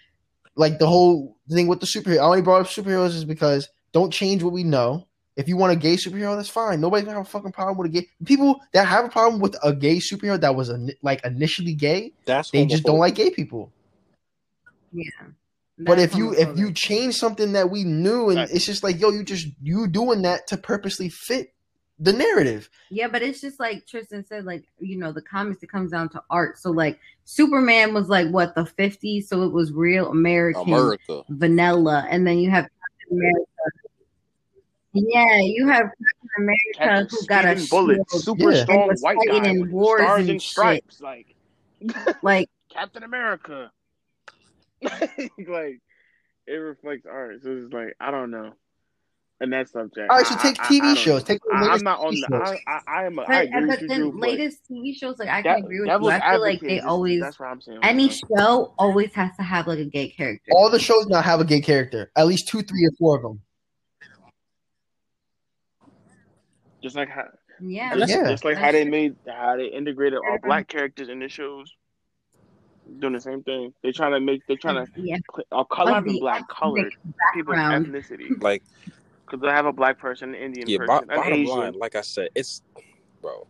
[0.56, 2.18] like the whole thing with the superhero.
[2.18, 5.06] I only brought up superheroes is because don't change what we know.
[5.36, 6.80] If you want a gay superhero, that's fine.
[6.80, 8.08] Nobody's gonna have a fucking problem with a gay.
[8.24, 12.12] People that have a problem with a gay superhero that was a, like initially gay,
[12.26, 13.72] That's they just don't like gay people.
[14.92, 15.04] yeah.
[15.78, 18.50] But That's if you if you change something that we knew, and Right.
[18.50, 21.54] it's just like, yo, you just you doing that to purposely fit
[22.00, 22.68] the narrative.
[22.90, 26.08] Yeah, but it's just like Tristan said, like, you know, the comics, it comes down
[26.10, 26.58] to art.
[26.58, 29.24] So, like, Superman was like, what, the 50s?
[29.24, 31.22] So it was real American America.
[31.28, 32.06] vanilla.
[32.10, 33.46] And then you have Captain America.
[34.92, 38.62] Yeah, you have Captain America Captain who got a Speeding bullets, shield, super Yeah.
[38.64, 40.50] strong And white fighting guy in with wars stars and and shit.
[40.50, 41.36] stripes, like
[42.22, 43.70] like, Captain America.
[44.82, 45.80] like
[46.46, 48.54] it reflects art, so it's like I don't know.
[49.42, 50.10] And that subject.
[50.10, 51.24] All right, so take I- I- TV I don't shows.
[51.24, 52.44] Take the I, latest I'm not on TV the.
[52.46, 52.58] shows.
[52.66, 53.18] I, I, I am.
[53.18, 55.40] A, but, I agree but with you, then Drew, but latest TV shows, like, I
[55.42, 55.94] that- can agree with you.
[56.10, 57.78] I feel like they always, That's what I'm saying.
[57.82, 60.50] any show always has to have like a gay character.
[60.52, 62.10] All the shows now have a gay character.
[62.16, 63.40] At least two, three, or four of them.
[66.82, 67.24] just like how,
[67.60, 67.94] Yeah.
[67.96, 68.30] just, Yeah.
[68.30, 71.72] just like how they made how they integrated all black characters in the shows.
[72.98, 73.72] Doing the same thing.
[73.82, 74.42] They're trying to make.
[74.48, 74.92] They're trying to.
[74.96, 75.18] yeah.
[75.52, 76.92] Uh, color Like the black colored
[77.34, 78.62] people's ethnicity Like
[79.30, 81.56] because they have a black person, an Indian yeah, bo- person, an bottom Asian.
[81.58, 82.62] line, like I said, it's
[83.20, 83.46] bro.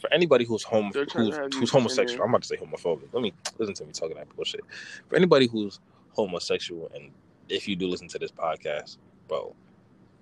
[0.00, 2.22] For anybody who's home who's, who's homosexual.
[2.22, 3.08] I'm about to say homophobic.
[3.12, 4.60] Let me listen to me talking that bullshit.
[5.08, 5.80] For anybody who's
[6.12, 7.10] homosexual, and
[7.48, 8.98] if you do listen to this podcast,
[9.28, 9.54] bro,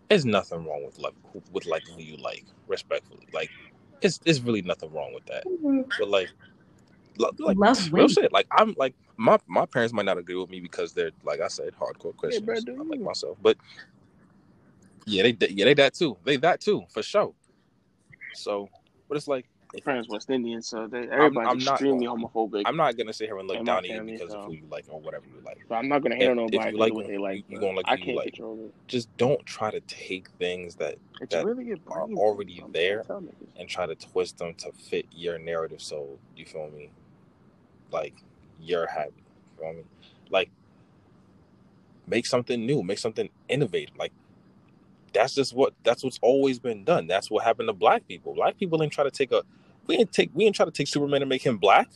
[0.09, 3.27] there's nothing wrong with like who- with liking who you like, respectfully.
[3.33, 3.51] Like,
[4.03, 5.45] it's it's really nothing wrong with that.
[5.47, 5.83] Mm-hmm.
[5.99, 6.31] But like,
[7.19, 8.09] like Love real women.
[8.09, 8.33] shit.
[8.33, 11.49] Like I'm like my my parents might not agree with me because they're like I
[11.49, 13.05] said, hardcore Christians, bro, do unlike you?
[13.05, 13.39] myself.
[13.43, 13.57] But
[15.07, 16.17] yeah, they yeah they that too.
[16.25, 17.33] They that too for sure.
[18.35, 18.69] So,
[19.09, 19.47] but it's like
[19.83, 22.63] friends West Indian, so they, everybody's I'm not- extremely homophobic.
[22.67, 24.63] I'm not gonna sit here and look down on you because so- of who you
[24.71, 25.59] like or whatever you like.
[25.69, 27.45] but I'm not gonna hate on if you like what they like.
[27.49, 28.33] you- gonna like I you can't like.
[28.35, 28.75] control it.
[28.89, 33.03] Just don't try to take things that It's that really are already I'm there.
[33.03, 33.61] trying to tell niggas.
[33.61, 35.83] and try to twist them to fit your narrative.
[35.83, 36.91] So you feel me?
[37.91, 38.15] Like
[38.61, 39.13] you're happy.
[39.59, 39.83] You feel me?
[40.31, 40.51] Like
[42.07, 43.97] make something new, make something innovative.
[43.97, 44.13] Like
[45.17, 47.07] that's just what that's what's always been done.
[47.07, 48.35] That's what happened to black people.
[48.35, 49.43] Black people didn't try to take a
[49.87, 51.89] we didn't take we didn't try to take Superman and make him black.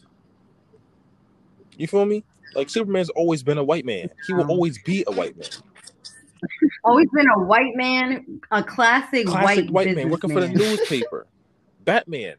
[1.76, 2.24] You feel me?
[2.54, 4.10] Like Superman's always been a white man.
[4.26, 5.48] He will Um, always be a white man.
[6.84, 11.26] Always been a white man, a classic, Classic white, white, man working for the newspaper.
[11.84, 12.36] Batman.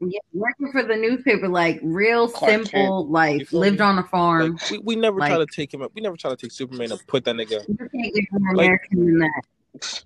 [0.00, 3.84] Yeah, working for the newspaper, like real Clark simple, You like lived me?
[3.84, 4.52] on a farm.
[4.52, 5.90] Like we, we never try to take him up.
[5.94, 8.66] we never try to take Superman and put that nigga you can't get more like-
[8.66, 10.04] American than that.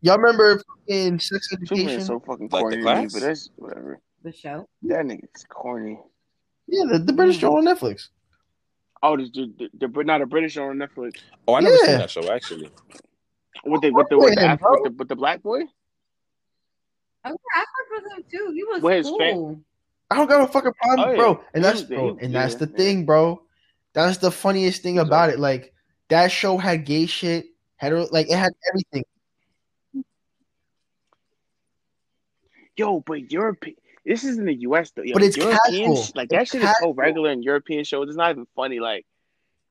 [0.00, 1.76] Y'all remember in Sex Education?
[1.76, 3.12] Superman's so fucking Like the corny class?
[3.12, 4.00] but that's whatever.
[4.22, 4.68] The show.
[4.84, 5.98] That nigga's corny.
[6.68, 7.76] yeah, the, the British show on mm.
[7.76, 8.08] Netflix.
[9.02, 11.18] Oh, the the, the, the not a British show on Netflix.
[11.46, 11.86] Oh, I never Yeah.
[11.86, 12.70] seen that show actually.
[13.64, 14.70] With the with the with the, Yeah, Af- bro.
[14.72, 15.60] with the, with the black boy.
[17.28, 18.52] Oh, yeah, I fucked with him too.
[18.54, 19.60] He was With his cool.
[20.10, 21.16] I don't got a fucking problem, Oh, yeah.
[21.16, 21.44] bro.
[21.54, 23.42] And that's bro, he- and that's the thing, bro.
[23.92, 25.38] That's the funniest thing about it.
[25.38, 25.74] Like
[26.08, 27.46] that show had gay shit,
[27.76, 29.04] hetero, like it had everything.
[32.76, 33.76] Yo, but European.
[34.06, 34.90] This is in the U.S.
[34.92, 35.02] though.
[35.02, 35.60] Yo, But it's European,
[35.90, 35.96] casual.
[36.04, 38.08] sh- Like that It's shit is so regular in European shows.
[38.08, 38.78] It's not even funny.
[38.80, 39.04] Like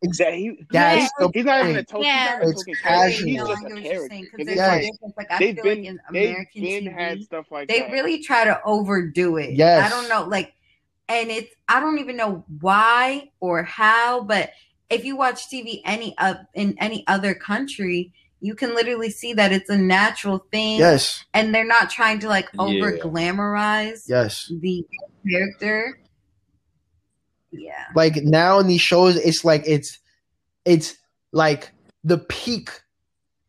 [0.02, 0.58] that he.
[0.72, 1.88] That's Yeah, the He's not even a point.
[1.88, 2.06] token.
[2.06, 3.12] Yeah, he's not a it's token character.
[3.14, 3.28] casual.
[3.28, 4.10] He's No, I just get a what you're character.
[4.10, 6.86] saying, 'cause 'Cause there's it's a like, I they've feel been like in they've been
[6.86, 7.92] TV, had stuff like they that.
[7.92, 9.54] really try to overdo it.
[9.56, 9.86] Yes.
[9.92, 10.54] I don't know, like,
[11.10, 14.52] and it's I don't even know why or how, but
[14.90, 19.52] if you watch TV any up in any other country, you can literally see that
[19.52, 22.62] it's a natural thing, Yes, and they're not trying to like Yeah.
[22.62, 24.52] over glamorize yes.
[24.62, 24.86] the
[25.30, 25.98] character.
[27.52, 30.00] Yeah, Like now in these shows, it's like it's
[30.66, 30.98] it's
[31.32, 31.72] like
[32.04, 32.70] the peak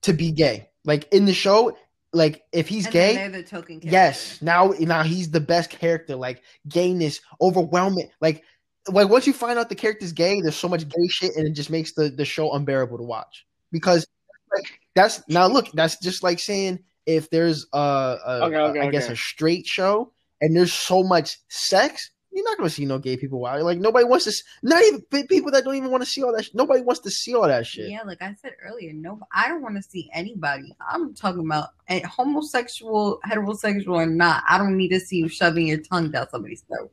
[0.02, 0.70] to be gay.
[0.84, 1.76] Like in the show,
[2.12, 3.80] like if he's and gay, they're the token.
[3.82, 6.14] Yes, now now he's the best character.
[6.16, 8.08] Like gayness, overwhelming.
[8.20, 8.44] Like
[8.90, 11.52] like once you find out the character's gay, there's so much gay shit, and it
[11.52, 13.46] just makes the the show unbearable to watch.
[13.72, 14.06] Because
[14.54, 18.82] like that's now look, that's just like saying if there's a, a, Okay, okay, a-
[18.84, 22.10] I guess a straight show and there's so much sex.
[22.38, 23.60] You're not gonna see no gay people watch.
[23.62, 24.30] Like nobody wants to.
[24.30, 26.44] s- Not even people that don't even want to see all that.
[26.44, 27.90] Sh- nobody wants to see all that shit.
[27.90, 30.72] Yeah, like I said earlier, no, I don't want to see anybody.
[30.88, 34.44] I'm talking about a homosexual, heterosexual, or not.
[34.48, 36.92] I don't need to see you shoving your tongue down somebody's throat.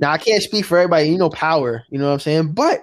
[0.00, 2.52] Now I can't speak for everybody, you know, power, you know what I'm saying?
[2.54, 2.80] But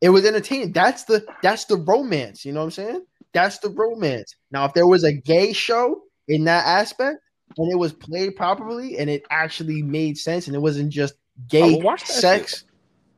[0.00, 0.72] it was entertaining.
[0.72, 3.06] That's the that's the romance, you know what I'm saying?
[3.34, 4.34] That's the romance.
[4.50, 7.18] Now if there was a gay show in that aspect
[7.58, 11.14] and it was played properly and it actually made sense and it wasn't just
[11.48, 12.64] gay watch sex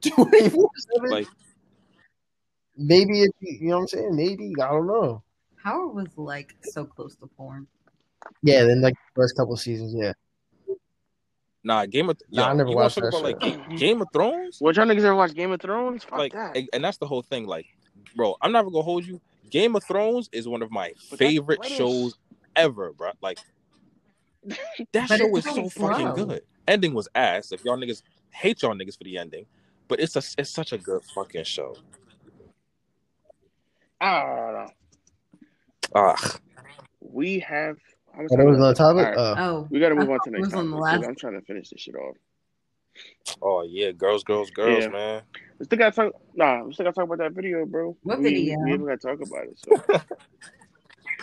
[0.03, 0.67] 24/7,
[1.11, 1.27] Like
[2.77, 4.17] maybe if you, you know what I'm saying?
[4.17, 5.23] Maybe I don't know.
[5.63, 7.67] Howard was like so close to porn.
[8.43, 10.13] Yeah, then like the first couple of seasons, yeah.
[11.65, 13.41] nah, Game of Nah, I yo, never wanna watched talk that about like.
[13.41, 14.57] Game, Game of Thrones?
[14.61, 16.05] What y'all niggas ever watch Game of Thrones?
[16.05, 16.57] Fuck like that.
[16.57, 17.67] and- and that's the whole thing like
[18.15, 19.21] bro i'm never gonna hold you
[19.51, 22.17] game of thrones is one of my But favorite shows
[22.55, 23.39] ever bro like
[24.93, 28.75] that show is so really fucking good ending was ass if y'all niggas hate y'all
[28.75, 29.47] niggas for the ending
[29.89, 31.77] but it's a it's such a good fucking show
[34.01, 34.71] I don't know.
[35.95, 36.37] ah
[37.01, 37.77] We have.
[38.15, 38.77] how Oh, that was we another got?
[38.77, 39.05] topic?
[39.07, 40.55] Alright, Uh, Oh, we got to move I on to thought the it next was
[40.55, 40.71] on topic.
[40.71, 42.17] the 'cause last- I'm trying to finish this shit off.
[43.43, 44.91] oh yeah girls girls girls Yeah.
[44.91, 45.23] man
[45.59, 46.13] We still got to talk.
[46.35, 47.97] Nah, we still got to talk about that video, bro.
[48.03, 48.59] What we, video?
[48.65, 49.59] We even got to talk about it.
[49.59, 49.83] So.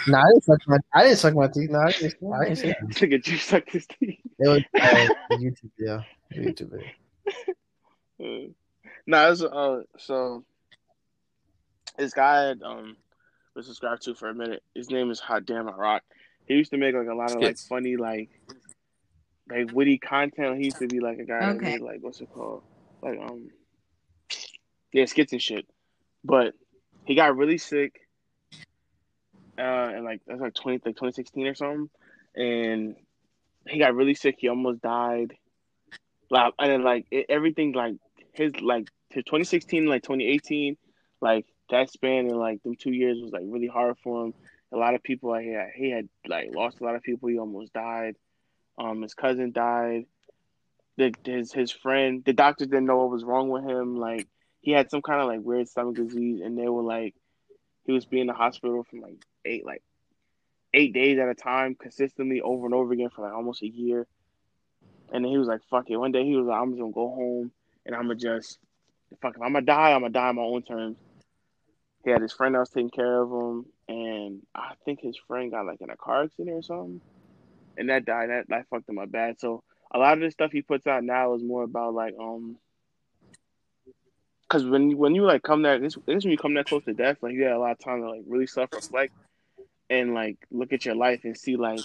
[0.07, 1.69] nah, I didn't suck my I didn't suck my teeth.
[1.69, 2.87] Nah, I didn't, I didn't say that.
[2.87, 4.19] This nigga juice sucked his teeth.
[4.39, 6.01] It was uh, YouTube Yeah,
[6.33, 6.87] YouTube video.
[8.21, 8.49] Uh,
[9.07, 10.43] nah, it's, uh, so
[11.97, 12.97] this guy I um
[13.55, 14.63] was subscribed to for a minute.
[14.73, 16.03] His name is Hot Damn I Rock.
[16.47, 18.29] He used to make like a lot of like funny like
[19.49, 20.57] like witty content.
[20.57, 21.71] He used to be like a guy that Okay.
[21.71, 22.63] made like what's it called
[23.01, 23.49] like um
[24.91, 25.65] yeah skits and shit.
[26.23, 26.53] But
[27.05, 27.99] he got really sick.
[29.57, 31.89] Uh, and like that's like twenty like twenty sixteen or something,
[32.35, 32.95] and
[33.67, 34.35] he got really sick.
[34.39, 35.35] He almost died.
[36.29, 37.95] Like and then like it, everything like
[38.33, 40.75] his like to 2016 like 2018
[41.21, 44.33] like that span in like them two years was like really hard for him.
[44.71, 47.29] A lot of people like he had, he had like lost a lot of people.
[47.29, 48.15] He almost died.
[48.77, 50.05] Um, his cousin died.
[50.97, 53.97] The, his his friend, the doctors didn't know what was wrong with him.
[53.97, 54.27] Like
[54.61, 57.15] he had some kind of like weird stomach disease, and they were like
[57.85, 59.83] he was being in the hospital from like eight like
[60.73, 64.07] eight days at a time, consistently over and over again for like almost a year.
[65.11, 66.91] And then he was like, "Fuck it." One day he was like, "I'm just gonna
[66.91, 67.51] go home
[67.85, 68.59] and I'm gonna just
[69.21, 69.35] fuck.
[69.35, 70.97] If I'm gonna die, I'm gonna die on my own terms."
[72.03, 75.51] He had his friend that was taking care of him, and I think his friend
[75.51, 77.01] got like in a car accident or something,
[77.77, 78.29] and that died.
[78.29, 79.39] That that fucked him up bad.
[79.39, 82.57] So a lot of the stuff he puts out now is more about like um
[84.41, 86.93] because when when you like come that this this when you come that close to
[86.93, 89.13] death, like you had a lot of time to like really self reflect
[89.99, 91.81] and like look at your life and see like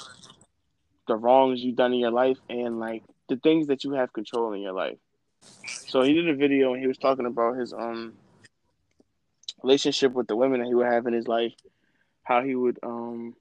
[1.06, 4.52] the wrongs you've done in your life and like the things that you have control
[4.52, 4.98] in your life.
[5.86, 8.14] So he did a video and he was talking about his um
[9.62, 11.52] relationship with the women that he would have in his life,
[12.22, 13.35] how he would um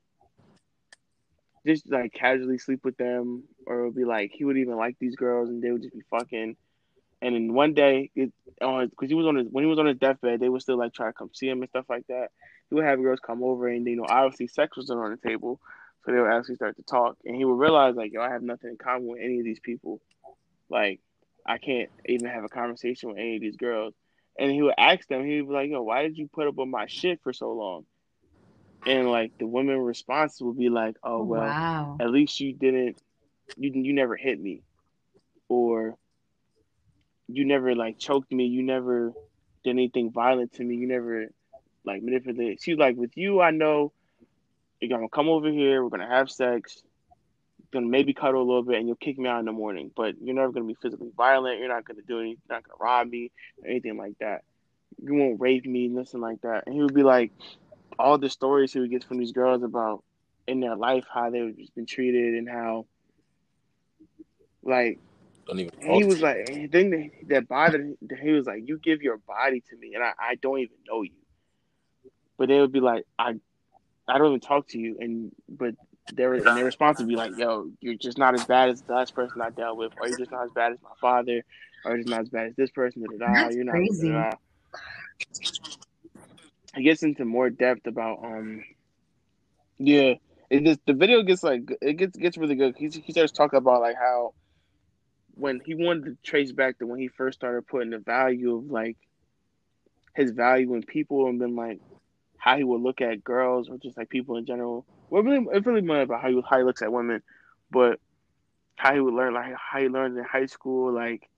[1.65, 4.97] just like casually sleep with them, or it would be like he would even like
[4.99, 6.55] these girls and they would just be fucking.
[7.21, 9.97] And then one day, it because he was on his when he was on his
[9.97, 12.29] deathbed, they would still like try to come see him and stuff like that.
[12.69, 15.59] He would have girls come over and you know obviously sex was on the table,
[16.05, 18.43] so they would actually start to talk, and he would realize like yo I have
[18.43, 19.99] nothing in common with any of these people,
[20.69, 20.99] like
[21.45, 23.93] I can't even have a conversation with any of these girls.
[24.39, 26.55] And he would ask them, he would be like, yo, why did you put up
[26.55, 27.85] with my shit for so long?
[28.85, 31.97] And like the women response would be like, "Oh well, wow.
[31.99, 33.01] at least you didn't,
[33.57, 34.61] you you never hit me,
[35.49, 35.97] or
[37.27, 38.45] you never like choked me.
[38.45, 39.13] You never
[39.63, 40.75] did anything violent to me.
[40.75, 41.27] You never
[41.85, 43.91] like manipulated." She's like, "With you, I know
[44.79, 45.83] you're gonna come over here.
[45.83, 46.83] We're gonna have sex,
[47.71, 49.91] gonna maybe cuddle a little bit, and you'll kick me out in the morning.
[49.95, 51.59] But you're never gonna be physically violent.
[51.59, 52.41] You're not gonna do anything.
[52.49, 53.31] You're not gonna rob me
[53.61, 54.43] or anything like that.
[55.01, 57.31] You won't rape me, nothing like that." And he would be like
[57.99, 60.03] all the stories he would get from these girls about
[60.47, 62.85] in their life how they've just been treated and how
[64.63, 64.99] like
[65.47, 65.71] Don't even.
[65.79, 69.01] he was to like the thing that, that bothered him he was like you give
[69.01, 71.11] your body to me and I, I don't even know you
[72.37, 73.35] but they would be like I
[74.07, 75.73] I don't even talk to you and but
[76.11, 78.93] their and their response would be like yo you're just not as bad as the
[78.93, 81.43] last person I dealt with or you're just not as bad as my father
[81.85, 83.71] or you're just not as bad as this person da, da, da, That's you're not
[83.71, 84.09] crazy.
[84.09, 84.35] da, da, da.
[86.75, 88.63] It gets into more depth about um
[89.77, 90.15] yeah
[90.49, 93.57] it just the video gets like it gets gets really good he, he starts talking
[93.57, 94.33] about like how
[95.37, 98.65] when he wanted to trace back to when he first started putting the value of
[98.69, 98.97] like
[100.15, 101.79] his value in people and then like
[102.37, 105.65] how he would look at girls or just like people in general well really it's
[105.65, 107.21] really more about how he how he looks at women
[107.69, 107.99] but
[108.75, 111.29] how he would learn like how he learned in high school like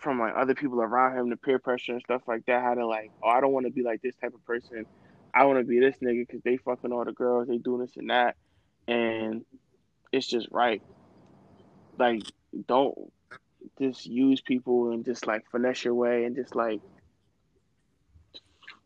[0.00, 2.62] from like other people around him, the peer pressure and stuff like that.
[2.62, 4.86] How to like, oh, I don't want to be like this type of person.
[5.34, 7.96] I want to be this nigga because they fucking all the girls, they doing this
[7.96, 8.36] and that,
[8.86, 9.44] and
[10.12, 10.82] it's just right.
[11.98, 12.22] Like,
[12.66, 12.96] don't
[13.80, 16.80] just use people and just like finesse your way and just like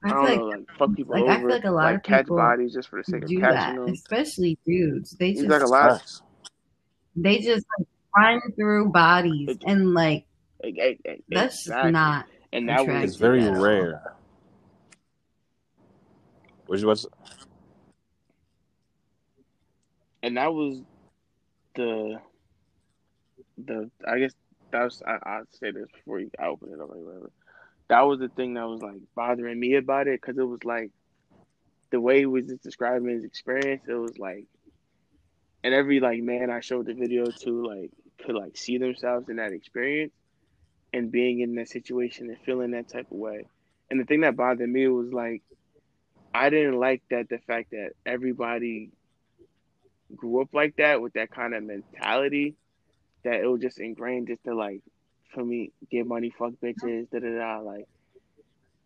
[0.04, 1.70] I I don't feel know, like like fuck people like, over, I feel like a
[1.70, 3.88] lot of catch people bodies just for the sake of do catching that, them.
[3.92, 5.10] especially dudes.
[5.12, 5.98] They He's just like a lot.
[6.00, 6.22] Facts.
[7.14, 7.86] they just like
[8.16, 10.26] run through bodies It- and like
[10.64, 13.04] eh, eh, that's just not and that was.
[13.04, 14.14] It's very at rare.
[16.66, 17.08] Which you about to say?
[20.24, 20.80] and that was
[21.74, 22.20] the
[23.66, 24.32] the I guess
[24.70, 27.30] that was I I say this before you I open it up or whatever.
[27.88, 30.90] That was the thing that was like bothering me about it because it was like
[31.90, 33.82] the way he was just describing his experience.
[33.86, 34.46] It was like,
[35.62, 37.90] and every like man I showed the video to like
[38.24, 40.12] could like see themselves in that experience
[40.92, 43.46] and being in that situation and feeling that type of way.
[43.90, 45.42] And the thing that bothered me was like
[46.34, 48.90] I didn't like that the fact that everybody
[50.16, 52.54] grew up like that with that kind of mentality
[53.24, 54.80] that it was just ingrained just to like
[55.34, 57.86] for me get money, fuck bitches, da da da like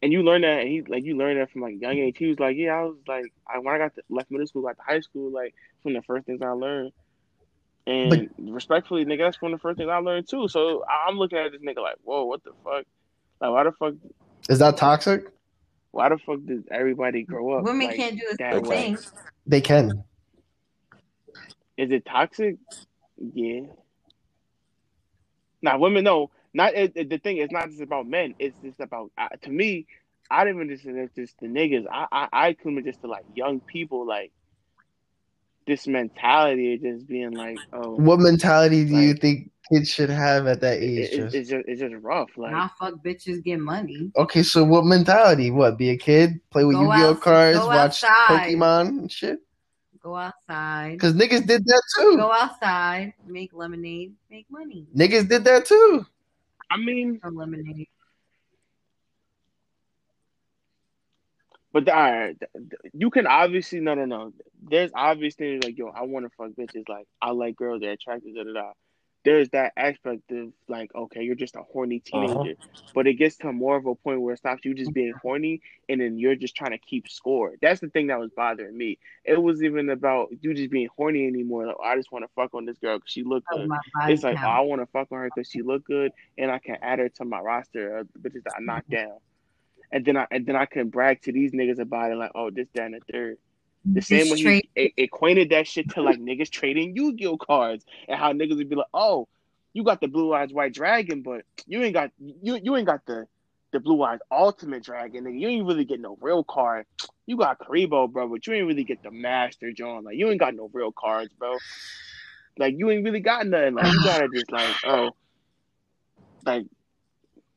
[0.03, 2.17] and you learn that and he like you learn that from like young age.
[2.19, 4.63] He was like, Yeah, I was like I when I got to left middle school,
[4.63, 6.93] got to high school, like from the first things I learned.
[7.87, 10.49] And respectfully, nigga, that's one of the first things I learned too.
[10.49, 12.85] So I'm looking at this nigga like, whoa, what the fuck?
[13.41, 13.95] Like why the fuck
[14.49, 15.27] Is that toxic?
[15.93, 17.65] why the fuck did everybody grow up?
[17.65, 18.83] Women like, can't do the that same way?
[18.95, 18.99] thing.
[19.47, 20.05] They can.
[21.79, 22.57] Is it toxic?
[23.33, 23.61] Yeah.
[25.67, 26.31] Now, women know.
[26.55, 27.37] Not it, it- the thing.
[27.39, 28.35] It's not just about men.
[28.39, 29.87] It's just about uh, to me.
[30.31, 31.87] I didn't even just it's just the niggas.
[31.93, 34.33] I I I come just to like young people like
[35.67, 40.47] this mentality of just being like, oh, What mentality do you think kids should have
[40.47, 40.99] at that age?
[41.11, 42.31] it- Just- it's just it's just rough.
[42.37, 44.13] Like Not fuck bitches get money.
[44.17, 45.51] okay, so what mentality?
[45.51, 45.77] What?
[45.77, 48.55] Be a kid, play with Go Yu-Gi-Oh cards, watch outside.
[48.55, 49.41] Pokemon and shit.
[50.07, 50.93] Go outside.
[50.93, 52.16] Because niggas did that too.
[52.16, 53.12] Go outside.
[53.27, 54.15] Make lemonade.
[54.31, 56.07] Make money Niggas did that too.
[56.70, 57.89] I mean, from lemonade.
[61.73, 64.33] But the, all right, th- th- you can obviously no no no.
[64.62, 66.89] There's obvious things like yo, I want to fuck bitches.
[66.89, 68.33] Like I like girls that are attractive.
[68.37, 68.73] Da da da.
[69.27, 72.28] There's that aspect of like okay, you're just a horny Uh-huh.
[72.28, 72.57] teenager,
[72.94, 75.62] but it gets to more of a point where it stops you just being horny,
[75.90, 77.55] and then you're just trying to keep score.
[77.62, 78.98] That's the thing that was bothering me.
[79.24, 81.66] It wasn't even about you just being horny anymore.
[81.66, 83.66] Like I just want to fuck on this girl because she look Oh, good.
[83.66, 84.69] my It's like oh, I count.
[84.69, 87.24] want to fuck on her because she look good, and I can add her to
[87.24, 89.19] my roster of bitches that I knock down.
[89.93, 92.51] And then I and then I can brag to these niggas about it, like, oh,
[92.51, 93.39] this, that, and the third.
[93.93, 98.19] The same trait- he e- equated that shit to like niggas trading Yu-Gi-Oh cards and
[98.19, 99.29] how niggas would be like, oh,
[99.73, 103.05] you got the blue eyes white dragon, but you ain't got you you ain't got
[103.07, 103.27] the
[103.73, 105.39] the blue eyes ultimate dragon, nigga.
[105.39, 106.87] You ain't really get no real card.
[107.27, 110.05] You got Kuriboh, bro, but you ain't really get the master John.
[110.05, 111.57] Like you ain't got no real cards, bro.
[112.59, 113.75] Like you ain't really got nothing.
[113.75, 115.11] Like you gotta just like, oh,
[116.45, 116.67] like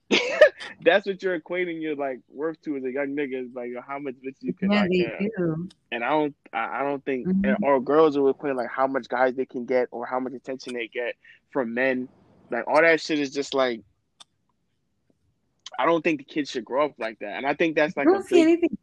[0.84, 4.00] that's what you're equating your like worth to as a young nigga is like how
[4.00, 5.28] much bitch you can yeah, like they yeah.
[5.38, 5.70] do.
[5.92, 7.56] And I don't I I don't think Mhm.
[7.62, 10.74] or girls are equating like how much guys they can get or how much attention
[10.74, 11.16] they get
[11.52, 12.10] from men.
[12.50, 13.82] Like all that shit is just like
[15.78, 17.38] I don't think the kids should grow up like that.
[17.38, 18.78] And I think that's like a don't see big anything.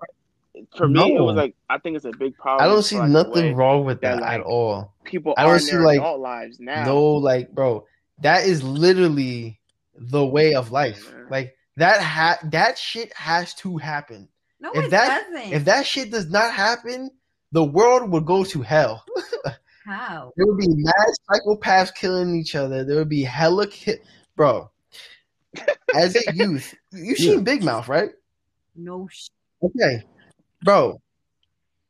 [0.76, 2.64] for me it was like I think it's a big problem.
[2.64, 4.94] I don't for, see like, nothing wrong with that, that like, at all.
[5.04, 6.84] People I don't are in see, their like, adult lives now.
[6.84, 7.84] No, like, bro,
[8.22, 9.60] that is literally
[9.98, 11.12] the way of life.
[11.30, 14.28] Like that ha- that shit has to happen.
[14.60, 15.52] No, if it that- doesn't.
[15.52, 17.10] If that shit does not happen,
[17.52, 19.04] the world would go to hell.
[19.86, 20.32] How?
[20.36, 20.94] There would be mad
[21.30, 22.82] psychopaths killing each other.
[22.84, 23.98] There would be hella ki-
[24.34, 24.70] bro.
[25.94, 28.10] As a youth, you've seen Big Mouth, right?
[28.74, 29.28] No sh-
[29.62, 30.02] Okay,
[30.64, 31.00] bro.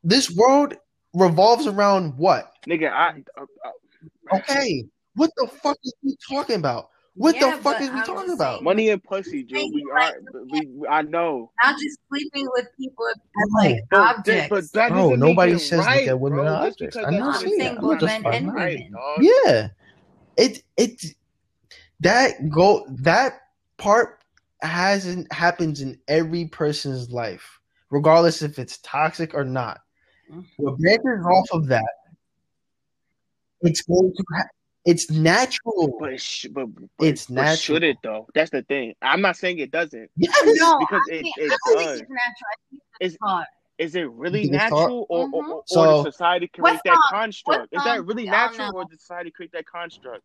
[0.04, 0.74] This world
[1.14, 2.52] revolves around what?
[2.68, 4.84] Nigga, I uh, uh, Okay,
[5.14, 6.90] what the fuck is we talking about?
[7.16, 8.54] What Yeah, the fuck but is we I'm talking about?
[8.56, 9.56] saying- money and pussy, Joe.
[9.72, 10.12] We are
[10.50, 11.50] we, we I know.
[11.64, 13.16] not just sleeping with people as
[13.54, 14.48] like But, objects.
[14.50, 16.48] but that Bro, nobody says right, that women bro.
[16.48, 16.96] are objects.
[16.96, 17.64] I that's know, what I'm it see is, that.
[17.64, 18.92] saying I'm just and women.
[18.92, 19.18] dog.
[19.22, 19.68] Yeah,
[20.36, 21.02] it it
[22.00, 23.40] that go that
[23.78, 24.22] part
[24.60, 27.60] hasn't happens in every person's life,
[27.90, 29.80] regardless if it's toxic or not.
[30.30, 30.40] Mm-hmm.
[30.58, 31.84] What branches off of that,
[33.62, 34.48] it's going to ha-
[34.86, 35.96] it's natural.
[36.00, 37.56] But, it sh- but, but It's but natural.
[37.56, 38.26] should it though?
[38.34, 38.94] That's the thing.
[39.02, 40.10] I'm not saying it doesn't.
[40.16, 42.48] Yes, no, because I it- think, it I don't think it's natural.
[42.50, 43.18] I think Is
[43.78, 45.48] is it really natural, or, or, Mhm.
[45.50, 47.72] or, So- or the society create What that song- construct?
[47.72, 50.24] what Is that really do natural, or did society create that construct?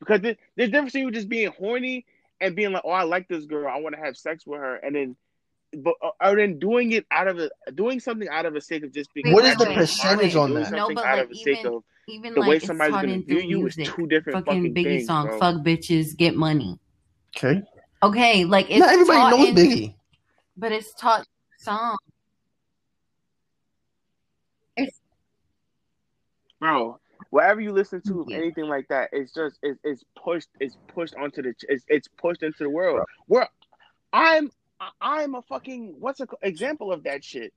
[0.00, 0.36] Because there's
[0.70, 2.04] difference between you just being horny
[2.40, 3.68] and being like, "Oh, I like this girl.
[3.68, 5.16] I want to have sex with her," and then,
[5.74, 8.82] but uh, or then doing it out of a doing something out of a sake
[8.82, 9.32] of just being.
[9.32, 10.72] What is the percentage on Doing that?
[10.72, 12.66] No, something but out like of the sake even of even the like way it's
[12.66, 15.38] somebody's gonna in view through you is two different Fucking fucking Biggie things, song, bro.
[15.38, 16.78] "Fuck bitches, get money."
[17.36, 17.62] Okay,
[18.02, 19.94] Okay, like it's not everybody taught knows in, Biggie.
[20.56, 21.26] but it's taught
[21.58, 21.96] song.
[26.60, 26.98] bro.
[27.30, 28.36] Whatever you listen to, Yeah.
[28.38, 32.42] anything like that, it's just it's, it's pushed it's pushed onto the it's, it's pushed
[32.42, 33.04] into the world.
[33.26, 33.48] Where
[34.12, 34.50] I'm
[35.00, 37.52] I'm a fucking what's a example of that shit.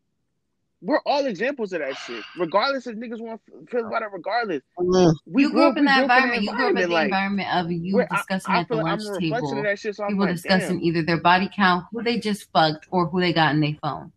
[0.85, 2.21] We're all examples of that shit.
[2.37, 4.61] Regardless if niggas want to feel about it, regardless.
[4.77, 6.41] Mm, We you grew up in we that grew environment.
[6.43, 8.75] You grew up in the like, environment of you where I- discussing I, at the
[8.75, 9.57] like lunch I'm a reflection table.
[9.59, 9.95] of that shit.
[9.95, 10.85] So People like, discussing damn.
[10.85, 14.11] either their body count, who they just fucked, or who they got in their phone.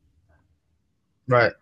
[1.28, 1.52] Right.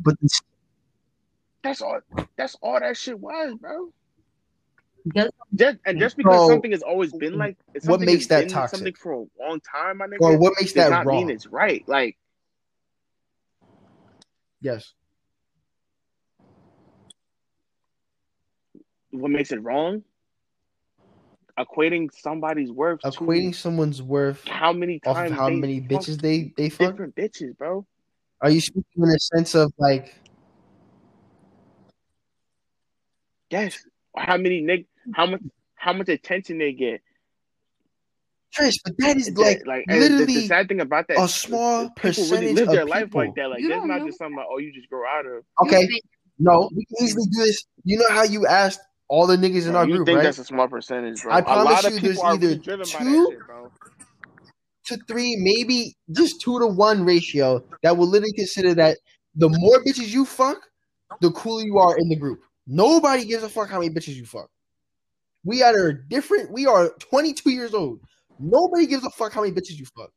[0.00, 0.42] But this-
[1.62, 2.00] That's all.
[2.36, 3.92] That's all that shit was, bro.
[5.12, 8.28] Does- Just and just because So, something has always been like what something makes has
[8.28, 8.78] that been toxic?
[8.78, 10.20] Something for a long time, my nigga.
[10.20, 11.30] or what makes does that not mean wrong?
[11.30, 11.84] it's right.
[11.86, 12.16] Like
[14.60, 14.92] Yes.
[19.10, 20.02] what makes it wrong?
[21.58, 26.20] Equating somebody's worth Equating someone's worth how many off times of how they many bitches
[26.20, 26.92] they they fuck.
[26.92, 27.86] different bitches, bro.
[28.40, 30.14] Are you speaking in a sense of like
[33.50, 33.78] Yes.
[34.16, 35.40] How many nig how much
[35.74, 37.02] how much attention they get.
[38.56, 38.74] Trish?
[38.84, 41.90] But that is That- like like and the, the sad thing about that a small
[41.90, 43.20] people really percentage live their of life people.
[43.20, 43.48] like that.
[43.50, 45.44] Like You that's don't know just something like, oh you just grow out of.
[45.66, 45.88] Okay,
[46.38, 47.64] no, we can easily do this.
[47.84, 50.24] You know how you asked all the niggas in Bro, our you group, think right?
[50.24, 51.32] that's a small percentage, bro.
[51.32, 53.38] I a promise lot you people there's are really either two- shit,
[54.86, 58.98] to three, maybe just two to one ratio that will literally consider that
[59.34, 60.58] the more bitches you fuck,
[61.20, 62.40] the cooler you are in the group.
[62.66, 64.48] Nobody gives a fuck how many bitches you fuck.
[65.44, 66.50] We are different.
[66.50, 68.00] We are 22 years old.
[68.38, 70.10] Nobody gives a fuck how many bitches you fuck.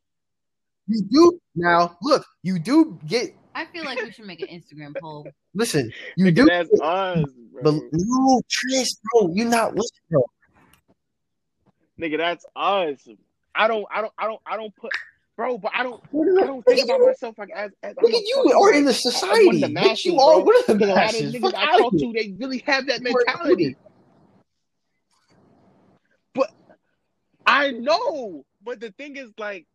[0.87, 1.97] You do now.
[2.01, 3.35] Look, you do get.
[3.53, 5.27] I feel like we should make an Instagram poll.
[5.53, 6.45] Listen, you Nigga, do.
[6.45, 7.61] that's us, bro.
[7.63, 10.23] But no, Trish, bro, you're not listening, bro.
[11.99, 13.07] Nigga, that's us.
[13.55, 14.91] I don't, I don't, I don't, I don't put,
[15.35, 15.57] bro.
[15.57, 16.71] But I don't, I don't that?
[16.75, 17.07] think about you.
[17.07, 19.47] myself like as, as Look I'm at you, or in the like, I'm one society.
[19.47, 20.43] of the Bitch, masses, you are bro.
[20.43, 21.33] one of the Because a lot of masses.
[21.33, 23.75] niggas Fuck I talk to, they really have that mentality.
[27.47, 29.65] I know, but the thing is, like,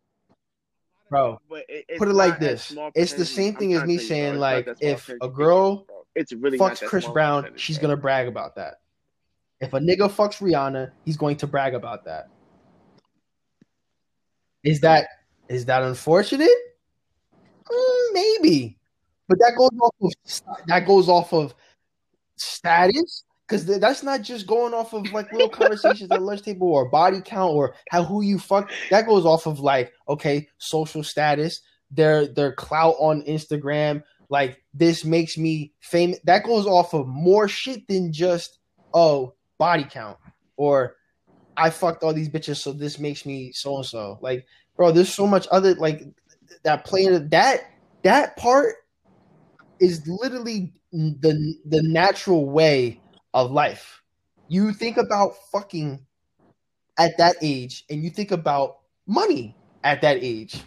[1.09, 2.75] Bro, but it, it's put it like this.
[2.95, 5.09] It's the same thing as me to tell you, saying, bro, it's not like, if
[5.09, 5.87] a you think it girl.
[6.15, 8.81] It's really fucks Chris Brown, she's gonna brag about that.
[9.59, 12.29] If a nigga fucks Rihanna, he's going to brag about that.
[14.63, 15.07] Is that
[15.49, 16.49] is that unfortunate?
[17.71, 18.79] Mm, maybe,
[19.27, 21.53] but that goes off of that goes off of
[22.37, 26.89] status because that's not just going off of like little conversations at lunch table or
[26.89, 28.71] body count or how who you fuck.
[28.89, 31.61] That goes off of like okay, social status,
[31.91, 34.03] their their clout on Instagram.
[34.29, 36.19] Like this makes me famous.
[36.23, 38.59] That goes off of more shit than just
[38.93, 40.17] oh body count
[40.57, 40.95] or
[41.57, 44.17] I fucked all these bitches, so this makes me so and so.
[44.21, 44.45] Like,
[44.75, 46.03] bro, there's so much other like
[46.63, 47.71] that playing that
[48.03, 48.75] that part
[49.79, 52.99] is literally the the natural way
[53.33, 54.01] of life.
[54.47, 56.05] You think about fucking
[56.97, 60.61] at that age, and you think about money at that age.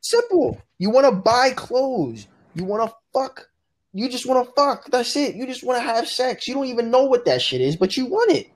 [0.00, 0.60] Simple.
[0.78, 2.26] You want to buy clothes.
[2.54, 3.48] You want to fuck.
[3.92, 4.86] You just want to fuck.
[4.90, 5.34] That's it.
[5.34, 6.46] You just want to have sex.
[6.46, 8.50] You don't even know what that shit is, but you want it.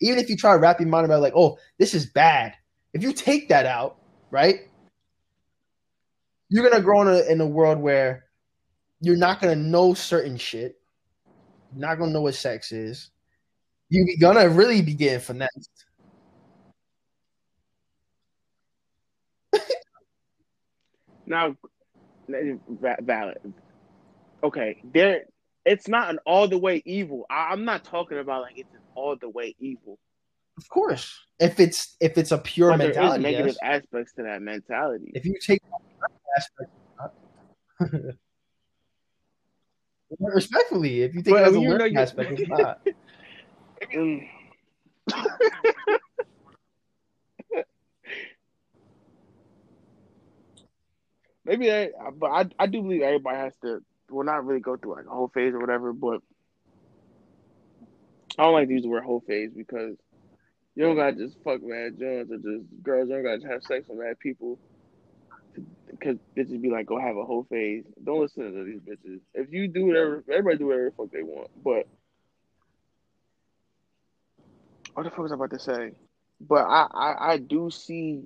[0.00, 2.54] Even if you try to wrap your mind about like, oh, this is bad.
[2.92, 3.96] If you take that out,
[4.30, 4.60] right?
[6.48, 8.25] You're gonna grow in a in a world where
[9.00, 10.80] you're not gonna know certain shit.
[11.72, 13.10] You're not gonna know what sex is.
[13.88, 15.84] You're gonna really be getting finessed.
[21.28, 21.56] Now,
[22.28, 23.52] valid.
[24.44, 25.24] Okay, there.
[25.64, 27.26] It's not an all the way evil.
[27.28, 29.98] I, I'm not talking about like it's an all the way evil.
[30.56, 31.18] Of course.
[31.40, 33.82] If it's if it's a pure But mentality, negative yes.
[33.82, 35.10] aspects to that mentality.
[35.14, 35.60] If you take
[36.38, 36.70] aspect,
[40.18, 42.80] respectfully, if you think it has a you learning aspect, it's not.
[43.94, 44.28] Mm.
[51.44, 53.80] Maybe I, but I, I do believe everybody has to,
[54.10, 56.20] well, not really go through like a whole phase or whatever, but
[58.36, 59.96] I don't like to use the word whole phase because
[60.74, 63.62] you don't gotta just fuck mad Jones or just girls You don't gotta just have
[63.62, 64.58] sex with mad people.
[65.90, 67.84] Because bitches be like, go have a whole phase.
[68.04, 69.20] Don't listen to these bitches.
[69.34, 71.50] If you do whatever, everybody do whatever the fuck they want.
[71.62, 71.86] But
[74.94, 75.92] what the fuck was I about to say?
[76.40, 78.24] But I, I, I do see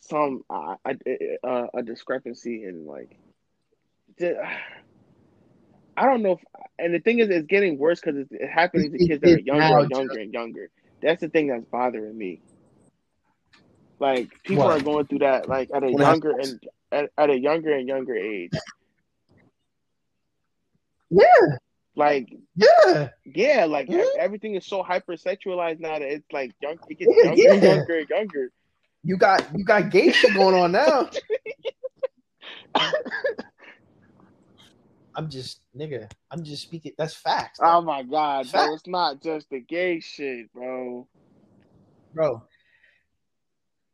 [0.00, 0.96] some uh, a,
[1.44, 3.16] a, a discrepancy in like.
[5.96, 6.40] I don't know if,
[6.78, 9.38] and the thing is, it's getting worse because it's, it's happening to kids that are
[9.38, 10.70] younger and younger and younger.
[11.02, 12.40] That's the thing that's bothering me.
[14.00, 14.80] Like people What?
[14.80, 16.58] are going through that like at a What younger happens?
[16.92, 18.50] and at, at a younger and younger age.
[21.10, 21.56] Yeah,
[21.96, 23.10] Like yeah.
[23.26, 23.98] yeah, like Yeah.
[23.98, 24.20] Mm-hmm.
[24.20, 26.78] everything is so hypersexualized now that it's like young.
[26.88, 27.74] It gets Yeah, younger and yeah.
[27.74, 28.52] younger and younger.
[29.02, 31.10] You got you got gay shit going on now.
[35.16, 36.08] I'm just nigga.
[36.30, 36.92] I'm just speaking.
[36.96, 37.66] That's facts, though.
[37.66, 38.66] Oh my god, Fact.
[38.66, 38.74] bro!
[38.74, 41.06] It's not just the gay shit, bro.
[42.14, 42.42] bro.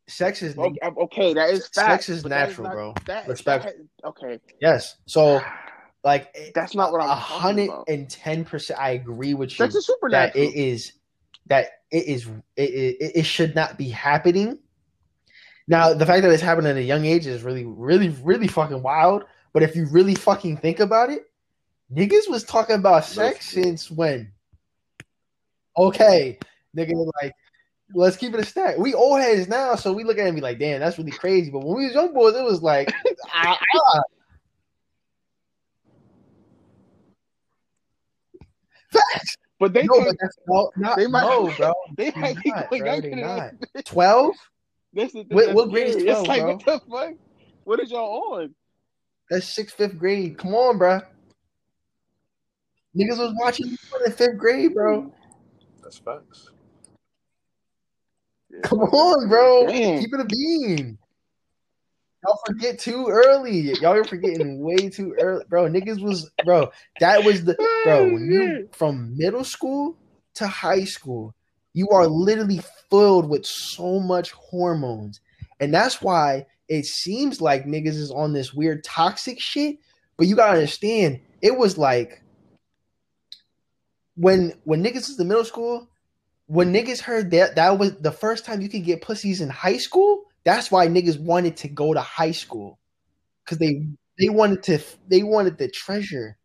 [0.07, 2.09] Sex is Okay, okay that is Sex fact.
[2.09, 2.93] is that natural, not- bro.
[3.05, 3.65] That, Respect.
[3.65, 4.95] that- okay, yes.
[5.05, 5.41] So
[6.03, 8.79] like that's not what I'm hundred and ten percent.
[8.79, 10.43] I agree with you That's a that supernatural.
[10.45, 10.93] it is
[11.47, 14.59] that it is it, it, it should not be happening.
[15.67, 18.81] Now the fact that it's happening at a young age is really really really fucking
[18.81, 19.25] wild.
[19.53, 21.23] But if you really fucking think about it,
[21.93, 24.31] niggas was talking about sex since when?
[25.77, 26.37] Okay,
[26.77, 27.33] nigga, like
[27.93, 28.77] let's keep it a stack.
[28.77, 31.11] We old heads now, so we look at it and be like, damn, that's really
[31.11, 31.49] crazy.
[31.51, 32.91] But when we was young boys, it was like,
[33.33, 34.01] ah, ah.
[38.91, 39.35] Facts.
[39.59, 41.73] but they no, can't- but not they might- no, bro.
[41.97, 43.01] they They might be not, going bro.
[43.01, 43.51] They not.
[43.73, 43.85] that.
[43.85, 44.35] Twelve?
[44.93, 46.53] This is What- what grade is 12, It's like bro?
[46.55, 47.13] what the fuck?
[47.65, 48.55] What is y'all on?
[49.29, 50.37] That's sixth, fifth grade.
[50.37, 51.01] Come on, bro.
[52.97, 55.13] Niggas was watching you in fifth grade, bro.
[55.83, 56.51] That's facts.
[58.63, 59.67] Come on, bro.
[59.67, 59.99] Damn.
[59.99, 60.97] Keep it a bean.
[62.25, 63.73] Y'all forget too early.
[63.79, 65.69] Y'all are forgetting way too early, bro.
[65.69, 66.69] Niggas was, bro.
[66.99, 67.53] That was the,
[67.83, 68.05] bro.
[68.05, 69.95] When you from middle school
[70.35, 71.35] to high school,
[71.73, 72.59] you are literally
[72.89, 75.21] filled with so much hormones,
[75.59, 79.77] and that's why it seems like niggas is on this weird toxic shit.
[80.17, 82.23] But you gotta understand, it was like
[84.15, 85.87] when when niggas was in middle school,
[86.47, 89.77] when niggas heard that that was the first time you could get pussies in high
[89.77, 92.79] school, that's why niggas wanted to go to high school.
[93.45, 93.87] Cause they
[94.19, 96.37] they wanted to they wanted the treasure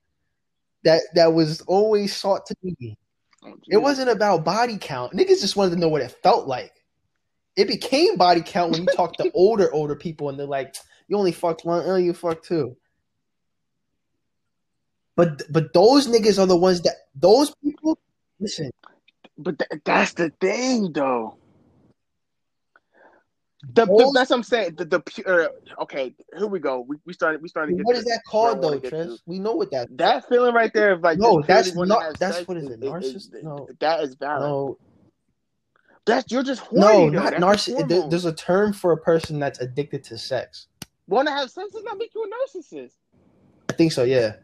[0.85, 2.99] that that was always sought to be.
[3.45, 5.13] Oh, It wasn't about body count.
[5.13, 6.73] Niggas just wanted to know what it felt like.
[7.57, 10.75] It became body count when you talk to older, older people and they're like,
[11.09, 12.77] you only fucked one, oh, you fucked two.
[15.15, 17.99] But but those niggas are the ones that those people
[18.41, 18.71] listen,
[19.43, 21.37] But th- that's the thing, though.
[23.75, 24.75] The, the, that's what I'm saying.
[24.75, 25.25] The, the pure.
[25.29, 25.51] Er,
[25.83, 26.81] okay, here we go.
[26.81, 27.41] We, we started.
[27.41, 27.79] We started.
[27.85, 28.91] what is that called though, Trez?
[28.91, 29.19] to.
[29.27, 32.49] We know what that That feeling right there of like No, that's not- that's sex
[32.49, 33.69] what is it, narciss- no.
[33.79, 34.43] that is valid.
[34.43, 34.79] no
[36.07, 36.81] That's you're just horny.
[36.81, 37.31] no though.
[37.31, 38.11] not narcissist.
[38.11, 40.67] There's a term for a person that's addicted to sex.
[41.07, 42.95] Want to have sex does not make you a narcissist.
[43.71, 44.35] I think so, yeah.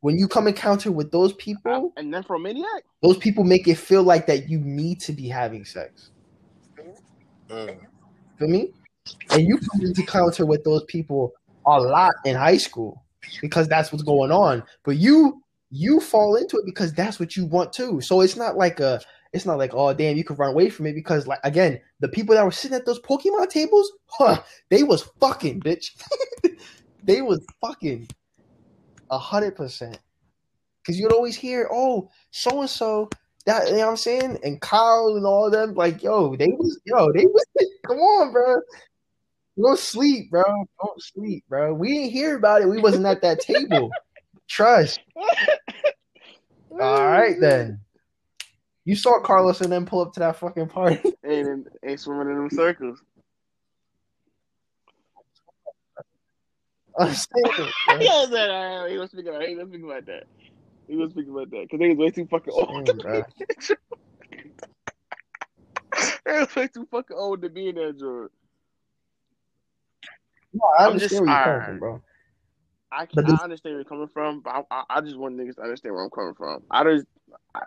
[0.00, 3.66] When you come encounter with those people, And then for a maniac, those people make
[3.66, 6.10] it feel like that you need to be having sex.
[7.48, 7.78] Mm.
[8.38, 8.72] Feel me?
[9.30, 11.32] And you come into encounter with those people
[11.66, 13.04] a lot in high school
[13.40, 14.62] because that's what's going on.
[14.84, 18.00] But you you fall into it because that's what you want too.
[18.00, 19.00] So it's not like a
[19.32, 22.08] it's not like oh damn you can run away from it because like again the
[22.08, 25.90] people that were sitting at those Pokemon tables, huh, they was fucking bitch.
[27.02, 28.08] they was fucking
[29.10, 29.98] a hundred percent.
[30.86, 33.10] Cause you'd always hear, oh, so and so,
[33.44, 34.38] that you know what I'm saying?
[34.42, 37.44] And Kyle and all them, like, yo, they was yo, they was
[37.86, 38.60] come on, bro.
[39.60, 40.44] Don't sleep, bro.
[40.44, 41.74] Don't sleep, bro.
[41.74, 42.68] We didn't hear about it.
[42.68, 43.90] We wasn't at that table.
[44.48, 45.00] Trust.
[46.70, 47.80] All right then.
[48.84, 51.00] You saw Carlos and then pull up to that fucking party.
[51.26, 53.02] ain't ain't swimming in them circles.
[56.98, 57.44] I'm saying
[58.00, 59.32] he was like, "Ah, he was speaking.
[59.40, 60.24] He was speaking about that.
[60.88, 63.04] He was speaking about that because they was way too fucking old.
[66.24, 68.30] They was way too fucking old to be in that joint.
[70.52, 72.02] No, I I'm understand just- where you're coming from, bro.
[72.90, 75.36] I can, But I understand where you're coming from, but I, I, I just want
[75.36, 76.62] niggas to understand where I'm coming from.
[76.70, 77.06] I just,
[77.54, 77.60] I,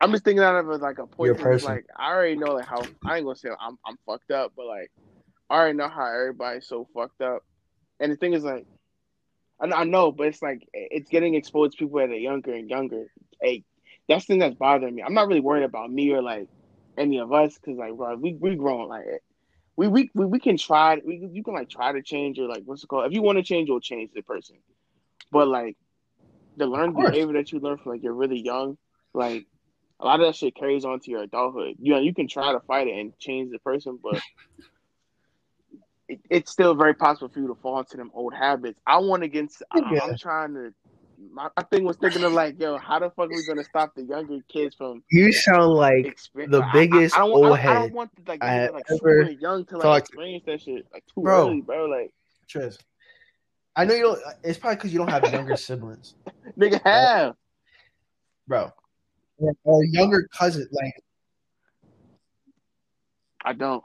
[0.00, 1.36] I'm just thinking out of like a point.
[1.64, 4.66] Like I already know like how I ain't gonna say I'm I'm fucked up, but
[4.66, 4.90] like
[5.50, 7.42] I already know how everybody's so fucked up.
[8.00, 8.66] And the thing is like,
[9.60, 12.68] I, I know, but it's like it's getting exposed to people that are younger and
[12.68, 13.06] younger.
[13.40, 13.64] Hey,
[14.08, 15.02] that's the thing that's bothering me.
[15.02, 16.48] I'm not really worried about me or like
[16.96, 19.04] any of us because like bro, we we grown like
[19.76, 22.62] we we we, we can try we you can like try to change or like
[22.64, 24.56] what's it called if you want to change you'll change the person
[25.32, 25.76] but like
[26.56, 28.76] the learned behavior that you learn from like you're really young
[29.12, 29.46] like
[30.00, 32.52] a lot of that shit carries on to your adulthood you know you can try
[32.52, 34.20] to fight it and change the person but
[36.08, 39.22] it, it's still very possible for you to fall into them old habits i want
[39.22, 40.00] to get I, Yeah.
[40.02, 40.74] i'm trying to
[41.32, 43.94] my, my thing was thinking of like yo how the fuck are we gonna stop
[43.94, 47.58] the younger kids from You sound like experience the biggest I, I, don't want, old
[47.58, 50.08] I, don't- I don't want like, I have like ever super young to like talked-
[50.08, 51.48] experience that shit like too Bro.
[51.48, 51.84] early, bro.
[51.86, 52.12] Like
[52.48, 52.76] Tris,
[53.76, 54.18] I know you don't.
[54.42, 56.14] It's probably because you don't have younger siblings,
[56.58, 57.34] nigga have.
[58.48, 58.70] bro,
[59.38, 60.66] or, or younger cousin.
[60.72, 60.94] Like,
[63.44, 63.82] I don't.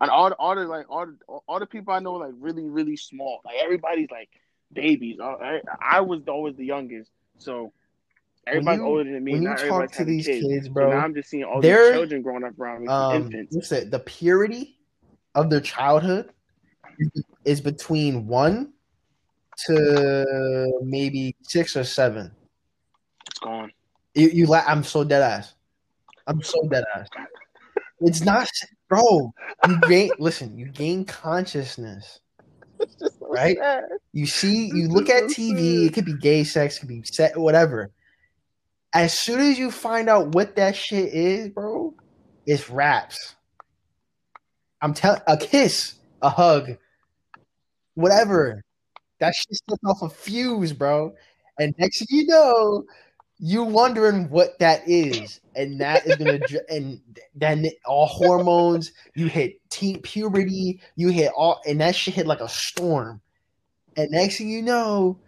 [0.00, 1.16] And all the, all the like all the,
[1.48, 3.40] all the people I know like really really small.
[3.44, 4.28] Like everybody's like
[4.72, 5.18] babies.
[5.20, 7.72] I, I, I was always the youngest, so
[8.46, 9.32] everybody's you- older than me.
[9.32, 11.70] when you talk to these kids, kids, So bro, now I'm just seeing all these
[11.92, 13.54] children growing up around me, um, infants.
[13.56, 13.90] what's it?
[13.90, 14.76] The purity
[15.34, 16.30] of their childhood
[16.98, 18.72] is- is between one
[19.66, 22.30] to maybe six or seven.
[23.28, 23.72] It's gone.
[24.14, 25.54] You, you la- I'm so dead ass.
[26.26, 27.08] I'm so dead ass.
[28.00, 28.48] It's not,
[28.88, 29.32] bro.
[29.66, 30.10] You gain.
[30.18, 32.20] listen, you gain consciousness.
[32.98, 33.56] So Right?
[33.58, 33.84] sad.
[34.12, 35.86] You see, you look at TV.
[35.86, 37.90] It could be gay sex, it could be set, whatever.
[38.94, 41.94] As soon as you find out what that shit is, bro,
[42.46, 43.34] it's raps.
[44.80, 46.76] I'm telling a kiss, a hug,
[47.94, 48.62] whatever.
[49.20, 51.14] That shit sets off a fuse, bro.
[51.58, 52.84] And next thing you know,
[53.38, 56.40] you wondering what that is, and that is gonna,
[56.70, 57.00] and
[57.34, 58.92] then all hormones.
[59.14, 60.80] You hit teen puberty.
[60.96, 63.20] You hit all, and that shit hit like a storm.
[63.96, 65.18] And next thing you know,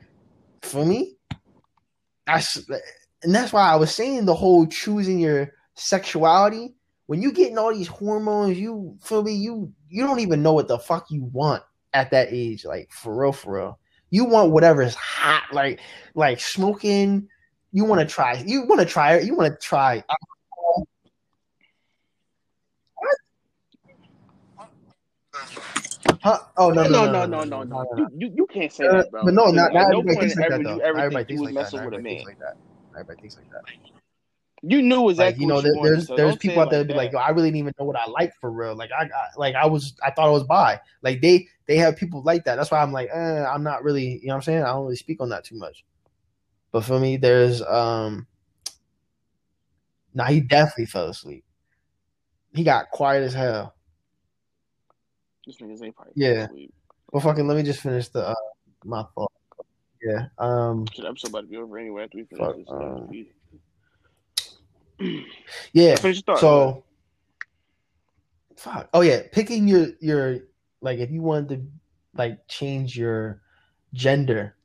[0.62, 1.16] for me,
[2.26, 2.56] that's
[3.22, 6.74] and that's why I was saying the whole choosing your sexuality.
[7.06, 9.32] When you getting all these hormones, you feel me?
[9.32, 11.62] You you don't even know what the fuck you want
[11.92, 12.64] at that age.
[12.64, 13.78] Like for real, for real.
[14.10, 15.80] You want whatever's hot, like
[16.14, 17.28] like smoking.
[17.72, 18.42] You want to try.
[18.46, 19.24] You want to try it.
[19.24, 20.02] You want to try.
[26.22, 26.38] Huh?
[26.56, 27.82] Oh no No, no no, no, no, no.
[27.82, 29.24] no, You, you, you can't say Uh, that, bro.
[29.24, 30.78] but no, not, not no everybody thinks like that though.
[30.78, 31.60] everybody thinks like that.
[31.60, 32.56] messing Not with a everybody thinks like that.
[32.94, 33.62] everybody thinks like that.
[34.62, 35.32] You knew exactly.
[35.32, 37.12] Like you know, there, you there's so there's people out there like that be like.
[37.12, 38.74] Yo, I really didn't even know what I like for real.
[38.74, 40.80] Like I, I like I was I thought I was bi.
[41.02, 42.56] Like they they have people like that.
[42.56, 44.18] That's why I'm like, eh, I'm not really.
[44.20, 44.62] You know what I'm saying?
[44.64, 45.84] I don't really speak on that too much.
[46.72, 48.26] But for me, there's um.
[50.14, 51.44] Nah, he definitely fell asleep.
[52.54, 53.74] He got quiet as hell.
[55.46, 56.44] This niggas ain't probably Yeah.
[56.46, 56.74] asleep.
[57.12, 58.34] Well, fucking, let me just finish the uh,
[58.84, 59.32] my thought.
[60.02, 60.26] Yeah.
[60.38, 60.86] Um.
[60.92, 62.68] Shit, episode about to be over anyway after we finish Fuck, this.
[65.00, 65.24] um,
[65.72, 65.96] Yeah.
[65.96, 66.40] finish thought.
[66.40, 66.84] So,
[68.56, 68.88] fuck.
[68.92, 70.40] Oh yeah, picking your your
[70.80, 71.66] like if you wanted to
[72.14, 73.40] like change your
[73.94, 74.56] gender,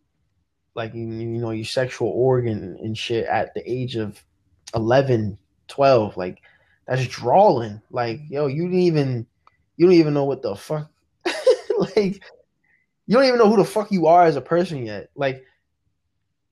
[0.75, 4.23] like you, you know your sexual organ and shit at the age of
[4.75, 5.37] 11,
[5.67, 6.41] 12, like
[6.87, 7.81] that's drawing.
[7.91, 9.27] Like yo, you didn't even
[9.77, 10.89] you don't even know what the fuck.
[11.95, 12.21] like
[13.05, 15.09] you don't even know who the fuck you are as a person yet.
[15.15, 15.43] Like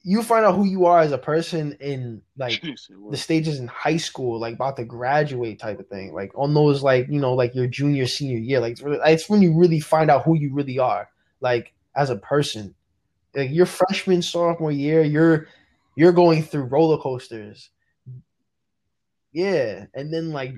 [0.04, 2.64] you find out who you are as a person in like
[3.10, 6.82] the stages in high school, like about to graduate type of thing, like on those
[6.82, 9.80] like you know like your junior senior year, like it's, really, it's when you really
[9.80, 12.74] find out who you really are, like as a person.
[13.36, 15.48] Like your freshman sophomore year, you're
[15.96, 17.70] you're going through roller coasters,
[19.32, 20.54] yeah, and then like.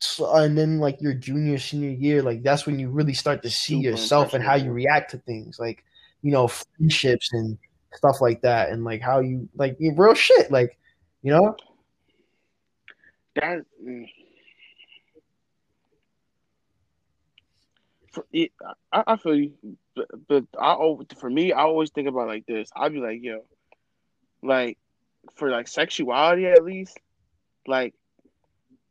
[0.00, 3.48] So, and then like your junior senior year like that's when you really start to
[3.48, 5.82] see Super yourself and how you react to things like
[6.20, 7.56] you know friendships and
[7.94, 10.76] stuff like that and like how you like real shit like
[11.22, 11.56] you know
[13.34, 13.64] that.
[13.84, 14.06] Mm,
[18.14, 18.52] For, it,
[18.92, 19.52] I, I feel you,
[19.96, 20.76] but, but I
[21.18, 22.70] for me, I always think about it like this.
[22.76, 23.44] I'd be like, yo,
[24.42, 24.78] like
[25.36, 26.98] for like sexuality at least,
[27.66, 27.94] like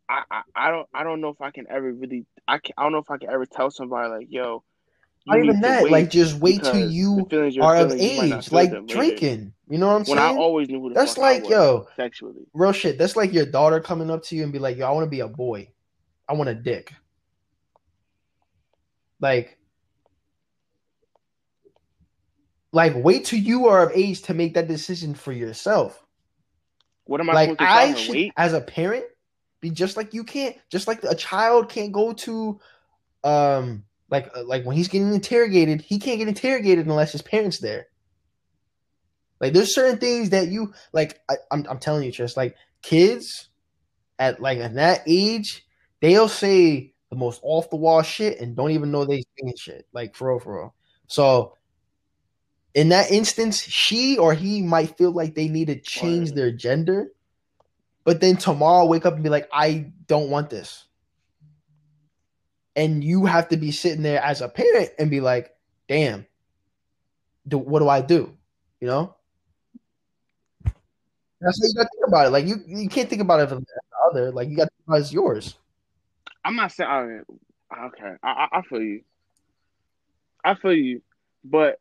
[0.10, 2.84] I, I, I don't I don't know if I can ever really I can I
[2.84, 4.64] don't know if I can ever tell somebody like, yo,
[5.26, 8.52] not even that like just wait till you you're of feeling, you might not age
[8.52, 10.18] like drinking you know what i'm saying?
[10.18, 12.45] When I always knew who that's like yo sexually.
[12.54, 14.91] real shit that's like your daughter coming up to you and be like yo i
[14.91, 15.70] want to be a boy
[16.28, 16.94] i want a dick
[19.19, 19.57] like
[22.72, 26.03] like wait till you are of age to make that decision for yourself
[27.06, 28.34] What am I like to I should, Wait.
[28.38, 29.06] as a parent,
[29.61, 32.60] be just like you can't, just like a child can't go to,
[33.23, 37.60] um, like uh, like when he's getting interrogated, he can't get interrogated unless his parents
[37.60, 37.88] there.
[39.40, 41.19] Like there's certain things that you like.
[41.30, 43.49] I, I'm I'm telling you, just like kids
[44.19, 45.65] at like at that age,
[46.02, 49.88] they'll say the most off the wall shit and don't even know they saying shit.
[49.94, 50.76] Like for real, for real.
[51.07, 51.56] So
[52.73, 57.11] in that instance, she or he might feel like they need to change their gender,
[58.03, 60.85] but then tomorrow wake up and be like, I don't want this.
[62.76, 65.56] And you have to be sitting there as a parent and be like,
[65.88, 66.26] damn,
[67.48, 68.35] do, what do I do?
[68.81, 69.15] You know?
[71.40, 72.30] That's how you gotta think about it.
[72.31, 73.65] Like you, you can't think about it for the
[74.10, 74.31] other.
[74.31, 75.56] Like you got to think about it as yours.
[76.45, 76.90] I'm not saying.
[76.90, 79.02] right, okay, I, I I feel you.
[80.44, 81.02] I feel you,
[81.44, 81.80] but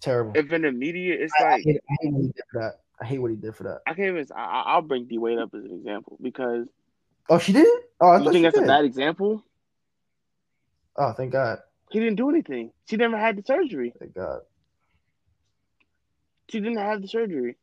[0.00, 0.32] Terrible.
[0.34, 2.58] if in the media, it's I, I like hate, I hate what he did for
[2.60, 2.74] that.
[3.00, 3.80] I hate what he did for that.
[3.86, 4.26] I can't even.
[4.34, 6.66] I, I- I'll bring D Wade up as an example because
[7.28, 7.66] Oh, she did?
[8.00, 8.64] Oh, I you think that's did.
[8.64, 9.44] a bad example.
[10.96, 11.58] Oh, thank God.
[11.90, 12.72] He didn't do anything.
[12.88, 13.92] She never had the surgery.
[13.98, 14.40] Thank God.
[16.50, 17.56] She didn't have the surgery.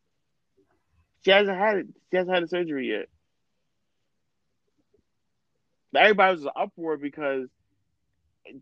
[1.23, 1.87] She hasn't had it.
[2.11, 3.07] She hasn't had the surgery yet.
[5.95, 7.49] Everybody was uproar because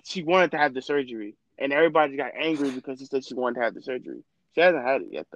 [0.03, 3.55] she wanted to have the surgery, and everybody got angry because she said she wanted
[3.59, 4.23] to have the surgery.
[4.53, 5.27] She hasn't had it yet,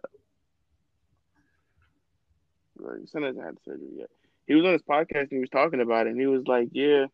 [2.77, 2.88] though.
[2.88, 4.09] Like, hasn't had the surgery yet.
[4.47, 6.69] He was on his podcast and he was talking about it, and he was like,
[6.72, 7.07] "Yeah."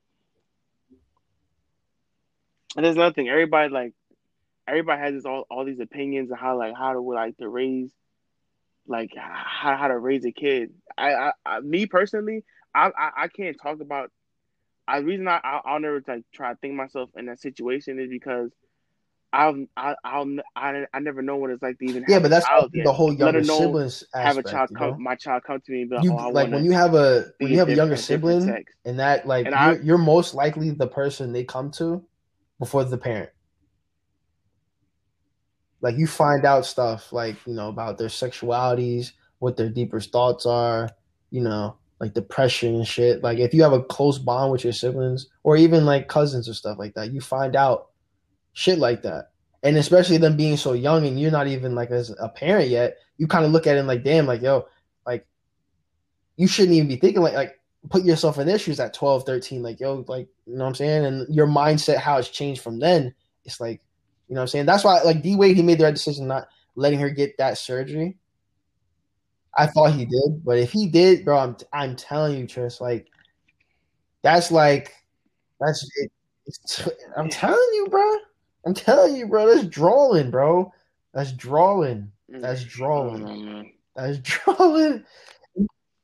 [2.76, 3.30] And there's nothing.
[3.30, 3.94] Everybody like,
[4.68, 7.91] everybody has this, all all these opinions of how like how to like to raise,
[8.88, 10.74] like how how to raise a kid.
[10.98, 12.44] I, I, I me personally,
[12.74, 14.12] I, I I can't talk about.
[14.88, 18.10] I the reason I I'll, never like try to think myself in that situation is
[18.10, 18.52] because
[19.34, 22.45] I'll I, I'll I, I never know what it's like to even Yeah, but that's
[22.74, 24.49] the whole younger know- siblings have a aspect.
[24.49, 24.98] child you come know?
[24.98, 27.60] my child come to me like, You oh, like when you have a when you
[27.60, 31.32] have a younger sibling, and that like And you're, I- you're most likely the person
[31.32, 32.03] they come to
[32.60, 33.30] before the parent.
[35.82, 40.45] Like you find out stuff like you know about their sexualities, what their deepest thoughts
[40.45, 40.90] are,
[41.32, 43.22] you know, like depression and shit.
[43.22, 46.56] Like if you have a close bond with your siblings or even like cousins or
[46.56, 47.90] stuff like that, you find out
[48.53, 49.30] shit like that.
[49.61, 52.98] And especially them being so young and you're not even like as a parent yet,
[53.18, 54.65] you kind of look at it like, damn, like yo,
[55.06, 55.28] like
[56.38, 57.60] you shouldn't even be thinking like like
[57.91, 61.06] put yourself in shoes at 12, 13, like yo, like you know what I'm saying?
[61.06, 63.14] And your mindset, how it's changed from then,
[63.45, 63.80] it's like,
[64.28, 64.65] you know what I'm saying?
[64.65, 67.60] That's why like D Wade, he made the right decision not letting her get that
[67.60, 68.18] surgery.
[69.57, 73.07] I thought he did, but if he did, bro, I'm I'm telling you, Tris, like
[74.23, 74.94] that's like
[75.60, 76.11] that's it.
[77.18, 78.18] I'm telling you, bro.
[78.65, 79.53] I'm telling you, bro.
[79.53, 80.73] That's drawing, bro.
[81.14, 82.11] That's drawing.
[82.30, 83.73] That's drawing.
[83.95, 85.03] That's drawing.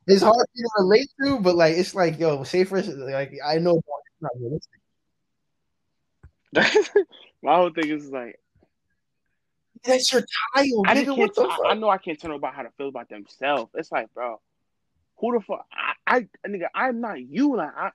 [0.07, 3.57] It's hard to relate to, but like it's like, yo, say for instance, like I
[3.57, 4.80] know it's not realistic.
[7.44, 8.40] My whole thing is like
[9.88, 11.16] That's your child, I just nigga.
[11.16, 11.18] can't.
[11.20, 11.72] What the I?
[11.72, 13.72] I know I can't tell nobody how to feel about themselves.
[13.76, 14.40] It's like, bro,
[15.18, 15.66] who the fuck?
[15.72, 17.56] I, I nigga, I'm not you.
[17.56, 17.92] Like, I.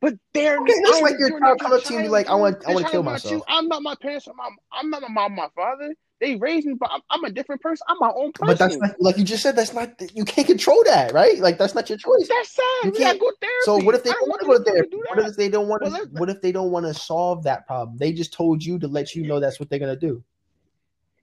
[0.00, 2.04] But they're Okay, that's like your you're child not come your up to you and
[2.04, 3.32] be child, like, I want- I wanna This kill myself.
[3.32, 3.42] you.
[3.48, 4.28] I'm not my parents.
[4.28, 5.92] I'm, not- I'm not my mom, my father.
[6.20, 7.84] They raised me, but I'm, I'm a different person.
[7.88, 8.48] I'm my own person.
[8.48, 9.54] But that's not like you just said.
[9.54, 11.38] That's not you can't control that, right?
[11.38, 12.28] Like that's not your choice.
[12.28, 12.64] That's sad.
[12.84, 13.54] You we can't- go therapy.
[13.62, 14.96] So what if they don't want to go to therapy?
[14.96, 16.08] What if they don't want to?
[16.12, 17.98] What if they don't want to solve that problem?
[17.98, 20.24] They just told you to let you know that's what they're gonna do.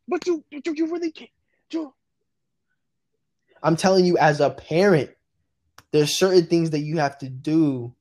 [0.08, 1.32] But you, you, you really can't.
[1.72, 1.94] You,
[3.64, 5.10] I'm telling you, as a parent,
[5.92, 7.94] there's certain things that you have to do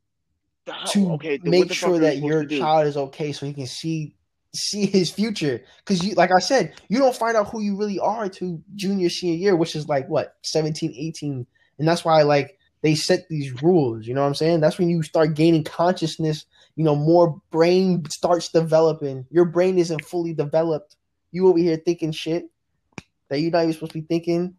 [0.67, 4.15] to okay, make sure that your child is okay, so he can see
[4.55, 5.63] see his future.
[5.79, 9.09] Because you, like I said, you don't find out who you really are to junior
[9.09, 11.47] senior year, which is like what 17, 18,
[11.79, 14.07] and that's why like they set these rules.
[14.07, 14.61] You know what I'm saying?
[14.61, 16.47] That's when you start gaining consciousness.
[16.77, 19.27] You know, more brain starts developing.
[19.31, 20.97] Your brain isn't fully developed.
[21.33, 22.45] You over here thinking shit
[23.29, 24.57] that you're not even supposed to be thinking.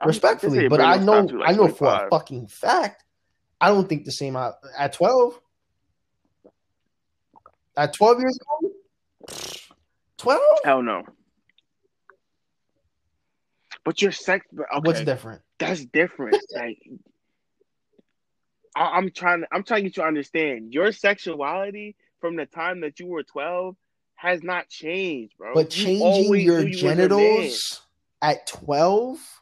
[0.00, 3.04] I'm- respectfully, say but I know like, I know for a fucking fact,
[3.60, 5.38] I don't think the same at, at twelve.
[7.80, 8.72] At twelve years old,
[10.18, 10.58] twelve.
[10.64, 11.02] Hell no.
[13.86, 14.44] But your sex.
[14.52, 14.80] Okay.
[14.82, 15.40] What's different?
[15.58, 16.36] that's different.
[16.54, 16.76] like,
[18.76, 19.44] I, I'm trying.
[19.50, 23.22] I'm trying to get you to understand your sexuality from the time that you were
[23.22, 23.74] 12
[24.16, 25.54] has not changed, bro.
[25.54, 26.72] But changing your you man.
[26.74, 27.80] genitals
[28.20, 29.39] at twelve.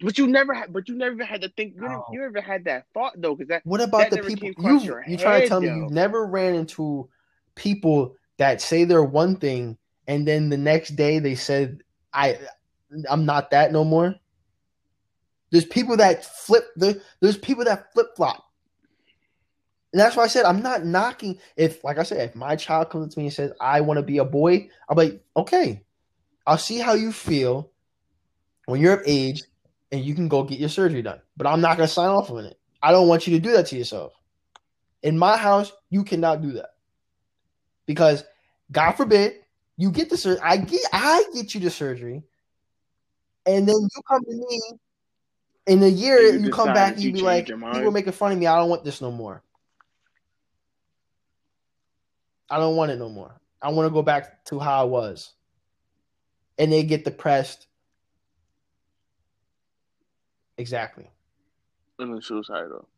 [0.00, 0.72] But you never had.
[0.72, 1.74] But you never had to think.
[1.74, 2.04] You, never, oh.
[2.12, 3.66] you never had that thought though, because that.
[3.66, 7.08] What about That the people you you trying to tell me you never ran into
[7.54, 9.76] people that say they're one thing
[10.06, 12.38] and then the next day they said I
[13.08, 14.14] I'm not that no more.
[15.50, 18.44] There's people that flip there, there's people that flip flop.
[19.92, 22.90] And that's why I said I'm not knocking if like I said, if my child
[22.90, 25.82] comes to me and says, I want to be a boy, I'm like, okay,
[26.46, 27.70] I'll see how you feel
[28.66, 29.42] when you're of age
[29.92, 31.20] and you can go get your surgery done.
[31.36, 32.58] But I'm not gonna sign off on it.
[32.82, 34.12] I don't want you to do that to yourself.
[35.02, 36.70] In my house, you cannot do that.
[37.86, 38.24] Because
[38.70, 39.36] God forbid
[39.76, 40.42] you get the surgery.
[40.44, 42.24] I get I get you the surgery,
[43.46, 44.60] and then you come to me
[45.66, 46.20] in a year.
[46.20, 48.38] You You, come back you you be like, your "You mind." were making fun of
[48.38, 48.46] me.
[48.46, 49.42] I don't want this no more.
[52.50, 53.40] I don't want it no more.
[53.62, 55.32] I want to go back to how I was."
[56.58, 57.68] And they get depressed.
[60.58, 61.08] Exactly.
[61.98, 62.88] And then suicidal.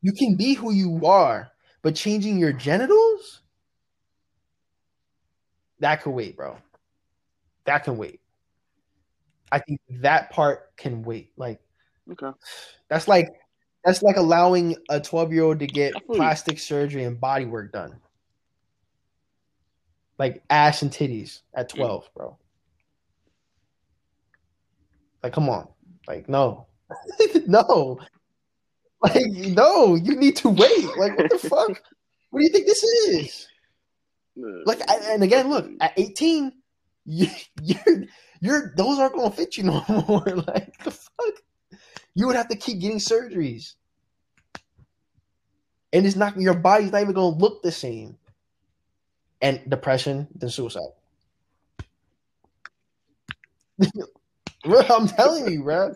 [0.00, 1.50] You can be who you are,
[1.82, 3.40] but changing your genitals,
[5.80, 6.58] that could wait, bro.
[7.64, 8.20] That can wait.
[9.50, 11.32] I think that part can wait.
[11.36, 11.60] Like
[12.10, 12.30] Okay.
[12.88, 13.28] that's like
[13.84, 16.16] that's like allowing a 12 year old to get I feel you.
[16.16, 18.00] plastic surgery and body work done.
[20.18, 21.76] Like ass and titties at Mm.
[21.76, 22.38] 12, bro.
[25.24, 25.66] Like, come on.
[26.06, 26.66] Like, no.
[27.46, 27.98] no.
[29.02, 30.84] Like, no, you need to wait.
[30.98, 31.82] Like, what the fuck?
[32.28, 33.48] What do you think this is?
[34.36, 36.52] Like, and again, look, at 18,
[37.06, 37.28] you,
[37.62, 38.04] you're,
[38.40, 40.26] you're, those aren't going to fit you no more.
[40.26, 41.34] Like, the fuck?
[42.14, 43.76] You would have to keep getting surgeries.
[45.94, 48.18] And it's not, your body's not even going to look the same.
[49.40, 50.82] And depression, then suicide.
[54.64, 55.94] Bro, I'm telling you, bro.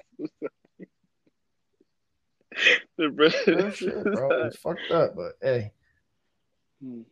[2.96, 4.46] The Real shit, bro.
[4.46, 5.72] It's fucked up, but hey.
[6.82, 7.02] Hmm.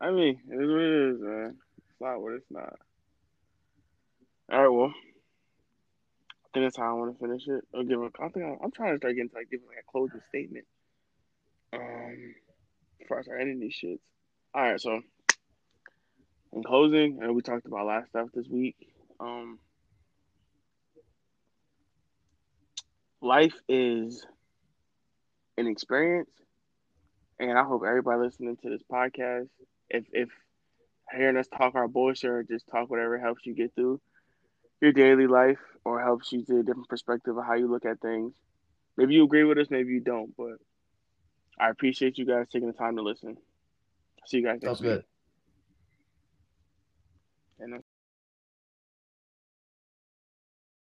[0.00, 1.56] I mean, it is what it is, man.
[1.78, 2.74] It's not what it's not.
[4.52, 7.64] All right, well, I think that's how I want to finish it.
[7.74, 9.78] I'll give a, I think I, I'm trying to start getting to like giving like
[9.78, 10.66] a closing statement.
[11.72, 12.34] Um,
[12.98, 14.00] before I start ending these shits.
[14.54, 15.00] All right, so
[16.52, 18.76] in closing, and we talked about a lot of stuff this week.
[19.18, 19.58] Um,
[23.24, 24.26] life is
[25.56, 26.30] an experience
[27.40, 29.48] and I hope everybody listening to this podcast,
[29.90, 30.30] if if
[31.14, 34.00] hearing us talk our bullshit or just talk whatever helps you get through
[34.80, 38.00] your daily life or helps you to a different perspective of how you look at
[38.00, 38.34] things.
[38.96, 40.56] Maybe you agree with us, maybe you don't, but
[41.58, 43.36] I appreciate you guys taking the time to listen.
[44.26, 44.90] See you guys next Sounds week.
[44.90, 45.04] good.
[47.60, 47.82] And